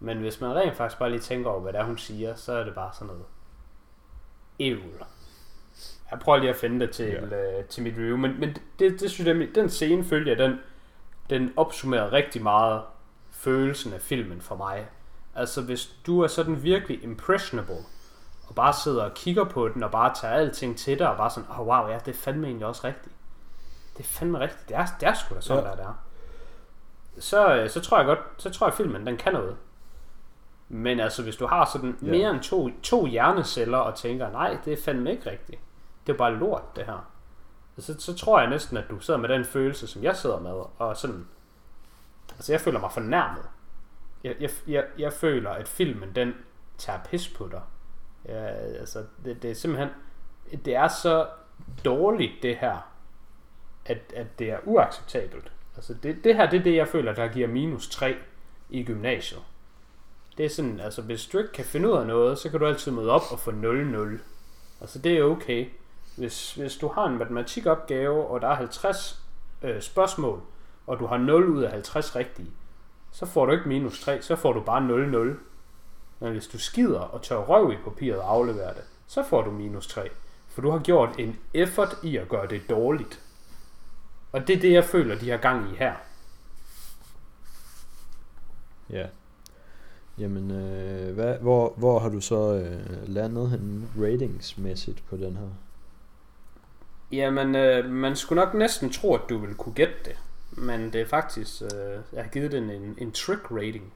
Men 0.03 0.17
hvis 0.17 0.41
man 0.41 0.55
rent 0.55 0.75
faktisk 0.77 0.99
bare 0.99 1.09
lige 1.09 1.19
tænker 1.19 1.49
over, 1.49 1.59
hvad 1.61 1.73
det 1.73 1.79
er, 1.79 1.85
hun 1.85 1.97
siger, 1.97 2.35
så 2.35 2.53
er 2.53 2.63
det 2.63 2.75
bare 2.75 2.89
sådan 2.93 3.07
noget 3.07 3.23
ævl. 4.59 5.03
Jeg 6.11 6.19
prøver 6.19 6.37
lige 6.37 6.49
at 6.49 6.55
finde 6.55 6.79
det 6.85 6.95
til, 6.95 7.05
Ja. 7.31 7.59
uh, 7.59 7.65
til 7.65 7.83
mit 7.83 7.93
review, 7.97 8.17
men, 8.17 8.39
men 8.39 8.55
det, 8.79 8.99
det 8.99 9.11
synes 9.11 9.27
jeg, 9.27 9.55
den 9.55 9.69
scene 9.69 10.03
følger, 10.03 10.35
den, 10.35 10.59
den 11.29 11.53
opsummerer 11.57 12.11
rigtig 12.13 12.43
meget 12.43 12.81
følelsen 13.31 13.93
af 13.93 14.01
filmen 14.01 14.41
for 14.41 14.55
mig. 14.55 14.87
Altså 15.35 15.61
hvis 15.61 15.95
du 16.05 16.21
er 16.21 16.27
sådan 16.27 16.63
virkelig 16.63 17.03
impressionable, 17.03 17.77
og 18.47 18.55
bare 18.55 18.73
sidder 18.73 19.03
og 19.03 19.13
kigger 19.13 19.43
på 19.43 19.67
den, 19.67 19.83
og 19.83 19.91
bare 19.91 20.13
tager 20.15 20.33
alting 20.33 20.77
til 20.77 20.99
dig, 20.99 21.09
og 21.09 21.17
bare 21.17 21.29
sådan, 21.29 21.49
oh 21.49 21.67
wow, 21.67 21.87
ja, 21.87 21.97
det 22.05 22.07
er 22.07 22.17
fandme 22.17 22.47
egentlig 22.47 22.67
også 22.67 22.87
rigtigt. 22.87 23.15
Det 23.97 24.03
er 24.03 24.07
fandme 24.07 24.39
rigtigt. 24.39 24.69
Det 24.69 24.77
er, 24.77 24.85
det 24.99 25.07
er 25.07 25.13
sgu 25.13 25.35
da 25.35 25.41
sådan, 25.41 25.63
Ja. 25.63 25.69
der, 25.69 25.75
der 25.75 25.83
er. 25.83 25.93
Så, 27.19 27.55
øh, 27.55 27.69
så 27.69 27.81
tror 27.81 27.97
jeg 27.97 28.05
godt, 28.05 28.19
så 28.37 28.49
tror 28.49 28.67
jeg 28.67 28.73
filmen, 28.73 29.07
den 29.07 29.17
kan 29.17 29.33
noget. 29.33 29.57
Men 30.73 30.99
altså, 30.99 31.23
hvis 31.23 31.35
du 31.35 31.47
har 31.47 31.65
sådan 31.73 31.97
Ja. 32.01 32.11
mere 32.11 32.29
end 32.31 32.39
to, 32.39 32.69
to 32.83 33.05
hjerneceller, 33.05 33.77
og 33.77 33.95
tænker, 33.95 34.31
nej, 34.31 34.57
det 34.65 34.73
er 34.73 34.77
fandme 34.85 35.11
ikke 35.11 35.31
rigtigt. 35.31 35.61
Det 36.07 36.13
er 36.13 36.17
bare 36.17 36.35
lort, 36.35 36.75
det 36.75 36.85
her. 36.85 37.11
Så, 37.77 37.99
så 37.99 38.15
tror 38.15 38.39
jeg 38.39 38.49
næsten, 38.49 38.77
at 38.77 38.83
du 38.89 38.99
sidder 38.99 39.19
med 39.19 39.29
den 39.29 39.45
følelse, 39.45 39.87
som 39.87 40.03
jeg 40.03 40.15
sidder 40.15 40.39
med, 40.39 40.61
og 40.77 40.97
sådan, 40.97 41.27
altså 42.35 42.53
jeg 42.53 42.61
føler 42.61 42.79
mig 42.79 42.91
fornærmet. 42.91 43.43
Jeg, 44.23 44.35
jeg, 44.39 44.49
jeg, 44.67 44.85
jeg 44.97 45.13
føler, 45.13 45.49
at 45.49 45.67
filmen, 45.67 46.15
den 46.15 46.33
tager 46.77 46.99
pis 47.09 47.29
på 47.29 47.47
dig. 47.51 47.61
Ja, 48.25 48.45
altså, 48.45 49.03
det, 49.25 49.41
det 49.43 49.51
er 49.51 49.55
simpelthen, 49.55 49.89
det 50.65 50.75
er 50.75 50.87
så 50.87 51.27
dårligt, 51.85 52.31
det 52.43 52.55
her, 52.57 52.77
at, 53.85 54.13
at 54.15 54.39
det 54.39 54.51
er 54.51 54.57
uacceptabelt. 54.63 55.51
Altså, 55.75 55.93
det, 55.93 56.23
det 56.23 56.35
her, 56.35 56.49
det 56.49 56.59
er 56.59 56.63
det, 56.63 56.75
jeg 56.75 56.87
føler, 56.87 57.13
der 57.13 57.27
giver 57.27 57.47
minus 57.47 57.89
3 57.89 58.15
i 58.69 58.83
gymnasiet. 58.83 59.41
Det 60.37 60.45
er 60.45 60.49
sådan, 60.49 60.79
altså, 60.79 61.01
hvis 61.01 61.25
du 61.25 61.37
ikke 61.37 61.51
kan 61.51 61.65
finde 61.65 61.89
ud 61.91 61.97
af 61.97 62.07
noget, 62.07 62.37
så 62.37 62.49
kan 62.49 62.59
du 62.59 62.65
altid 62.65 62.91
møde 62.91 63.11
op 63.11 63.21
og 63.31 63.39
få 63.39 63.51
0-0. 63.51 64.19
Altså, 64.81 64.99
det 64.99 65.17
er 65.17 65.23
okay. 65.23 65.69
Hvis, 66.17 66.53
hvis 66.53 66.75
du 66.75 66.87
har 66.87 67.05
en 67.05 67.17
matematikopgave, 67.17 68.27
og 68.27 68.41
der 68.41 68.47
er 68.47 68.55
50 68.55 69.23
øh, 69.61 69.81
spørgsmål, 69.81 70.41
og 70.87 70.99
du 70.99 71.05
har 71.05 71.17
0 71.17 71.49
ud 71.49 71.63
af 71.63 71.71
50 71.71 72.15
rigtige, 72.15 72.51
så 73.11 73.25
får 73.25 73.45
du 73.45 73.51
ikke 73.51 73.67
minus 73.67 74.01
3, 74.01 74.21
så 74.21 74.35
får 74.35 74.53
du 74.53 74.61
bare 74.61 74.79
0-0. 74.79 75.37
Men 76.19 76.31
hvis 76.31 76.47
du 76.47 76.59
skider 76.59 76.99
og 76.99 77.21
tør 77.21 77.37
røv 77.37 77.71
i 77.71 77.77
papiret 77.83 78.19
og 78.19 78.31
afleverer 78.31 78.73
det, 78.73 78.83
så 79.07 79.23
får 79.23 79.41
du 79.41 79.51
minus 79.51 79.87
3. 79.87 80.09
For 80.47 80.61
du 80.61 80.71
har 80.71 80.79
gjort 80.79 81.09
en 81.19 81.39
effort 81.53 81.97
i 82.03 82.17
at 82.17 82.29
gøre 82.29 82.47
det 82.47 82.69
dårligt. 82.69 83.21
Og 84.31 84.47
det 84.47 84.55
er 84.55 84.59
det, 84.59 84.71
jeg 84.71 84.83
føler, 84.83 85.19
de 85.19 85.29
har 85.29 85.37
gang 85.37 85.73
i 85.73 85.75
her. 85.75 85.93
Ja. 88.89 89.07
Jamen, 90.17 90.51
øh, 90.51 91.13
hvad, 91.13 91.35
hvor, 91.37 91.73
hvor 91.77 91.99
har 91.99 92.09
du 92.09 92.21
så 92.21 92.53
øh, 92.53 93.09
landet 93.09 93.49
henne 93.49 93.87
ratingsmæssigt 93.99 95.03
på 95.09 95.17
den 95.17 95.37
her? 95.37 95.47
Jamen, 97.11 97.55
øh, 97.55 97.89
man 97.89 98.15
skulle 98.15 98.43
nok 98.45 98.53
næsten 98.53 98.89
tro, 98.91 99.15
at 99.15 99.21
du 99.29 99.37
ville 99.37 99.55
kunne 99.55 99.75
gætte 99.75 99.93
det. 100.05 100.15
Men 100.51 100.93
det 100.93 101.01
er 101.01 101.05
faktisk, 101.07 101.61
øh, 101.61 101.69
jeg 102.13 102.23
har 102.23 102.29
givet 102.29 102.51
den 102.51 102.69
en, 102.69 102.95
en 102.97 103.11
trick 103.11 103.51
rating. 103.51 103.93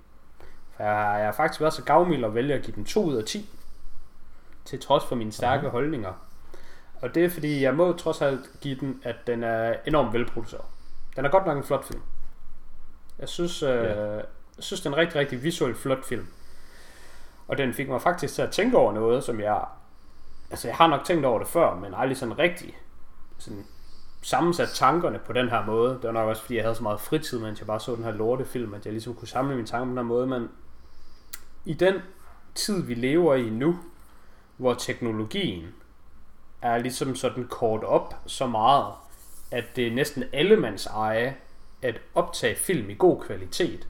For 0.75 0.84
jeg, 0.84 0.91
har- 0.93 1.17
jeg 1.17 1.25
har 1.25 1.32
faktisk 1.34 1.62
været 1.62 1.73
så 1.73 1.84
gavmild 1.84 2.25
at 2.25 2.36
vælge 2.36 2.54
at 2.54 2.62
give 2.63 2.75
den 2.75 2.86
2 2.86 3.04
ud 3.06 3.15
af 3.15 3.23
10. 3.23 3.49
Til 4.65 4.80
trods 4.80 5.04
for 5.06 5.15
mine 5.15 5.32
stærke 5.32 5.60
Aha. 5.62 5.69
holdninger. 5.69 6.13
Og 7.01 7.15
det 7.15 7.25
er 7.25 7.30
fordi, 7.30 7.62
jeg 7.62 7.75
må 7.75 7.93
trods 7.93 8.21
alt 8.21 8.39
give 8.62 8.75
den, 8.80 8.99
at 9.04 9.15
den 9.28 9.43
er 9.43 9.75
enormt 9.88 10.13
velproduceret. 10.13 10.65
Den 11.15 11.25
er 11.25 11.30
godt 11.30 11.45
nok 11.45 11.58
en 11.58 11.63
flot 11.63 11.86
film. 11.88 12.01
Jeg 13.19 13.30
synes, 13.30 13.63
øh, 13.63 13.69
Ja 13.69 14.21
jeg 14.58 14.63
synes 14.63 14.82
det 14.82 14.86
er 14.86 14.94
en 14.94 14.98
rigtig, 14.98 15.15
rigtig 15.15 15.44
visuelt 15.44 15.78
flot 15.78 16.06
film. 16.06 16.28
Og 17.48 17.58
den 17.58 17.74
fik 17.74 17.89
mig 17.89 18.02
faktisk 18.02 18.34
til 18.34 18.41
at 18.41 18.52
tænke 18.52 18.78
over 18.78 18.94
noget, 18.94 19.24
som 19.24 19.39
jeg... 19.39 19.65
Altså, 20.50 20.68
jeg 20.68 20.78
har 20.78 20.88
nok 20.88 21.06
tænkt 21.06 21.26
over 21.26 21.39
det 21.39 21.48
før, 21.48 21.76
men 21.76 21.94
aldrig 21.94 22.18
sådan 22.18 22.39
rigtig 22.39 22.78
sådan 23.38 23.65
sammensat 24.22 24.70
tankerne 24.70 25.20
på 25.20 25.34
den 25.34 25.50
her 25.50 25.65
måde. 25.65 25.89
Det 25.94 26.04
var 26.04 26.12
nok 26.12 26.30
også, 26.30 26.41
fordi 26.41 26.56
jeg 26.56 26.63
havde 26.63 26.76
så 26.76 26.84
meget 26.84 27.00
fritid, 27.00 27.39
mens 27.39 27.60
jeg 27.60 27.68
bare 27.68 27.80
så 27.80 27.96
den 27.96 28.04
her 28.04 28.12
lortefilm, 28.12 28.74
at 28.74 28.86
jeg 28.86 28.94
ligesom 28.94 29.15
kunne 29.15 29.28
samle 29.28 29.56
mine 29.56 29.68
tanker 29.68 29.86
på 29.86 29.89
den 29.89 29.98
her 29.98 30.04
måde. 30.04 30.28
Men 30.28 30.50
i 31.65 31.74
den 31.74 31.96
tid, 32.56 32.84
vi 32.84 32.94
lever 32.94 33.36
i 33.36 33.50
nu, 33.50 33.80
hvor 34.58 34.74
teknologien 34.74 35.68
er 36.62 36.78
ligesom 36.78 37.16
sådan 37.16 37.47
kort 37.47 37.84
op 37.84 38.16
så 38.26 38.47
meget, 38.47 38.93
at 39.51 39.76
det 39.76 39.88
er 39.88 39.91
næsten 39.91 40.24
allemands 40.34 40.86
eje 40.86 41.36
at 41.82 42.01
optage 42.16 42.56
film 42.56 42.89
i 42.89 42.95
god 42.99 43.22
kvalitet. 43.22 43.88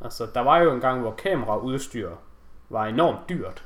Altså, 0.00 0.26
der 0.34 0.40
var 0.40 0.58
jo 0.58 0.74
en 0.74 0.80
gang, 0.80 1.00
hvor 1.00 1.10
kameraudstyr 1.14 2.10
var 2.70 2.86
enormt 2.86 3.28
dyrt 3.28 3.64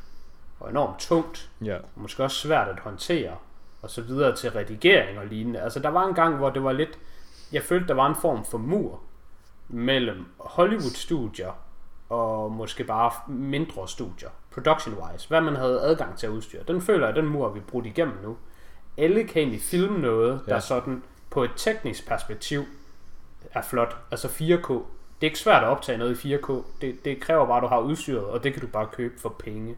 og 0.60 0.70
enormt 0.70 0.98
tungt, 0.98 1.50
Ja. 1.64 1.76
og 1.76 1.82
måske 1.96 2.24
også 2.24 2.36
svært 2.36 2.68
at 2.68 2.80
håndtere, 2.80 3.36
og 3.82 3.90
så 3.90 4.02
videre 4.02 4.36
til 4.36 4.50
redigering 4.50 5.18
og 5.18 5.26
lignende. 5.26 5.60
Altså, 5.60 5.80
der 5.80 5.88
var 5.88 6.06
en 6.08 6.14
gang, 6.14 6.36
hvor 6.36 6.50
det 6.50 6.64
var 6.64 6.72
lidt, 6.72 6.98
jeg 7.52 7.62
følte, 7.62 7.88
der 7.88 7.94
var 7.94 8.06
en 8.08 8.16
form 8.16 8.44
for 8.44 8.58
mur 8.58 9.00
mellem 9.68 10.26
Hollywood-studier 10.38 11.52
og 12.08 12.52
måske 12.52 12.84
bare 12.84 13.10
mindre 13.28 13.88
studier, 13.88 14.28
production-wise, 14.50 15.28
hvad 15.28 15.40
man 15.40 15.56
havde 15.56 15.80
adgang 15.80 16.18
til 16.18 16.26
at 16.26 16.30
udstyre. 16.30 16.62
Den 16.68 16.80
føler 16.80 17.06
jeg, 17.06 17.16
den 17.16 17.26
mur 17.26 17.48
vi 17.48 17.60
brudt 17.60 17.86
igennem 17.86 18.14
nu. 18.22 18.36
Alle 18.96 19.24
kan 19.24 19.42
egentlig 19.42 19.62
filme 19.62 19.98
noget, 19.98 20.40
der 20.46 20.54
Ja. 20.54 20.60
sådan 20.60 21.02
på 21.30 21.44
et 21.44 21.50
teknisk 21.56 22.06
perspektiv 22.08 22.64
er 23.52 23.62
flot. 23.62 23.96
Altså 24.10 24.28
4K. 24.28 24.72
Det 25.22 25.26
er 25.26 25.30
ikke 25.30 25.38
svært 25.38 25.62
at 25.62 25.68
optage 25.68 25.98
noget 25.98 26.24
i 26.24 26.34
4K. 26.34 26.52
Det, 26.80 27.04
det 27.04 27.20
kræver 27.20 27.46
bare, 27.46 27.56
at 27.56 27.62
du 27.62 27.66
har 27.66 27.80
udstyret, 27.80 28.24
og 28.24 28.44
det 28.44 28.52
kan 28.52 28.62
du 28.62 28.66
bare 28.68 28.88
købe 28.92 29.20
for 29.20 29.28
penge. 29.28 29.76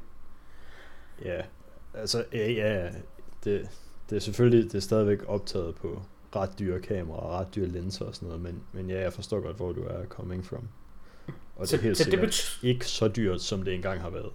Ja. 1.24 1.40
Altså, 1.94 2.24
ja, 2.32 2.50
ja 2.52 2.90
det, 3.44 3.68
det 4.10 4.16
er 4.16 4.20
selvfølgelig 4.20 4.64
det 4.64 4.74
er 4.74 4.80
stadigvæk 4.80 5.18
optaget 5.26 5.74
på 5.74 6.02
ret 6.36 6.58
dyre 6.58 6.80
kameraer 6.80 7.20
og 7.20 7.30
ret 7.40 7.54
dyre 7.54 7.66
linser 7.66 8.04
og 8.04 8.14
sådan 8.14 8.26
noget, 8.28 8.42
men, 8.42 8.62
men 8.72 8.90
ja, 8.90 9.00
jeg 9.00 9.12
forstår 9.12 9.40
godt, 9.40 9.56
hvor 9.56 9.72
du 9.72 9.82
er 9.84 10.04
coming 10.06 10.44
from. 10.46 10.68
Og 11.56 11.68
Så- 11.68 11.76
det 11.76 11.82
er 11.82 11.84
helt 11.84 11.96
så 11.98 12.04
det 12.04 12.10
sikkert 12.12 12.28
bet- 12.28 12.58
ikke 12.68 12.86
så 12.86 13.08
dyrt, 13.08 13.40
som 13.42 13.62
det 13.62 13.74
engang 13.74 14.00
har 14.00 14.10
været. 14.10 14.32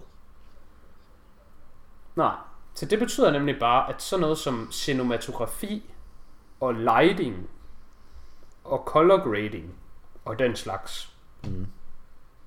Nej. 2.16 2.34
Så 2.74 2.86
det 2.86 2.98
betyder 2.98 3.30
nemlig 3.30 3.56
bare, 3.60 3.88
at 3.94 4.02
sådan 4.02 4.20
noget 4.20 4.38
som 4.38 4.68
cinematografi 4.72 5.92
og 6.60 6.74
lighting 6.74 7.50
og 8.64 8.82
color 8.86 9.18
grading 9.30 9.74
og 10.24 10.38
den 10.38 10.56
slags, 10.56 11.12
Mm. 11.44 11.66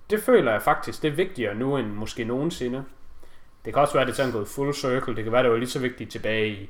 det 0.09 0.19
føler 0.23 0.51
jeg 0.51 0.61
faktisk, 0.61 1.01
det 1.01 1.07
er 1.11 1.15
vigtigere 1.15 1.55
nu 1.55 1.77
end 1.77 1.87
måske 1.87 2.23
nogensinde. 2.23 2.83
Det 3.65 3.73
kan 3.73 3.81
også 3.81 3.93
være, 3.93 4.01
at 4.01 4.07
det 4.07 4.13
er 4.13 4.15
sådan 4.17 4.31
gået 4.31 4.47
full 4.47 4.73
circle. 4.73 5.15
Det 5.15 5.23
kan 5.23 5.33
være, 5.33 5.43
det 5.43 5.51
var 5.51 5.57
lige 5.57 5.69
så 5.69 5.79
vigtigt 5.79 6.11
tilbage 6.11 6.47
i 6.47 6.69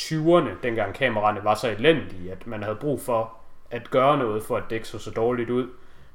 20'erne, 0.00 0.48
dengang 0.62 0.94
kameraerne 0.94 1.44
var 1.44 1.54
så 1.54 1.68
elendige, 1.70 2.32
at 2.32 2.46
man 2.46 2.62
havde 2.62 2.76
brug 2.76 3.00
for 3.00 3.34
at 3.70 3.90
gøre 3.90 4.18
noget, 4.18 4.42
for 4.42 4.56
at 4.56 4.62
det 4.70 4.76
ikke 4.76 4.88
så 4.88 4.98
så 4.98 5.10
dårligt 5.10 5.50
ud. 5.50 5.68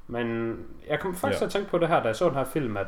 Men 0.06 0.56
jeg 0.88 1.00
kom 1.00 1.14
faktisk 1.14 1.34
Ja. 1.34 1.38
til 1.38 1.44
at 1.44 1.50
tænke 1.52 1.70
på 1.70 1.78
det 1.78 1.88
her, 1.88 2.00
da 2.02 2.06
jeg 2.06 2.16
så 2.16 2.24
den 2.28 2.34
her 2.34 2.44
film, 2.44 2.76
at 2.76 2.86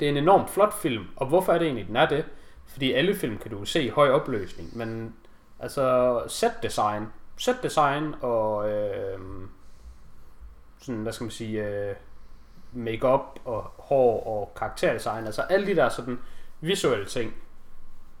det 0.00 0.06
er 0.06 0.10
en 0.10 0.16
enormt 0.16 0.50
flot 0.50 0.74
film. 0.74 1.04
Og 1.16 1.26
hvorfor 1.26 1.52
er 1.52 1.58
det 1.58 1.64
egentlig, 1.66 1.86
den 1.88 1.96
er 1.96 2.06
det? 2.08 2.24
Fordi 2.66 2.92
alle 2.92 3.14
film 3.14 3.38
kan 3.38 3.50
du 3.50 3.64
se 3.64 3.82
i 3.82 3.88
høj 3.88 4.10
opløsning, 4.10 4.76
men 4.78 5.14
altså 5.60 6.22
set 6.28 6.52
design, 6.62 7.06
set 7.36 7.56
design 7.62 8.14
og 8.20 8.70
øh, 8.70 9.18
sådan, 10.78 11.02
hvad 11.02 11.12
skal 11.12 11.24
man 11.24 11.30
sige, 11.30 11.66
øh, 11.66 11.96
makeup 12.72 13.20
og 13.44 13.62
hår 13.62 14.26
og 14.26 14.52
karakterdesign, 14.56 15.26
altså 15.26 15.42
alle 15.42 15.66
de 15.66 15.76
der 15.76 15.88
sådan 15.88 16.18
visuelle 16.60 17.06
ting, 17.06 17.34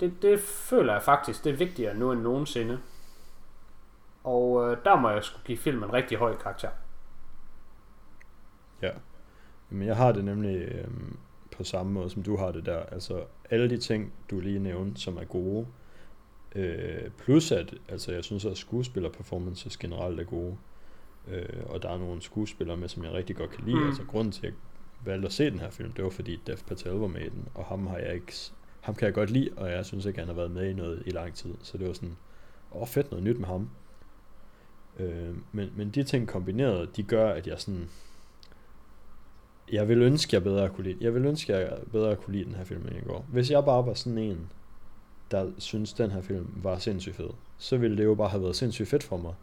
det, 0.00 0.22
det 0.22 0.40
føler 0.40 0.92
jeg 0.92 1.02
faktisk, 1.02 1.44
det 1.44 1.52
er 1.52 1.56
vigtigere 1.56 1.94
nu 1.94 2.12
end 2.12 2.20
nogensinde. 2.20 2.80
Og 4.24 4.70
øh, 4.70 4.76
der 4.84 4.96
må 5.00 5.10
jeg 5.10 5.24
skulle 5.24 5.44
give 5.44 5.58
filmen 5.58 5.84
en 5.84 5.92
rigtig 5.92 6.18
høj 6.18 6.36
karakter. 6.36 6.70
Ja. 8.82 8.90
Men 9.70 9.88
jeg 9.88 9.96
har 9.96 10.12
det 10.12 10.24
nemlig 10.24 10.56
øh, 10.56 10.88
på 11.56 11.64
samme 11.64 11.92
måde, 11.92 12.10
som 12.10 12.22
du 12.22 12.36
har 12.36 12.52
det 12.52 12.66
der. 12.66 12.78
Altså, 12.78 13.24
alle 13.50 13.70
de 13.70 13.78
ting, 13.78 14.12
du 14.30 14.40
lige 14.40 14.58
nævnte, 14.58 15.00
som 15.00 15.16
er 15.16 15.24
gode, 15.24 15.66
øh, 16.54 17.10
plus 17.10 17.52
at, 17.52 17.74
altså, 17.88 18.12
jeg 18.12 18.24
synes 18.24 18.44
at 18.44 18.56
skuespillerperformances 18.56 19.76
generelt 19.76 20.20
er 20.20 20.24
gode, 20.24 20.56
øh, 21.28 21.62
og 21.66 21.82
der 21.82 21.88
er 21.90 21.98
nogle 21.98 22.22
skuespillere 22.22 22.76
med, 22.76 22.88
som 22.88 23.04
jeg 23.04 23.12
rigtig 23.12 23.36
godt 23.36 23.50
kan 23.50 23.64
lide. 23.64 23.80
Mm. 23.80 23.86
Altså, 23.86 24.02
grunden 24.02 24.32
til, 24.32 24.46
at 24.46 24.52
jeg 24.52 25.12
valgte 25.12 25.26
at 25.26 25.32
se 25.32 25.50
den 25.50 25.58
her 25.58 25.70
film, 25.70 25.92
det 25.92 26.04
var 26.04 26.10
fordi 26.10 26.40
Dev 26.46 26.56
Patel 26.66 26.92
var 26.92 27.06
med 27.06 27.20
i 27.20 27.28
den, 27.28 27.48
og 27.54 27.64
ham 27.64 27.86
har 27.86 27.98
jeg 27.98 28.14
ikke, 28.14 28.32
ham 28.80 28.94
kan 28.94 29.06
jeg 29.06 29.14
godt 29.14 29.30
lide, 29.30 29.50
og 29.56 29.70
jeg 29.70 29.86
synes 29.86 30.06
ikke, 30.06 30.18
han 30.18 30.28
har 30.28 30.34
været 30.34 30.50
med 30.50 30.70
i 30.70 30.72
noget 30.72 31.02
i 31.06 31.10
lang 31.10 31.34
tid. 31.34 31.54
Så 31.62 31.78
det 31.78 31.86
var 31.86 31.92
sådan, 31.92 32.16
åh 32.72 32.86
fedt, 32.86 33.10
noget 33.10 33.24
nyt 33.24 33.38
med 33.38 33.48
ham. 33.48 33.70
Øh, 34.98 35.34
men, 35.52 35.72
men 35.76 35.90
de 35.90 36.02
ting 36.02 36.28
kombineret, 36.28 36.96
de 36.96 37.02
gør, 37.02 37.30
at 37.30 37.46
jeg 37.46 37.60
sådan, 37.60 37.88
jeg 39.72 39.88
vil 39.88 40.02
ønske, 40.02 40.34
jeg 40.34 40.42
bedre 40.42 40.68
kunne 40.68 40.84
lide, 40.84 40.96
jeg 41.00 41.14
vil 41.14 41.24
ønske, 41.24 41.52
jeg 41.52 41.78
bedre 41.92 42.16
kunne 42.16 42.36
lide 42.36 42.44
den 42.44 42.54
her 42.54 42.64
film, 42.64 42.86
end 42.86 42.94
jeg 42.94 43.04
går. 43.04 43.26
Hvis 43.28 43.50
jeg 43.50 43.64
bare 43.64 43.86
var 43.86 43.94
sådan 43.94 44.18
en, 44.18 44.50
der 45.30 45.50
synes, 45.58 45.92
den 45.92 46.10
her 46.10 46.20
film 46.20 46.48
var 46.62 46.78
sindssygt 46.78 47.16
fed, 47.16 47.30
så 47.58 47.76
ville 47.76 47.96
det 47.96 48.04
jo 48.04 48.14
bare 48.14 48.28
have 48.28 48.42
været 48.42 48.56
sindssygt 48.56 48.88
fedt 48.88 49.02
for 49.02 49.16
mig. 49.16 49.34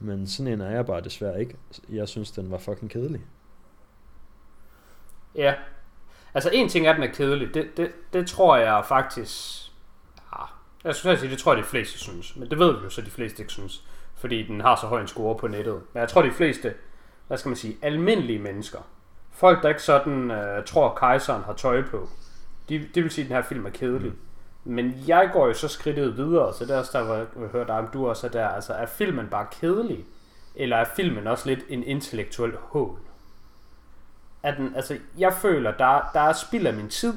Men 0.00 0.26
sådan 0.26 0.52
en 0.52 0.60
er 0.60 0.70
jeg 0.70 0.86
bare 0.86 1.00
desværre 1.00 1.40
ikke. 1.40 1.56
Jeg 1.88 2.08
synes, 2.08 2.30
den 2.30 2.50
var 2.50 2.58
fucking 2.58 2.90
kedelig. 2.90 3.20
Ja. 5.34 5.54
Altså 6.34 6.50
en 6.52 6.68
ting 6.68 6.86
er, 6.86 6.90
at 6.90 6.96
den 6.96 7.04
er 7.04 7.12
kedelig. 7.12 7.54
Det, 7.54 7.76
det, 7.76 7.92
det 8.12 8.26
tror 8.26 8.56
jeg 8.56 8.84
faktisk... 8.86 9.66
Ja, 10.32 10.44
jeg 10.84 10.94
skulle 10.94 11.18
sige, 11.18 11.30
det 11.30 11.38
tror 11.38 11.54
jeg 11.54 11.62
de 11.62 11.68
fleste 11.68 11.98
synes. 11.98 12.36
Men 12.36 12.50
det 12.50 12.58
ved 12.58 12.78
vi 12.78 12.84
jo 12.84 12.90
så, 12.90 13.00
de 13.00 13.10
fleste 13.10 13.42
ikke 13.42 13.52
synes. 13.52 13.84
Fordi 14.14 14.46
den 14.46 14.60
har 14.60 14.76
så 14.76 14.86
høj 14.86 15.00
en 15.00 15.08
score 15.08 15.38
på 15.38 15.48
nettet. 15.48 15.82
Men 15.92 16.00
jeg 16.00 16.08
tror 16.08 16.22
de 16.22 16.32
fleste, 16.32 16.74
hvad 17.26 17.38
skal 17.38 17.48
man 17.48 17.56
sige, 17.56 17.76
almindelige 17.82 18.38
mennesker. 18.38 18.78
Folk, 19.30 19.62
der 19.62 19.68
ikke 19.68 19.82
sådan 19.82 20.30
uh, 20.30 20.64
tror, 20.66 20.94
kejseren 20.94 21.42
har 21.42 21.52
tøj 21.52 21.82
på. 21.82 22.08
De, 22.68 22.88
det 22.94 23.02
vil 23.02 23.10
sige, 23.10 23.24
at 23.24 23.28
den 23.28 23.36
her 23.36 23.42
film 23.42 23.66
er 23.66 23.70
kedelig. 23.70 24.10
Mm. 24.10 24.18
Men 24.64 25.04
jeg 25.06 25.30
går 25.32 25.46
jo 25.46 25.54
så 25.54 25.68
skridtet 25.68 26.16
videre, 26.16 26.54
så 26.54 26.64
det 26.64 26.74
er 26.74 26.78
også 26.78 26.98
der, 26.98 27.04
hvor 27.04 27.14
jeg 27.14 27.26
vil 27.36 27.48
høre 27.48 27.66
dig, 27.66 27.74
om 27.74 27.88
du 27.88 28.08
også 28.08 28.26
er 28.26 28.30
der. 28.30 28.48
Altså, 28.48 28.72
er 28.72 28.86
filmen 28.86 29.28
bare 29.28 29.46
kedelig? 29.60 30.04
Eller 30.54 30.76
er 30.76 30.84
filmen 30.96 31.26
også 31.26 31.46
lidt 31.46 31.60
en 31.68 31.82
intellektuel 31.82 32.56
hål? 32.56 32.98
Er 34.42 34.54
den, 34.54 34.74
altså, 34.76 34.98
jeg 35.18 35.32
føler, 35.32 35.70
der, 35.70 36.10
der 36.12 36.20
er 36.20 36.32
spild 36.32 36.66
af 36.66 36.74
min 36.74 36.88
tid, 36.88 37.14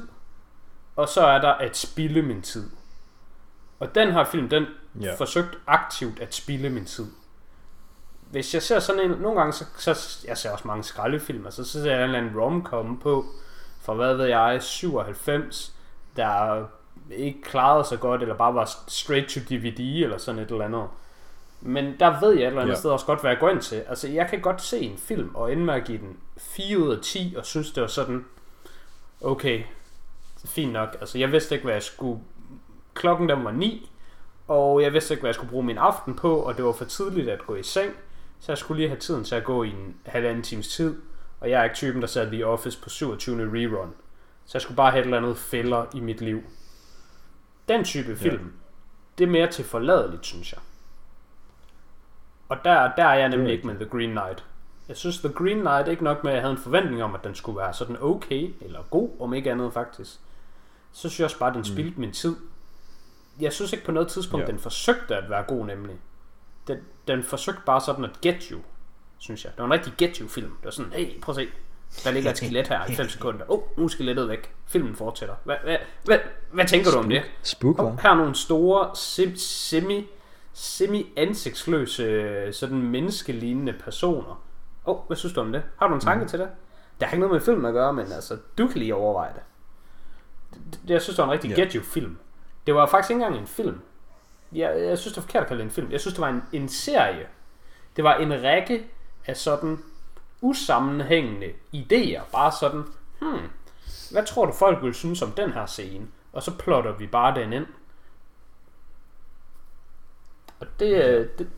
og 0.96 1.10
så 1.10 1.22
er 1.22 1.42
der 1.42 1.52
at 1.52 1.78
spilde 1.78 2.22
min 2.22 2.42
tid. 2.42 2.70
Og 3.80 3.96
den 3.96 4.12
her 4.12 4.24
film, 4.24 4.50
den 4.50 4.66
ja. 5.02 5.16
forsøgt 5.16 5.58
aktivt 5.68 6.20
at 6.20 6.36
spilde 6.36 6.70
min 6.70 6.86
tid. 6.86 7.08
Hvis 8.32 8.54
jeg 8.54 8.62
ser 8.62 8.80
sådan 8.80 9.12
en, 9.12 9.18
nogle 9.18 9.40
gange, 9.40 9.54
så, 9.54 9.66
så 9.78 10.20
jeg 10.28 10.38
ser 10.38 10.52
også 10.52 10.68
mange 10.68 10.84
skraldefilm, 10.84 11.46
altså, 11.46 11.64
så 11.64 11.84
ser 11.84 11.92
jeg 11.92 11.98
en 11.98 12.04
eller 12.04 12.18
anden 12.18 12.40
romcom 12.40 13.00
på, 13.00 13.26
for 13.82 13.94
hvad 13.94 14.16
ved 14.16 14.26
jeg, 14.26 14.64
97, 14.64 15.76
der 16.16 16.66
ikke 17.12 17.42
klarede 17.42 17.84
sig 17.84 18.00
godt, 18.00 18.22
eller 18.22 18.36
bare 18.36 18.54
var 18.56 18.70
straight 18.88 19.30
to 19.30 19.40
DVD, 19.40 19.80
eller 20.04 20.18
sådan 20.18 20.42
et 20.42 20.52
eller 20.52 20.66
andet. 20.66 20.88
Men 21.62 21.96
der 22.00 22.20
ved 22.20 22.32
jeg 22.32 22.42
et 22.42 22.48
eller 22.48 22.62
andet 22.62 22.74
Ja. 22.74 22.80
sted 22.80 22.92
også 22.92 23.06
godt, 23.06 23.22
hvad 23.22 23.32
jeg 23.32 23.40
går 23.40 23.50
ind 23.50 23.62
til. 23.62 23.76
Altså, 23.76 24.08
jeg 24.08 24.28
kan 24.28 24.42
godt 24.42 24.62
se 24.62 24.80
en 24.80 24.98
film, 24.98 25.36
og 25.36 25.52
ende 25.52 25.64
med 25.64 25.74
at 25.74 25.84
give 25.86 25.98
den 25.98 26.18
4 26.38 26.78
ud 26.78 26.92
af 26.96 27.02
10, 27.02 27.36
og 27.38 27.46
synes, 27.46 27.72
det 27.72 27.82
var 27.82 27.88
sådan, 27.88 28.26
okay, 29.22 29.64
fint 30.46 30.74
nok. 30.74 30.98
Altså, 31.00 31.18
jeg 31.18 31.32
vidste 31.32 31.56
ikke, 31.56 31.66
hvad 31.66 31.74
jeg 31.74 31.84
skulle... 31.84 32.20
Klokken 32.94 33.30
den 33.30 33.44
var 33.46 33.52
9, 33.52 33.90
og 34.48 34.82
jeg 34.82 34.94
vidste 34.94 35.14
ikke, 35.14 35.22
hvad 35.22 35.28
jeg 35.30 35.36
skulle 35.36 35.50
bruge 35.52 35.64
min 35.66 35.78
aften 35.78 36.16
på, 36.16 36.36
og 36.36 36.58
det 36.58 36.66
var 36.66 36.72
for 36.72 36.86
tidligt 36.86 37.30
at 37.30 37.46
gå 37.48 37.56
i 37.56 37.64
seng, 37.64 37.92
så 38.40 38.52
jeg 38.52 38.58
skulle 38.58 38.78
lige 38.82 38.90
have 38.90 39.00
tiden 39.00 39.24
til 39.24 39.36
at 39.36 39.44
gå 39.44 39.64
i 39.64 39.70
en 39.70 39.96
halvanden 40.06 40.44
times 40.44 40.68
tid, 40.68 40.96
og 41.40 41.50
jeg 41.50 41.60
er 41.60 41.64
ikke 41.64 41.76
typen, 41.76 42.02
der 42.02 42.08
sad 42.08 42.32
The 42.32 42.46
Office 42.46 42.82
på 42.82 42.90
27. 42.90 43.50
rerun. 43.54 43.94
Så 44.46 44.52
jeg 44.54 44.62
skulle 44.62 44.76
bare 44.78 44.92
have 44.92 45.00
et 45.00 45.06
eller 45.06 45.18
andet 45.18 45.38
fælder 45.38 45.86
i 45.94 46.00
mit 46.00 46.22
liv. 46.22 46.42
Den 47.68 47.84
type 47.84 48.16
film, 48.16 48.54
det 49.18 49.24
er 49.24 49.28
mere 49.32 49.52
til 49.52 49.66
forladeligt, 49.66 50.26
synes 50.26 50.52
jeg. 50.52 50.60
Og 52.50 52.58
der, 52.66 52.96
der 52.96 53.04
er 53.06 53.14
jeg 53.14 53.30
nemlig 53.30 53.52
ikke 53.54 53.68
med 53.68 53.76
The 53.76 53.86
Green 53.86 54.10
Knight. 54.10 54.44
Jeg 54.88 54.98
synes, 54.98 55.18
The 55.20 55.30
Green 55.30 55.60
Knight 55.60 55.88
ikke 55.88 56.04
nok 56.04 56.24
med, 56.24 56.32
at 56.32 56.36
jeg 56.36 56.44
havde 56.44 56.52
en 56.56 56.62
forventning 56.62 57.04
om, 57.04 57.16
at 57.16 57.24
den 57.24 57.36
skulle 57.36 57.58
være 57.58 57.74
sådan 57.74 57.98
okay, 58.02 58.54
eller 58.62 58.82
god, 58.90 59.10
om 59.20 59.34
ikke 59.34 59.52
andet 59.52 59.74
faktisk. 59.74 60.12
Så 60.92 61.00
synes 61.00 61.20
jeg 61.20 61.26
også 61.26 61.40
bare, 61.40 61.50
at 61.50 61.56
den 61.56 61.64
spildte 61.66 62.00
min 62.00 62.12
tid. 62.12 62.36
Jeg 63.40 63.54
synes 63.54 63.74
ikke 63.74 63.86
på 63.86 63.92
noget 63.92 64.08
tidspunkt, 64.10 64.46
Ja. 64.48 64.52
den 64.52 64.60
forsøgte 64.60 65.16
at 65.16 65.30
være 65.30 65.44
god 65.44 65.66
nemlig. 65.66 65.96
Den, 66.68 66.78
den 67.08 67.24
forsøgte 67.24 67.62
bare 67.66 67.82
sådan 67.82 68.06
at 68.06 68.22
get 68.22 68.44
you, 68.44 68.60
synes 69.18 69.44
jeg. 69.46 69.52
Det 69.52 69.60
var 69.60 69.66
en 69.66 69.74
rigtig 69.74 69.94
get 69.98 70.18
you 70.18 70.28
film. 70.28 70.50
Det 70.50 70.66
var 70.66 70.72
sådan, 70.72 70.92
hey, 70.92 71.22
prøv 71.22 71.34
at 71.34 71.36
se. 71.36 71.48
Der 72.04 72.12
ligger 72.12 72.32
et 72.32 72.38
skelet 72.38 72.68
her 72.68 72.90
i 72.90 72.96
5 72.96 73.10
sekunder. 73.10 73.46
Åh, 73.50 73.58
oh, 73.58 73.64
nu 73.78 73.84
er 73.84 73.88
skelettet 73.88 74.30
væk. 74.30 74.54
Filmen 74.66 74.96
fortsætter. 74.96 75.36
Hvad, 75.44 75.56
hvad, 75.64 75.78
hvad, 76.04 76.18
hvad 76.52 76.66
tænker 76.66 76.92
du 76.92 76.98
om 76.98 77.10
det? 77.10 77.22
Spook, 77.44 77.78
var? 77.78 77.98
her 78.02 78.10
er 78.10 78.16
nogle 78.16 78.36
store, 78.36 78.96
sim, 78.96 79.36
semi, 79.36 80.08
semi-ansigtsløse, 80.54 82.54
sådan 82.54 82.78
menneskelignende 82.78 83.74
personer. 83.74 84.44
Åh, 84.86 84.96
oh, 84.96 85.08
hvad 85.08 85.18
synes 85.18 85.34
du 85.34 85.42
om 85.42 85.52
det? 85.52 85.64
Har 85.80 85.88
du 85.88 85.94
en 85.94 86.00
tanke 86.00 86.24
mm. 86.24 86.30
til 86.30 86.40
det? 86.40 86.50
Det 87.00 87.08
har 87.08 87.16
ikke 87.16 87.20
noget 87.20 87.34
med 87.34 87.42
filmen 87.42 87.66
at 87.66 87.74
gøre, 87.74 87.94
men 87.94 88.12
altså, 88.12 88.38
du 88.58 88.68
kan 88.68 88.78
lige 88.78 88.96
overveje 88.96 89.34
det. 89.34 89.42
det 90.88 90.90
jeg 90.90 91.02
synes, 91.02 91.16
det 91.16 91.24
var 91.24 91.28
en 91.28 91.34
rigtig 91.34 91.50
yeah. 91.50 91.60
get 91.60 91.74
you 91.74 91.84
film. 91.84 92.18
Det 92.68 92.76
var 92.76 92.86
faktisk 92.86 93.12
ikke 93.12 93.24
engang 93.24 93.42
en 93.42 93.48
film. 93.48 93.82
Jeg, 94.52 94.82
jeg 94.82 94.98
synes, 94.98 95.14
det 95.14 95.22
var 95.22 95.28
forkert 95.28 95.42
at 95.42 95.48
kalde 95.48 95.62
det 95.62 95.66
en 95.66 95.72
film. 95.72 95.92
Jeg 95.92 96.00
synes, 96.00 96.14
det 96.14 96.22
var 96.22 96.30
en, 96.30 96.44
en 96.54 96.70
serie. 96.70 97.28
Det 97.96 98.04
var 98.04 98.16
en 98.16 98.44
række 98.44 98.86
af 99.26 99.38
sådan 99.38 99.80
usammenhængende 100.44 101.54
idéer. 101.76 102.32
Bare 102.32 102.52
sådan, 102.60 102.84
hmm, 103.22 103.50
hvad 104.12 104.26
tror 104.26 104.46
du 104.46 104.52
folk 104.52 104.84
vil 104.84 104.94
synes 104.94 105.22
om 105.22 105.32
den 105.32 105.52
her 105.52 105.66
scene? 105.66 106.08
Og 106.34 106.44
så 106.44 106.58
plotter 106.58 106.92
vi 106.92 107.08
bare 107.08 107.36
den 107.36 107.54
ind. 107.54 107.68
Og 110.60 110.68
det, 110.80 111.06
øh, 111.06 111.30
det, 111.38 111.50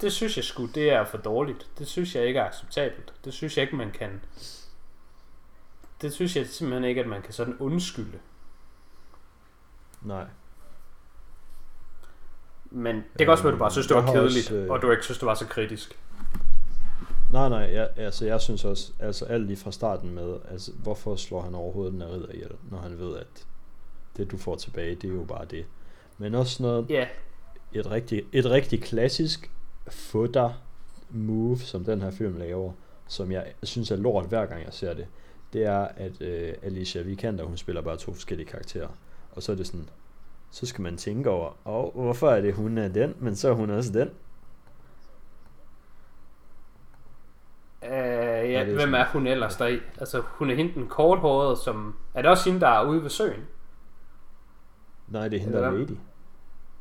det 0.00 0.12
synes 0.12 0.36
jeg 0.36 0.44
sgu, 0.44 0.66
det 0.66 0.90
er 0.90 1.04
for 1.04 1.18
dårligt. 1.18 1.66
Det 1.78 1.86
synes 1.86 2.14
jeg 2.14 2.26
ikke 2.26 2.40
er 2.40 2.44
acceptabelt. 2.44 3.12
Det 3.24 3.32
synes 3.32 3.56
jeg 3.56 3.62
ikke, 3.62 3.76
man 3.76 3.90
kan... 3.90 4.20
Det 6.02 6.12
synes 6.12 6.36
jeg 6.36 6.46
simpelthen 6.46 6.84
ikke, 6.84 7.00
at 7.00 7.06
man 7.06 7.22
kan 7.22 7.32
sådan 7.32 7.56
undskylde. 7.58 8.18
Nej. 10.02 10.24
Men 12.70 12.96
det 12.96 13.04
kan 13.18 13.28
også 13.28 13.42
være, 13.42 13.52
at 13.52 13.58
du 13.58 13.58
bare 13.58 13.70
synes, 13.70 13.86
det 13.86 13.96
var 13.96 14.12
kedeligt, 14.12 14.46
også, 14.46 14.54
øh, 14.54 14.70
og 14.70 14.82
du 14.82 14.90
ikke 14.90 15.02
synes, 15.02 15.18
det 15.18 15.26
var 15.26 15.34
så 15.34 15.46
kritisk. 15.46 15.98
Nej, 17.32 17.48
nej, 17.48 17.58
jeg, 17.58 17.88
altså 17.96 18.26
jeg 18.26 18.40
synes 18.40 18.64
også, 18.64 18.92
altså 18.98 19.24
alt 19.24 19.46
lige 19.46 19.56
fra 19.56 19.72
starten 19.72 20.14
med, 20.14 20.36
altså 20.50 20.72
hvorfor 20.72 21.16
slår 21.16 21.40
han 21.42 21.54
overhovedet 21.54 21.92
den 21.92 22.02
her 22.02 22.14
ridder 22.14 22.32
ihjel, 22.32 22.52
når 22.70 22.78
han 22.78 22.98
ved, 22.98 23.16
at 23.16 23.46
det 24.16 24.30
du 24.30 24.36
får 24.36 24.56
tilbage, 24.56 24.94
det 24.94 25.10
er 25.10 25.14
jo 25.14 25.24
bare 25.24 25.44
det. 25.44 25.64
Men 26.18 26.34
også 26.34 26.62
noget, 26.62 26.90
Ja, 26.90 27.06
et 27.72 27.90
rigtig, 27.90 28.22
et 28.32 28.50
rigtig 28.50 28.82
klassisk 28.82 29.50
fodder 29.88 30.62
move, 31.10 31.58
som 31.58 31.84
den 31.84 32.02
her 32.02 32.10
film 32.10 32.36
laver, 32.36 32.72
som 33.08 33.32
jeg 33.32 33.52
synes 33.62 33.90
er 33.90 33.96
lort 33.96 34.26
hver 34.28 34.46
gang 34.46 34.64
jeg 34.64 34.72
ser 34.72 34.94
det, 34.94 35.06
det 35.52 35.64
er, 35.64 35.88
at 35.96 36.22
øh, 36.22 36.54
Alicia 36.62 37.02
Vikander, 37.02 37.44
hun 37.44 37.56
spiller 37.56 37.82
bare 37.82 37.96
to 37.96 38.12
forskellige 38.12 38.48
karakterer. 38.48 38.88
og 39.32 39.42
så 39.42 39.52
er 39.52 39.56
det 39.56 39.66
sådan, 39.66 39.88
så 40.50 40.66
skal 40.66 40.82
man 40.82 40.96
tænke 40.96 41.30
over, 41.30 41.56
og 41.64 41.92
hvorfor 41.94 42.30
er 42.30 42.40
det, 42.40 42.54
hun 42.54 42.78
er 42.78 42.88
den, 42.88 43.14
men 43.18 43.36
så 43.36 43.48
er 43.48 43.52
hun 43.52 43.70
også 43.70 43.92
den. 43.92 44.10
Øh, 47.84 47.90
ja, 48.52 48.64
hvem 48.64 48.78
sådan- 48.78 48.94
er 48.94 49.04
hun 49.04 49.26
ellers 49.26 49.56
der 49.56 49.66
i? 49.66 49.80
Altså, 49.98 50.22
hun 50.26 50.50
er 50.50 50.54
hende 50.54 50.74
den 50.74 50.88
korthårede, 50.88 51.56
som... 51.56 51.96
Er 52.14 52.22
det 52.22 52.30
også 52.30 52.44
hende, 52.50 52.60
der 52.60 52.68
er 52.68 52.84
ude 52.84 53.02
ved 53.02 53.10
søen? 53.10 53.46
Nej, 55.08 55.28
det 55.28 55.36
er 55.36 55.40
hende, 55.40 55.58
der 55.58 55.66
er 55.66 55.70
lady. 55.70 55.90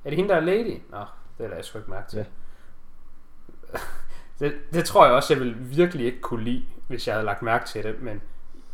Er 0.06 0.10
det 0.10 0.16
hende, 0.16 0.30
der 0.30 0.36
er 0.36 0.40
lady? 0.40 0.82
Nå, 0.90 1.06
det 1.38 1.46
er 1.46 1.56
jeg 1.56 1.66
sgu 1.66 1.78
ikke 1.78 1.92
mærke 1.92 2.10
til. 2.10 2.18
Ja. 3.74 3.80
det, 4.40 4.56
det 4.74 4.86
tror 4.86 5.06
jeg 5.06 5.14
også, 5.16 5.34
jeg 5.34 5.42
ville 5.42 5.56
virkelig 5.58 6.06
ikke 6.06 6.22
kunne 6.22 6.44
lide, 6.44 6.66
hvis 6.88 7.08
jeg 7.08 7.16
havde 7.16 7.26
lagt 7.26 7.42
mærke 7.42 7.66
til 7.66 7.84
det, 7.84 8.02
men 8.02 8.22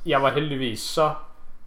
jeg 0.06 0.22
var 0.22 0.32
heldigvis 0.32 0.80
så 0.80 1.16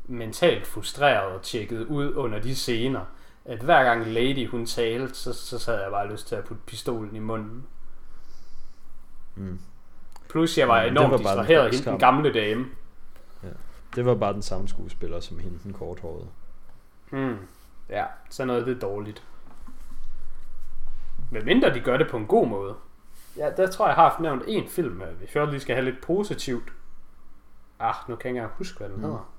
mentalt 0.04 0.66
frustreret 0.66 1.32
og 1.32 1.42
tjekket 1.42 1.84
ud 1.84 2.14
under 2.14 2.38
de 2.40 2.54
scener, 2.56 3.00
at 3.44 3.58
hver 3.58 3.84
gang 3.84 4.06
Lady 4.06 4.48
hun 4.48 4.66
talte, 4.66 5.14
så, 5.14 5.32
så 5.58 5.70
havde 5.70 5.82
jeg 5.82 5.90
bare 5.90 6.12
lyst 6.12 6.28
til 6.28 6.34
at 6.36 6.44
putte 6.44 6.62
pistolen 6.66 7.16
i 7.16 7.18
munden. 7.18 7.66
Mm. 9.34 9.58
Plus 10.28 10.58
jeg 10.58 10.68
var 10.68 10.80
Ja, 10.80 10.88
enormt 10.90 11.10
var 11.10 11.16
distraheret 11.16 11.64
af 11.66 11.70
hende, 11.70 11.90
den 11.90 11.98
gamle 11.98 12.32
dame. 12.32 12.66
Det 13.94 14.06
var 14.06 14.14
bare 14.14 14.32
den 14.32 14.42
samme 14.42 14.68
skuespiller 14.68 15.20
som 15.20 15.38
hende, 15.38 15.58
den 15.64 15.72
korthårede. 15.72 16.26
Mm. 17.10 17.36
Ja, 17.88 18.04
så 18.30 18.44
noget 18.44 18.66
det 18.66 18.76
er 18.76 18.80
dårligt. 18.80 19.22
Men 21.30 21.44
mindre 21.44 21.74
de 21.74 21.80
gør 21.80 21.96
det 21.96 22.10
på 22.10 22.16
en 22.16 22.26
god 22.26 22.48
måde. 22.48 22.74
Ja, 23.36 23.50
der 23.56 23.66
tror 23.66 23.84
jeg, 23.86 23.88
jeg 23.88 23.94
har 24.02 24.08
haft 24.08 24.20
nævnt 24.20 24.42
en 24.46 24.68
film, 24.68 25.02
øh, 25.02 25.18
hvis 25.18 25.34
jeg 25.34 25.46
lige 25.46 25.60
skal 25.60 25.74
have 25.74 25.84
lidt 25.84 26.02
positivt. 26.02 26.72
Ah, 27.80 27.94
nu 28.08 28.16
kan 28.16 28.24
jeg 28.24 28.30
ikke 28.30 28.38
engang 28.38 28.58
huske, 28.58 28.78
hvad 28.78 28.88
den 28.88 28.96
Mm. 28.96 29.02
hedder. 29.02 29.30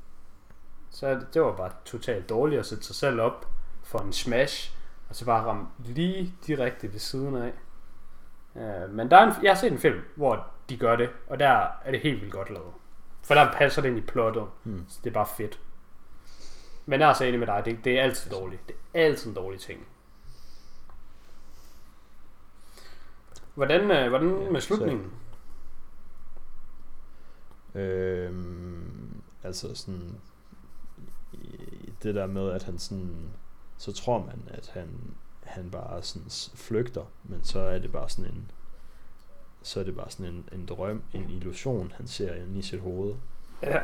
Så 0.91 1.09
det- 1.09 1.33
det 1.33 1.41
var 1.41 1.51
bare 1.55 1.71
totalt 1.85 2.29
dårligt 2.29 2.59
at 2.59 2.65
sætte 2.65 2.83
sig 2.83 2.95
selv 2.95 3.21
op 3.21 3.47
for 3.83 3.99
en 3.99 4.13
smash, 4.13 4.75
og 5.09 5.15
så 5.15 5.25
bare 5.25 5.45
ramme 5.45 5.67
lige 5.85 6.33
direkte 6.47 6.93
ved 6.93 6.99
siden 6.99 7.35
af. 7.35 7.51
Uh, 8.53 8.93
men 8.93 9.11
der 9.11 9.17
er 9.17 9.23
en, 9.27 9.33
jeg 9.43 9.51
har 9.51 9.55
set 9.57 9.71
en 9.71 9.77
film, 9.77 9.99
hvor 10.15 10.47
de 10.69 10.77
gør 10.77 10.95
det, 10.95 11.09
og 11.27 11.39
der 11.39 11.67
er 11.85 11.91
det 11.91 11.99
helt 12.01 12.21
vildt 12.21 12.33
godt 12.33 12.49
lavet. 12.49 12.73
For 13.23 13.33
der 13.33 13.51
passer 13.53 13.81
det 13.81 13.89
ind 13.89 13.97
i 13.97 14.01
plottet, 14.01 14.43
Mm. 14.63 14.85
så 14.89 14.99
det 15.03 15.09
er 15.09 15.13
bare 15.13 15.27
fedt. 15.37 15.59
Men 16.85 16.99
jeg 16.99 17.09
er 17.09 17.13
så 17.13 17.23
enig 17.23 17.39
med 17.39 17.47
dig, 17.47 17.61
det, 17.65 17.79
det 17.83 17.99
er 17.99 18.03
altid 18.03 18.31
dårligt. 18.31 18.67
Det 18.67 18.75
er 18.93 19.05
altid 19.05 19.29
en 19.29 19.35
dårlig 19.35 19.59
ting. 19.59 19.87
Hvordan, 23.55 23.91
øh, 23.91 24.09
hvordan 24.09 24.41
Ja, 24.43 24.49
med 24.51 24.61
så- 24.61 24.67
slutningen? 24.67 25.11
Øhm, 27.75 29.21
altså 29.43 29.75
sådan 29.75 30.21
det 32.03 32.15
der 32.15 32.25
med 32.27 32.51
at 32.51 32.63
han 32.63 32.79
sådan 32.79 33.29
så 33.77 33.93
tror 33.93 34.25
man 34.25 34.41
at 34.47 34.67
han 34.73 35.15
han 35.43 35.71
bare 35.71 36.03
sådan 36.03 36.29
flygter, 36.55 37.05
men 37.23 37.43
så 37.43 37.59
er 37.59 37.79
det 37.79 37.91
bare 37.91 38.09
sådan 38.09 38.31
en 38.31 38.51
så 39.67 39.79
er 39.79 39.83
det 39.83 39.95
bare 39.95 40.09
sådan 40.09 40.25
en, 40.25 40.49
en 40.51 40.65
drøm, 40.65 41.01
en 41.13 41.29
illusion, 41.29 41.93
han 41.97 42.07
ser 42.07 42.33
inde 42.35 42.59
i 42.59 42.61
sit 42.61 42.79
hoved. 42.79 43.15
Ja. 43.63 43.79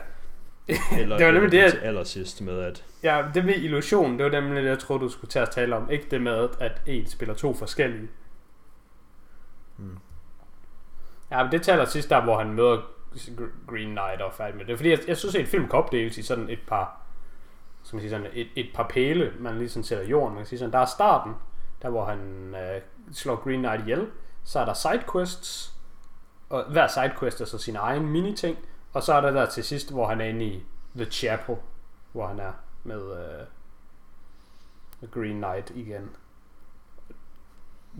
Eller, 0.97 1.17
Det 1.17 1.25
var 1.25 1.31
nemlig 1.31 1.51
det, 1.51 1.71
til 1.71 1.77
allersidst 1.79 2.41
med, 2.41 2.59
at 2.59 2.85
ja, 3.03 3.25
det 3.33 3.45
med 3.45 3.55
illusion, 3.55 4.17
det 4.19 4.25
var 4.31 4.41
nemlig 4.41 4.63
det, 4.63 4.69
jeg 4.69 4.79
troede, 4.79 5.03
du 5.03 5.09
skulle 5.09 5.29
til 5.31 5.39
at 5.39 5.49
tale 5.49 5.75
om. 5.75 5.89
Ikke 5.91 6.07
det 6.11 6.21
med, 6.21 6.49
at 6.59 6.81
en 6.85 7.07
spiller 7.07 7.35
to 7.35 7.53
forskellige. 7.53 8.09
mm, 9.77 9.97
Ja, 11.31 11.43
men 11.43 11.51
det 11.51 11.61
taler 11.61 11.85
sidst 11.85 12.09
der, 12.09 12.21
hvor 12.23 12.37
han 12.37 12.53
møder 12.53 12.77
Gr- 13.15 13.65
Green 13.67 13.89
Knight 13.89 14.21
og 14.21 14.33
færdig 14.33 14.55
med 14.57 14.65
det. 14.65 14.77
Fordi 14.77 14.89
jeg, 14.89 14.99
jeg 15.07 15.17
synes, 15.17 15.35
at 15.35 15.41
en 15.41 15.47
film 15.47 15.63
kan 15.69 15.79
opdeles 15.79 16.17
i 16.17 16.21
sådan 16.23 16.49
et 16.49 16.59
par, 16.67 17.01
som 17.83 17.95
man 17.97 18.01
siger, 18.01 18.09
sådan 18.17 18.27
et, 18.33 18.47
et 18.55 18.69
par 18.75 18.87
pæle, 18.87 19.33
man 19.39 19.57
lige 19.57 19.69
sådan 19.69 19.83
sætter 19.83 20.05
i 20.05 20.07
jorden. 20.09 20.33
Man 20.33 20.43
kan 20.43 20.47
sige 20.49 20.59
sådan, 20.59 20.73
der 20.73 20.79
er 20.79 20.85
starten, 20.85 21.33
der 21.81 21.89
hvor 21.89 22.05
han 22.05 22.19
øh, 22.55 22.81
slår 23.11 23.35
Green 23.35 23.59
Knight 23.59 23.81
ihjel. 23.81 24.07
Så 24.43 24.59
er 24.59 24.65
der 24.65 24.73
sidequests, 24.73 25.72
og 26.53 26.63
hver 26.63 26.87
sidequest 26.87 27.41
er 27.41 27.45
så 27.45 27.57
sin 27.57 27.75
egen 27.75 28.07
mini-ting. 28.07 28.57
Og 28.93 29.03
så 29.03 29.13
er 29.13 29.21
der 29.21 29.31
der 29.31 29.45
til 29.45 29.63
sidst, 29.63 29.91
hvor 29.91 30.07
han 30.07 30.21
er 30.21 30.25
inde 30.25 30.45
i 30.45 30.63
The 30.95 31.05
Chapel, 31.05 31.55
hvor 32.11 32.27
han 32.27 32.39
er 32.39 32.51
med, 32.83 33.15
med 35.01 35.11
Green 35.11 35.35
Knight 35.37 35.71
igen. 35.75 36.09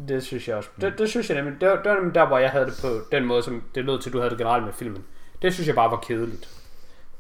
Det 0.08 0.24
synes 0.24 0.48
jeg 0.48 0.58
også. 0.58 0.70
Det, 0.82 0.98
det 0.98 1.10
synes 1.10 1.30
jeg 1.30 1.42
nemlig, 1.42 1.62
det 1.62 1.70
var, 1.70 1.76
det 1.76 1.86
var 1.86 1.96
nemlig 1.96 2.16
der, 2.16 2.28
hvor 2.28 2.38
jeg 2.38 2.52
havde 2.52 2.66
det 2.66 2.80
på 2.82 2.88
den 3.12 3.26
måde, 3.26 3.44
som 3.44 3.64
det 3.76 3.86
lød 3.86 4.02
til, 4.02 4.14
du 4.14 4.18
havde 4.18 4.30
det 4.30 4.38
generelt 4.38 4.66
med 4.66 4.74
filmen. 4.74 5.06
Det 5.42 5.54
synes 5.54 5.68
jeg 5.68 5.76
bare 5.76 5.92
var 5.92 6.00
kedeligt. 6.00 6.50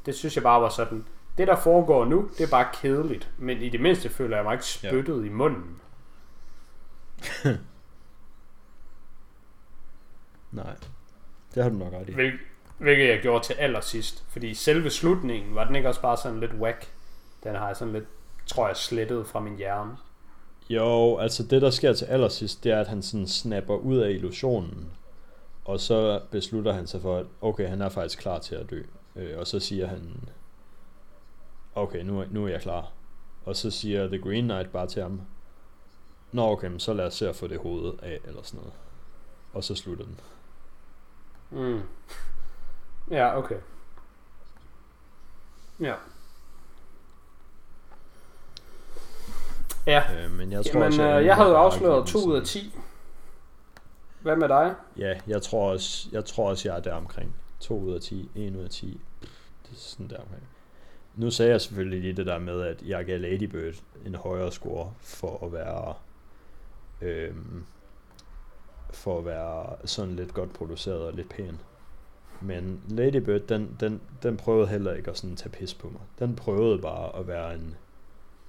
Det 0.05 0.15
synes 0.15 0.35
jeg 0.35 0.43
bare 0.43 0.61
var 0.61 0.69
sådan, 0.69 1.05
det 1.37 1.47
der 1.47 1.55
foregår 1.55 2.05
nu, 2.05 2.29
det 2.37 2.43
er 2.43 2.49
bare 2.51 2.67
kedeligt. 2.73 3.31
Men 3.37 3.61
i 3.61 3.69
det 3.69 3.81
mindste 3.81 4.09
føler 4.09 4.37
jeg 4.37 4.43
mig 4.43 4.53
ikke 4.53 4.65
spyttet 4.65 5.21
ja. 5.21 5.25
i 5.25 5.29
munden. 5.29 5.81
nej. 10.51 10.75
Det 11.55 11.63
har 11.63 11.69
du 11.69 11.75
nok 11.75 11.93
ret 11.93 12.09
i. 12.09 12.13
Hvil, 12.13 12.31
hvilket 12.77 13.07
jeg 13.09 13.19
gjorde 13.21 13.45
til 13.45 13.53
allersidst. 13.53 14.23
Fordi 14.29 14.53
selve 14.53 14.89
slutningen, 14.89 15.55
var 15.55 15.65
den 15.67 15.75
ikke 15.75 15.87
også 15.89 16.01
bare 16.01 16.17
sådan 16.17 16.39
lidt 16.39 16.53
whack? 16.53 16.87
Den 17.43 17.55
har 17.55 17.67
jeg 17.67 17.75
sådan 17.75 17.93
lidt, 17.93 18.05
tror 18.45 18.67
jeg, 18.67 18.77
slettet 18.77 19.27
fra 19.27 19.39
min 19.39 19.55
hjerne. 19.57 19.97
Jo, 20.69 21.17
altså 21.17 21.43
det 21.43 21.61
der 21.61 21.69
sker 21.69 21.93
til 21.93 22.05
allersidst, 22.05 22.63
det 22.63 22.71
er, 22.71 22.79
at 22.79 22.87
han 22.87 23.01
sådan 23.01 23.27
snapper 23.27 23.75
ud 23.75 23.97
af 23.97 24.09
illusionen, 24.09 24.91
og 25.65 25.79
så 25.79 26.21
beslutter 26.31 26.73
han 26.73 26.87
sig 26.87 27.01
for, 27.01 27.17
at 27.17 27.25
okay, 27.41 27.67
han 27.67 27.81
er 27.81 27.89
faktisk 27.89 28.19
klar 28.19 28.39
til 28.39 28.55
at 28.55 28.69
dø. 28.69 28.81
Øh, 29.15 29.39
og 29.39 29.47
så 29.47 29.59
siger 29.59 29.87
han, 29.87 30.29
okay, 31.75 31.99
nu, 32.03 32.19
er- 32.21 32.25
nu 32.31 32.45
er 32.45 32.49
jeg 32.49 32.61
klar. 32.61 32.91
Og 33.45 33.55
så 33.55 33.71
siger 33.71 34.07
The 34.07 34.19
Green 34.21 34.43
Knight 34.43 34.71
bare 34.71 34.87
til 34.87 35.01
ham, 35.01 35.21
Nå 36.31 36.51
okay, 36.51 36.67
men 36.67 36.79
så 36.79 36.93
lad 36.93 37.05
os 37.05 37.13
se 37.13 37.29
at 37.29 37.35
få 37.35 37.47
det 37.47 37.57
hoved 37.59 37.93
af, 38.01 38.19
eller 38.27 38.41
sådan 38.43 38.57
noget. 38.59 38.73
Og 39.53 39.63
så 39.63 39.75
slutter 39.75 40.05
den. 40.05 40.19
Mm. 41.53 41.81
Ja, 43.11 43.37
okay. 43.37 43.55
Ja. 45.79 45.93
Ja, 49.87 50.23
Øh, 50.25 50.31
men 50.31 50.51
jeg 50.51 50.65
tror 50.65 50.71
Jamen, 50.73 50.87
også, 50.87 51.01
øh, 51.01 51.07
ender 51.09 51.19
jeg 51.19 51.35
havde 51.35 51.55
afsløret 51.57 52.05
givet 52.07 52.23
2 52.23 52.29
ud 52.29 52.35
af 52.35 52.47
sådan- 52.47 52.63
10. 52.71 52.75
Hvad 54.21 54.35
med 54.35 54.47
dig? 54.47 54.75
Ja, 54.97 55.19
jeg 55.27 55.41
tror 55.41 55.71
også, 55.71 56.09
jeg 56.11 56.25
tror 56.25 56.49
også, 56.49 56.69
jeg 56.69 56.77
er 56.77 56.81
der 56.81 56.93
omkring. 56.93 57.35
2 57.59 57.79
ud 57.79 57.93
af 57.93 58.01
10, 58.01 58.31
1 58.35 58.55
ud 58.55 58.63
af 58.63 58.69
10. 58.69 59.01
Det 59.21 59.71
er 59.71 59.75
sådan 59.75 60.09
der 60.09 60.17
omkring. 60.17 60.43
Nu 61.15 61.31
sagde 61.31 61.51
jeg 61.51 61.61
selvfølgelig 61.61 62.01
lige 62.01 62.13
det 62.15 62.25
der 62.25 62.39
med, 62.39 62.61
at 62.61 62.81
jeg 62.81 63.05
gav 63.05 63.19
Lady 63.19 63.43
Bird 63.43 63.73
en 64.05 64.15
højere 64.15 64.51
score 64.51 64.93
for 65.01 65.45
at 65.45 65.53
være 65.53 65.93
øhm, 67.01 67.65
for 68.95 69.19
at 69.19 69.25
være 69.25 69.87
sådan 69.87 70.15
lidt 70.15 70.33
godt 70.33 70.53
produceret 70.53 71.01
og 71.01 71.13
lidt 71.13 71.29
pæn. 71.29 71.61
Men 72.41 72.83
Lady 72.89 73.17
Bird, 73.17 73.41
den, 73.41 73.77
den, 73.79 74.01
den 74.23 74.37
prøvede 74.37 74.67
heller 74.67 74.93
ikke 74.93 75.11
at 75.11 75.17
sådan 75.17 75.35
tage 75.35 75.49
pis 75.49 75.73
på 75.73 75.89
mig. 75.89 76.01
Den 76.19 76.35
prøvede 76.35 76.81
bare 76.81 77.15
at 77.15 77.27
være 77.27 77.55
en 77.55 77.75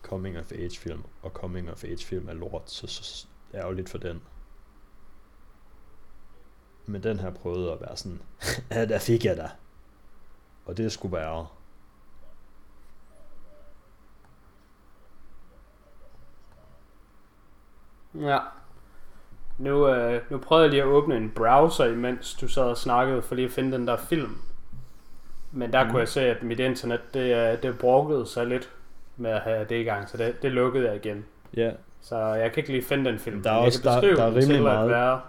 coming 0.03 0.39
of 0.39 0.53
age 0.53 0.79
film, 0.79 1.03
og 1.23 1.31
coming 1.31 1.71
of 1.71 1.85
age 1.85 2.05
film 2.05 2.29
er 2.29 2.35
lort, 2.35 2.71
så, 2.71 2.87
så 2.87 3.27
ærgerligt 3.55 3.89
for 3.89 3.99
den. 3.99 4.23
Men 6.87 7.03
den 7.03 7.19
her 7.21 7.31
prøvede 7.31 7.73
at 7.73 7.81
være 7.81 7.97
sådan, 7.97 8.21
ja, 8.71 8.85
der 8.85 8.99
fik 8.99 9.25
jeg 9.25 9.37
dig. 9.37 9.51
Og 10.67 10.77
det 10.77 10.93
skulle 10.93 11.17
være, 11.17 11.47
Ja. 18.15 18.39
Nu, 19.59 19.89
øh, 19.89 20.21
nu 20.31 20.39
prøvede 20.39 20.63
jeg 20.65 20.71
lige 20.71 20.83
at 20.83 20.89
åbne 20.89 21.17
en 21.17 21.33
browser, 21.37 21.85
imens 21.85 22.35
du 22.35 22.49
sad 22.49 22.63
og 22.63 22.77
snakkede, 22.77 23.23
for 23.23 23.35
lige 23.35 23.45
at 23.47 23.53
finde 23.53 23.73
den 23.79 23.87
der 23.87 23.97
film. 23.97 24.37
Men 25.53 25.73
der 25.73 25.85
mm. 25.85 25.91
kunne 25.91 26.01
jeg 26.01 26.09
se, 26.09 26.21
at 26.21 26.43
mit 26.43 26.61
internet, 26.61 27.01
det, 27.15 27.53
øh, 27.53 27.63
det 27.63 27.79
brokkede 27.79 28.27
sig 28.27 28.47
lidt 28.47 28.71
med 29.17 29.31
at 29.31 29.41
have 29.41 29.65
det 29.69 29.81
i 29.81 29.83
gang, 29.85 30.09
så 30.09 30.17
det, 30.17 30.43
det 30.43 30.53
lukkede 30.53 30.87
jeg 30.87 30.97
igen. 30.97 31.25
ja, 31.57 31.73
Så 32.01 32.17
jeg 32.19 32.53
kan 32.53 32.61
ikke 32.61 32.73
lige 32.73 32.83
finde 32.85 33.11
den 33.11 33.19
film. 33.19 33.43
Der 33.43 33.51
er 33.51 33.57
også- 33.57 33.81
der- 33.85 34.01
der 34.01 34.23
er 34.25 34.35
rimelig 34.35 34.63
meget- 34.63 34.85
At 34.85 34.91
være, 34.91 35.21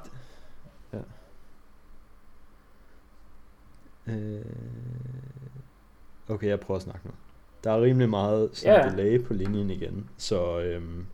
øh, 4.08 4.46
okay, 6.30 6.48
jeg 6.48 6.60
prøver 6.60 6.76
at 6.76 6.82
snakke 6.84 7.02
nu. 7.06 7.12
Der 7.64 7.72
er 7.72 7.82
rimelig 7.82 8.10
meget 8.10 8.50
sådan 8.54 8.84
Ja. 8.84 8.90
delay 8.90 9.24
på 9.26 9.34
linjen 9.34 9.70
igen, 9.70 10.10
så 10.18 10.60
øhm, 10.60 11.06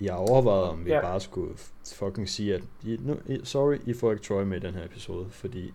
jeg 0.00 0.14
overvejede, 0.14 0.70
om 0.70 0.84
vi 0.84 0.90
Ja. 0.90 1.00
bare 1.00 1.20
skulle 1.20 1.54
fucking 1.94 2.28
sige, 2.28 2.54
at 2.54 2.62
I, 2.82 2.96
nu, 3.00 3.16
I, 3.26 3.40
sorry, 3.44 3.78
I 3.86 3.94
får 3.94 4.10
ikke 4.12 4.22
Troy 4.24 4.42
med 4.42 4.56
i 4.56 4.60
den 4.66 4.74
her 4.74 4.84
episode, 4.84 5.26
fordi 5.30 5.74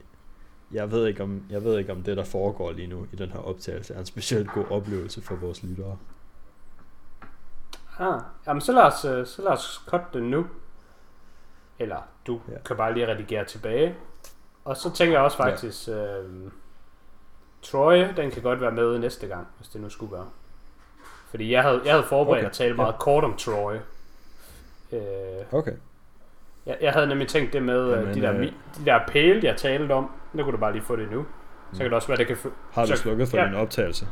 jeg 0.72 0.92
ved, 0.92 1.08
ikke 1.08 1.24
om, 1.24 1.44
jeg 1.50 1.64
ved 1.64 1.78
ikke, 1.80 1.92
om 1.92 2.04
det, 2.04 2.18
der 2.18 2.24
foregår 2.24 2.72
lige 2.72 2.88
nu 2.88 3.08
i 3.14 3.16
den 3.16 3.30
her 3.32 3.40
optagelse, 3.40 3.94
er 3.94 4.00
en 4.00 4.06
specielt 4.06 4.52
god 4.52 4.66
oplevelse 4.70 5.22
for 5.22 5.36
vores 5.36 5.64
lyttere. 5.64 5.98
ah, 8.00 8.22
jamen 8.48 8.62
så 8.62 8.72
lad 8.72 8.82
os, 8.84 9.06
øh, 9.06 9.26
så 9.26 9.42
lad 9.42 9.52
os 9.52 9.84
cut 9.88 10.02
det 10.14 10.24
nu. 10.24 10.48
Eller 11.80 11.98
du 12.28 12.42
Ja. 12.48 12.54
ja. 12.54 12.58
kan 12.66 12.78
bare 12.78 12.94
lige 12.94 13.08
redigere 13.08 13.46
tilbage. 13.46 13.96
Og 14.66 14.78
så 14.78 14.92
tænker 14.94 15.14
jeg 15.16 15.24
også 15.24 15.44
Ja. 15.44 15.50
faktisk, 15.52 15.90
øh, 15.90 16.52
Troy, 17.62 17.96
den 18.18 18.32
kan 18.32 18.42
godt 18.42 18.62
være 18.62 18.72
med 18.72 19.00
næste 19.00 19.28
gang, 19.28 19.48
hvis 19.58 19.68
det 19.68 19.82
nu 19.82 19.90
skulle 19.90 20.12
være. 20.12 20.30
Fordi 21.30 21.52
jeg 21.52 21.64
havde, 21.64 21.82
jeg 21.86 21.94
havde 21.94 22.06
forberedt 22.06 22.40
Okay, 22.40 22.48
at 22.50 22.54
tale 22.54 22.70
ja. 22.70 22.76
meget 22.76 22.96
kort 23.00 23.24
om 23.24 23.36
Troy. 23.38 23.76
Øh, 24.92 25.00
Okay. 25.52 25.72
jeg, 26.66 26.78
jeg 26.82 26.92
havde 26.94 27.08
nemlig 27.08 27.28
tænkt 27.28 27.54
det 27.54 27.64
med 27.64 27.90
Jamen, 27.90 28.00
Jamen, 28.00 28.16
de, 28.16 28.22
der, 28.22 28.34
øh, 28.34 28.52
de 28.80 28.86
der 28.86 29.00
pæle, 29.08 29.40
jeg 29.44 29.58
talte 29.58 29.92
om. 29.92 30.12
Nu 30.34 30.44
kunne 30.44 30.54
du 30.54 30.58
bare 30.58 30.72
lige 30.72 30.84
få 30.84 30.96
det 30.96 31.12
nu. 31.12 31.26
Så 31.74 31.78
kan 31.78 31.86
det 31.86 31.94
også 31.94 32.08
være, 32.08 32.18
det 32.18 32.28
kan... 32.28 32.38
Har 32.74 32.82
du 32.86 32.88
så- 32.88 32.96
slukket 32.98 33.28
for 33.28 33.38
ja. 33.38 33.46
din 33.46 33.54
optagelse? 33.54 34.08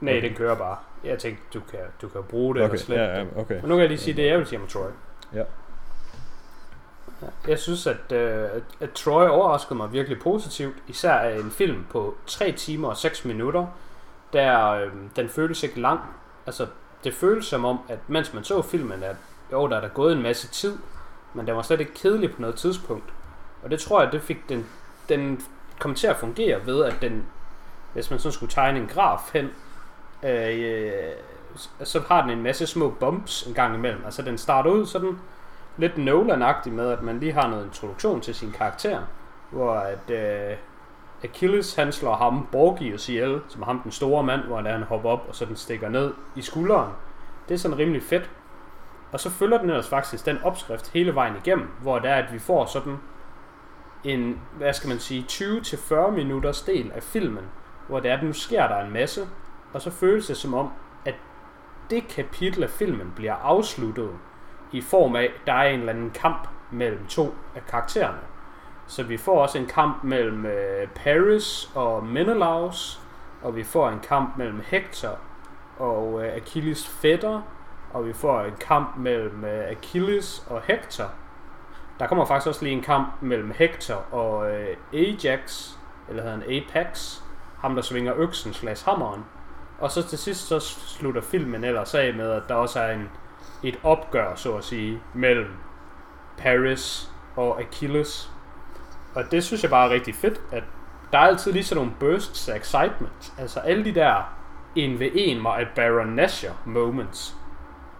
Nej, 0.00 0.16
Okay. 0.18 0.28
den 0.28 0.36
kører 0.36 0.54
bare. 0.56 0.76
Jeg 1.04 1.18
tænkte, 1.18 1.42
du 1.54 1.60
kan, 1.70 1.78
du 2.02 2.08
kan 2.08 2.22
bruge 2.22 2.54
det 2.54 2.62
Okay, 2.62 2.72
eller 2.72 2.84
slette 2.84 3.04
ja, 3.04 3.18
ja, 3.18 3.24
okay. 3.36 3.54
Men 3.60 3.68
nu 3.68 3.74
kan 3.74 3.80
jeg 3.80 3.88
lige 3.88 3.98
sige 3.98 4.16
det, 4.16 4.26
jeg 4.26 4.38
vil 4.38 4.46
sige 4.46 4.60
om 4.60 4.66
Troy. 4.66 4.90
Ja. 5.34 5.42
Jeg 7.48 7.58
synes, 7.58 7.86
at, 7.86 8.12
øh, 8.12 8.42
at, 8.44 8.62
at 8.80 8.90
Troy 8.90 9.26
overraskede 9.28 9.74
mig 9.74 9.92
virkelig 9.92 10.18
positivt. 10.18 10.74
Især 10.88 11.12
af 11.12 11.38
en 11.38 11.50
film 11.50 11.84
på 11.90 12.14
3 12.26 12.52
timer 12.52 12.88
og 12.88 12.96
6 12.96 13.24
minutter. 13.24 13.66
Der 14.32 14.70
øh, 14.70 14.90
den 15.16 15.28
føles 15.28 15.62
ikke 15.62 15.80
lang. 15.80 16.00
Altså, 16.46 16.66
det 17.04 17.14
føles 17.14 17.46
som 17.46 17.64
om, 17.64 17.78
at 17.88 17.98
mens 18.08 18.34
man 18.34 18.44
så 18.44 18.62
filmen, 18.62 19.02
at 19.02 19.16
jo, 19.54 19.68
der 19.68 19.76
er 19.76 19.80
der 19.80 19.88
gået 19.88 20.16
en 20.16 20.22
masse 20.22 20.48
tid. 20.48 20.78
Men 21.34 21.46
den 21.46 21.56
var 21.56 21.62
slet 21.62 21.80
ikke 21.80 21.94
kedelig 21.94 22.34
på 22.34 22.40
noget 22.40 22.56
tidspunkt. 22.56 23.12
Og 23.62 23.70
det 23.70 23.80
tror 23.80 24.02
jeg, 24.02 24.12
det 24.12 24.22
fik 24.22 24.48
den, 24.48 24.66
den 25.08 25.40
kom 25.78 25.94
til 25.94 26.06
at 26.06 26.16
fungere 26.16 26.66
ved, 26.66 26.84
at 26.84 26.96
den, 27.02 27.26
hvis 27.92 28.10
man 28.10 28.18
sådan 28.18 28.32
skulle 28.32 28.52
tegne 28.52 28.78
en 28.78 28.86
graf 28.86 29.32
hen, 29.32 29.50
øh, 30.22 30.58
øh 30.60 31.12
så 31.82 32.00
har 32.08 32.22
den 32.22 32.30
en 32.30 32.42
masse 32.42 32.66
små 32.66 32.90
bumps 32.90 33.46
en 33.46 33.54
gang 33.54 33.74
imellem. 33.74 34.04
Altså 34.04 34.22
den 34.22 34.38
starter 34.38 34.70
ud 34.70 34.86
sådan 34.86 35.18
lidt 35.76 35.98
nolan 35.98 36.54
med, 36.66 36.90
at 36.90 37.02
man 37.02 37.20
lige 37.20 37.32
har 37.32 37.48
noget 37.48 37.64
introduktion 37.64 38.20
til 38.20 38.34
sin 38.34 38.52
karakter, 38.52 39.00
hvor 39.50 39.74
at 39.74 40.10
øh, 40.10 40.56
Achilles 41.22 41.74
han 41.74 41.92
slår 41.92 42.16
ham 42.16 42.48
Borgius 42.52 43.08
ihjel, 43.08 43.40
som 43.48 43.62
er 43.62 43.66
ham 43.66 43.80
den 43.80 43.92
store 43.92 44.22
mand, 44.22 44.40
hvor 44.40 44.56
han, 44.56 44.66
han 44.66 44.82
hopper 44.82 45.10
op, 45.10 45.24
og 45.28 45.34
så 45.34 45.44
den 45.44 45.56
stikker 45.56 45.88
ned 45.88 46.12
i 46.36 46.42
skulderen. 46.42 46.92
Det 47.48 47.54
er 47.54 47.58
sådan 47.58 47.78
rimelig 47.78 48.02
fedt. 48.02 48.30
Og 49.14 49.20
så 49.20 49.30
følger 49.30 49.58
den 49.58 49.70
ellers 49.70 49.88
faktisk 49.88 50.26
den 50.26 50.38
opskrift 50.42 50.92
hele 50.92 51.14
vejen 51.14 51.36
igennem, 51.36 51.68
hvor 51.82 51.98
det 51.98 52.10
er, 52.10 52.14
at 52.14 52.32
vi 52.32 52.38
får 52.38 52.66
sådan 52.66 52.98
en, 54.04 54.40
hvad 54.56 54.72
skal 54.72 54.88
man 54.88 54.98
sige, 54.98 55.24
20-40 55.30 56.10
minutters 56.10 56.62
del 56.62 56.92
af 56.92 57.02
filmen, 57.02 57.44
hvor 57.88 58.00
det 58.00 58.10
er, 58.10 58.16
at 58.16 58.22
nu 58.22 58.32
sker 58.32 58.68
der 58.68 58.84
en 58.84 58.92
masse, 58.92 59.28
og 59.72 59.82
så 59.82 59.90
føles 59.90 60.26
det 60.26 60.36
som 60.36 60.54
om, 60.54 60.70
at 61.04 61.14
det 61.90 62.08
kapitel 62.08 62.62
af 62.62 62.70
filmen 62.70 63.12
bliver 63.16 63.34
afsluttet 63.34 64.10
i 64.72 64.80
form 64.80 65.16
af, 65.16 65.22
at 65.22 65.46
der 65.46 65.52
er 65.52 65.68
en 65.68 65.80
eller 65.80 65.92
anden 65.92 66.10
kamp 66.10 66.48
mellem 66.70 67.06
to 67.06 67.34
af 67.54 67.66
karaktererne. 67.66 68.20
Så 68.86 69.02
vi 69.02 69.16
får 69.16 69.42
også 69.42 69.58
en 69.58 69.66
kamp 69.66 70.04
mellem 70.04 70.46
øh, 70.46 70.88
Paris 70.88 71.70
og 71.74 72.06
Menelaus, 72.06 73.00
og 73.42 73.56
vi 73.56 73.62
får 73.64 73.88
en 73.88 74.00
kamp 74.00 74.36
mellem 74.36 74.60
Hector 74.66 75.18
og 75.78 76.24
øh, 76.24 76.34
Achilles 76.34 76.88
fætter, 76.88 77.42
og 77.94 78.06
vi 78.06 78.12
får 78.12 78.40
en 78.40 78.54
kamp 78.60 78.96
mellem 78.96 79.44
øh, 79.44 79.70
Achilles 79.70 80.46
og 80.50 80.62
Hector. 80.64 81.10
Der 81.98 82.06
kommer 82.06 82.24
faktisk 82.24 82.48
også 82.48 82.64
lige 82.64 82.76
en 82.76 82.82
kamp 82.82 83.08
mellem 83.20 83.52
Hector 83.56 84.14
og 84.14 84.50
øh, 84.50 84.76
Ajax, 84.92 85.70
eller 86.08 86.22
hedder 86.22 86.36
han 86.36 86.42
Apex, 86.42 87.20
ham 87.58 87.74
der 87.74 87.82
svinger 87.82 88.14
øksen 88.16 88.52
slash 88.52 88.84
hammeren. 88.84 89.24
Og 89.78 89.90
så 89.90 90.08
til 90.08 90.18
sidst 90.18 90.48
så 90.48 90.60
slutter 90.60 91.20
filmen 91.20 91.64
ellers 91.64 91.94
af 91.94 92.14
med, 92.14 92.30
at 92.30 92.42
der 92.48 92.54
også 92.54 92.80
er 92.80 92.92
en, 92.92 93.10
et 93.62 93.78
opgør, 93.82 94.34
så 94.34 94.56
at 94.56 94.64
sige, 94.64 95.00
mellem 95.14 95.50
Paris 96.38 97.10
og 97.36 97.60
Achilles. 97.60 98.30
Og 99.14 99.24
det 99.30 99.44
synes 99.44 99.62
jeg 99.62 99.70
bare 99.70 99.86
er 99.88 99.90
rigtig 99.90 100.14
fedt, 100.14 100.40
at 100.52 100.64
der 101.12 101.18
er 101.18 101.22
altid 101.22 101.52
lige 101.52 101.64
sådan 101.64 101.84
nogle 101.84 101.96
bursts 102.00 102.48
af 102.48 102.56
excitement. 102.56 103.32
Altså 103.38 103.60
alle 103.60 103.84
de 103.84 103.94
der 103.94 104.34
en 104.74 104.98
ved 104.98 105.10
en 105.14 105.46
Baron 105.74 106.08
Nashor 106.08 106.56
moments. 106.64 107.36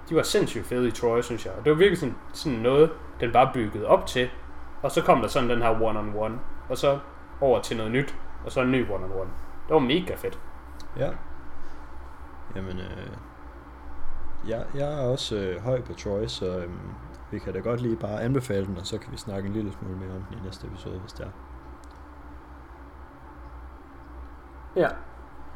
De 0.09 0.17
var 0.17 0.23
sindssygt 0.23 0.67
fede 0.67 0.89
i 0.89 0.91
Troy, 0.91 1.21
synes 1.21 1.47
jeg. 1.47 1.55
Og 1.59 1.65
det 1.65 1.71
var 1.71 1.79
virkelig 1.79 1.99
sådan, 1.99 2.17
sådan 2.33 2.59
noget, 2.59 2.91
den 3.21 3.33
bare 3.33 3.51
byggede 3.55 3.87
op 3.87 4.07
til. 4.07 4.29
Og 4.83 4.91
så 4.91 5.03
kom 5.03 5.21
der 5.21 5.29
sådan 5.29 5.51
den 5.51 5.63
her 5.63 5.71
one-on-one. 5.71 6.39
Og 6.69 6.79
så 6.79 6.99
over 7.41 7.61
til 7.61 7.77
noget 7.77 7.93
nyt. 7.93 8.15
Og 8.45 8.53
så 8.53 8.61
en 8.61 8.71
ny 8.71 8.91
one-on-one. 8.91 9.29
Det 9.69 9.75
var 9.75 9.79
mega 9.79 10.15
fedt. 10.15 10.39
Ja. 10.97 11.11
Jamen, 12.57 12.79
øh, 12.79 13.17
jeg, 14.49 14.67
jeg 14.75 14.93
er 14.93 15.01
også 15.01 15.37
øh, 15.37 15.63
høj 15.63 15.83
på 15.83 15.95
Troy, 15.95 16.27
så 16.27 16.59
øh, 16.59 16.71
vi 17.31 17.39
kan 17.39 17.53
da 17.53 17.59
godt 17.59 17.81
lige 17.81 17.97
bare 17.97 18.23
anbefale 18.23 18.67
den, 18.67 18.77
og 18.77 18.87
så 18.87 18.99
kan 18.99 19.13
vi 19.13 19.17
snakke 19.17 19.47
en 19.47 19.53
lille 19.53 19.73
smule 19.73 19.97
mere 19.97 20.17
om 20.17 20.23
den 20.23 20.39
i 20.39 20.45
næste 20.45 20.67
episode, 20.67 20.99
hvis 20.99 21.13
det 21.13 21.27
er. 21.27 21.31
Ja. 24.77 24.89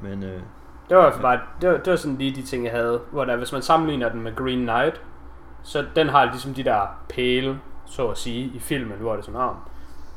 Men 0.03 0.23
øh, 0.23 0.43
det 0.89 0.97
var 0.97 1.19
bare, 1.23 1.41
det 1.61 1.69
var, 1.69 1.77
det 1.77 1.91
var 1.91 1.97
sådan 1.97 2.19
lige 2.19 2.37
de 2.37 2.43
ting, 2.43 2.65
jeg 2.65 2.73
havde. 2.73 3.01
Hvor 3.11 3.25
der, 3.25 3.37
hvis 3.37 3.53
man 3.53 3.63
sammenligner 3.63 4.09
den 4.09 4.23
med 4.23 4.37
Green 4.37 4.59
Knight, 4.63 5.01
så 5.63 5.85
den 5.97 6.09
har 6.09 6.25
ligesom 6.25 6.55
de 6.55 6.65
der 6.65 7.01
pæle, 7.09 7.61
så 7.87 8.09
at 8.09 8.19
sige, 8.19 8.45
i 8.55 8.59
filmen, 8.59 8.99
hvor 8.99 9.13
det 9.13 9.19
er 9.19 9.25
sådan, 9.25 9.41
ah, 9.41 9.55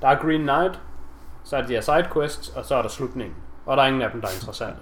der 0.02 0.08
er 0.08 0.16
Green 0.16 0.42
Knight, 0.42 0.82
så 1.44 1.56
er 1.56 1.62
der 1.62 1.68
de 1.68 1.74
her 1.74 1.82
sidequests, 1.82 2.50
og 2.50 2.66
så 2.66 2.76
er 2.76 2.82
der 2.82 2.90
slutningen. 2.90 3.36
Og 3.66 3.78
der 3.78 3.84
er 3.84 3.88
ingen 3.88 4.02
af 4.02 4.12
dem, 4.12 4.22
der 4.22 4.28
er 4.28 4.34
interessante. 4.42 4.80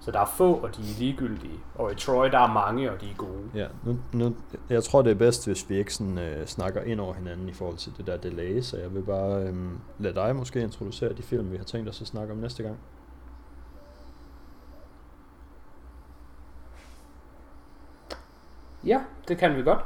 Så 0.00 0.10
der 0.10 0.20
er 0.20 0.26
få, 0.36 0.54
og 0.54 0.76
de 0.76 0.80
er 0.80 0.98
ligegyldige. 0.98 1.58
Og 1.74 1.92
i 1.92 1.94
Troy, 1.94 2.26
der 2.30 2.38
er 2.38 2.52
mange, 2.52 2.92
og 2.92 3.00
de 3.00 3.10
er 3.10 3.14
gode. 3.16 3.50
ja, 3.54 3.66
nu, 3.84 3.98
nu, 4.12 4.34
jeg 4.68 4.84
tror 4.84 5.02
det 5.02 5.10
er 5.10 5.14
bedst, 5.14 5.46
hvis 5.46 5.70
vi 5.70 5.76
ikke 5.76 5.94
sådan, 5.94 6.18
øh, 6.18 6.46
snakker 6.46 6.82
ind 6.82 7.00
over 7.00 7.14
hinanden 7.14 7.48
i 7.48 7.52
forhold 7.52 7.76
til 7.76 7.92
det 7.96 8.06
der 8.06 8.16
delay, 8.16 8.60
så 8.60 8.76
jeg 8.76 8.94
vil 8.94 9.02
bare 9.02 9.42
øh, 9.42 9.54
lade 9.98 10.14
dig 10.14 10.36
måske 10.36 10.60
introducere 10.60 11.12
de 11.12 11.22
film, 11.22 11.52
vi 11.52 11.56
har 11.56 11.64
tænkt 11.64 11.88
os 11.88 12.00
at 12.00 12.06
snakke 12.06 12.32
om 12.32 12.38
næste 12.38 12.62
gang. 12.62 12.76
Ja, 18.84 19.00
det 19.28 19.38
kan 19.38 19.56
vi 19.56 19.62
godt. 19.62 19.84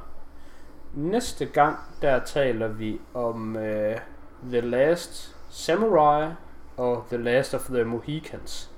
Næste 0.95 1.47
gang, 1.47 1.79
der 2.03 2.19
taler 2.25 2.69
vi 2.69 3.01
om 3.15 3.57
uh, 3.57 3.63
The 4.51 4.61
Last 4.61 5.37
Samurai 5.51 6.33
og 6.77 7.05
The 7.09 7.17
Last 7.17 7.55
of 7.55 7.65
the 7.65 7.85
Mohicans. 7.85 8.71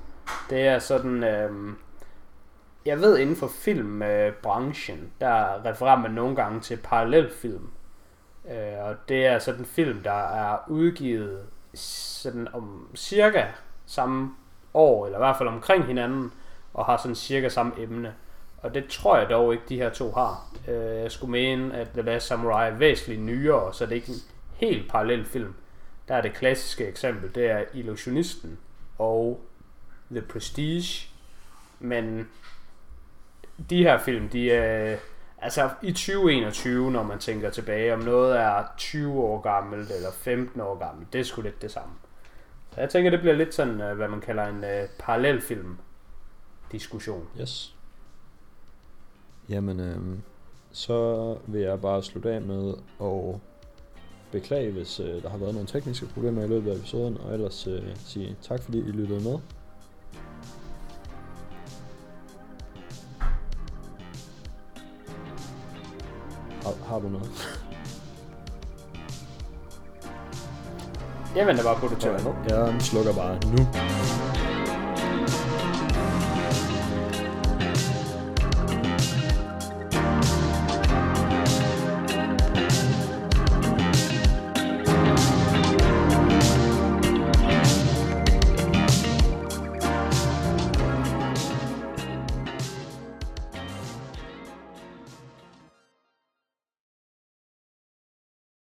Det 0.50 0.66
er 0.66 0.78
sådan, 0.78 1.24
øhm, 1.24 1.76
jeg 2.86 3.00
ved 3.00 3.18
inden 3.18 3.36
for 3.36 3.46
filmbranchen, 3.48 5.12
der 5.20 5.64
refererer 5.64 5.98
man 5.98 6.10
nogle 6.10 6.36
gange 6.36 6.60
til 6.60 6.76
parallelfilm. 6.76 7.70
Øh, 8.50 8.84
og 8.84 8.96
det 9.08 9.26
er 9.26 9.38
sådan 9.38 9.60
en 9.60 9.66
film, 9.66 10.02
der 10.02 10.28
er 10.28 10.58
udgivet 10.68 11.46
sådan 11.74 12.48
om 12.54 12.88
cirka 12.96 13.44
samme 13.86 14.34
år, 14.74 15.06
eller 15.06 15.18
i 15.18 15.20
hvert 15.20 15.36
fald 15.36 15.48
omkring 15.48 15.84
hinanden, 15.84 16.32
og 16.74 16.84
har 16.84 16.96
sådan 16.96 17.14
cirka 17.14 17.48
samme 17.48 17.72
emne. 17.78 18.14
Og 18.64 18.74
det 18.74 18.86
tror 18.88 19.18
jeg 19.18 19.28
dog 19.30 19.52
ikke, 19.52 19.64
de 19.68 19.76
her 19.76 19.90
to 19.90 20.12
har. 20.12 20.46
Øh, 20.68 20.96
jeg 21.02 21.12
skulle 21.12 21.30
mene, 21.30 21.74
at 21.74 21.88
The 21.88 22.02
Last 22.02 22.26
Samurai 22.26 22.70
er 22.70 22.74
væsentligt 22.74 23.20
nyere, 23.20 23.74
så 23.74 23.86
det 23.86 23.92
er 23.92 23.96
ikke 23.96 24.12
en 24.12 24.20
helt 24.54 24.90
parallel 24.90 25.24
film. 25.24 25.54
Der 26.08 26.14
er 26.14 26.20
det 26.20 26.34
klassiske 26.34 26.86
eksempel, 26.86 27.34
det 27.34 27.50
er 27.50 27.64
Illusionisten 27.74 28.58
og 28.98 29.44
The 30.10 30.22
Prestige. 30.22 31.08
Men 31.80 32.28
de 33.70 33.82
her 33.82 33.98
film, 33.98 34.28
de 34.28 34.52
er... 34.52 34.96
Altså 35.38 35.70
i 35.82 35.92
2021, 35.92 36.90
når 36.90 37.02
man 37.02 37.18
tænker 37.18 37.50
tilbage, 37.50 37.94
om 37.94 38.00
noget 38.00 38.40
er 38.40 38.64
20 38.76 39.22
år 39.22 39.40
gammelt 39.40 39.90
eller 39.90 40.12
15 40.12 40.60
år 40.60 40.78
gammelt, 40.78 41.12
det 41.12 41.20
er 41.20 41.24
sgu 41.24 41.42
lidt 41.42 41.62
det 41.62 41.70
samme. 41.70 41.94
Så 42.74 42.80
jeg 42.80 42.90
tænker, 42.90 43.10
det 43.10 43.20
bliver 43.20 43.34
lidt 43.34 43.54
sådan, 43.54 43.80
øh, 43.80 43.96
hvad 43.96 44.08
man 44.08 44.20
kalder 44.20 44.46
en 44.46 44.64
øh, 44.64 44.82
uh, 44.82 44.88
parallelfilm 44.98 45.78
diskussion. 46.72 47.28
Yes. 47.40 47.73
Jamen, 49.48 49.80
øh, 49.80 49.98
så 50.72 51.36
vil 51.46 51.60
jeg 51.60 51.80
bare 51.80 52.02
slutte 52.02 52.32
af 52.32 52.40
med 52.42 52.74
at 53.00 53.40
beklage, 54.32 54.72
hvis 54.72 55.00
øh, 55.00 55.22
der 55.22 55.28
har 55.28 55.38
været 55.38 55.54
nogle 55.54 55.68
tekniske 55.68 56.06
problemer 56.06 56.44
i 56.44 56.46
løbet 56.46 56.70
af 56.70 56.76
episoden, 56.76 57.18
og 57.18 57.34
ellers 57.34 57.66
øh, 57.66 57.82
sige 57.96 58.36
tak, 58.42 58.62
fordi 58.62 58.78
I 58.78 58.90
lyttede 58.90 59.24
med. 59.24 59.38
Har, 66.62 66.84
har 66.86 66.98
du 66.98 67.08
noget? 67.08 67.30
Jeg 71.36 71.46
venter 71.46 71.62
bare 71.62 71.76
på, 71.80 71.86
at 71.86 72.02
du 72.02 72.30
nu. 72.30 72.34
Jeg 72.48 72.76
slukker 72.80 73.12
bare 73.12 73.34
nu. 73.34 74.43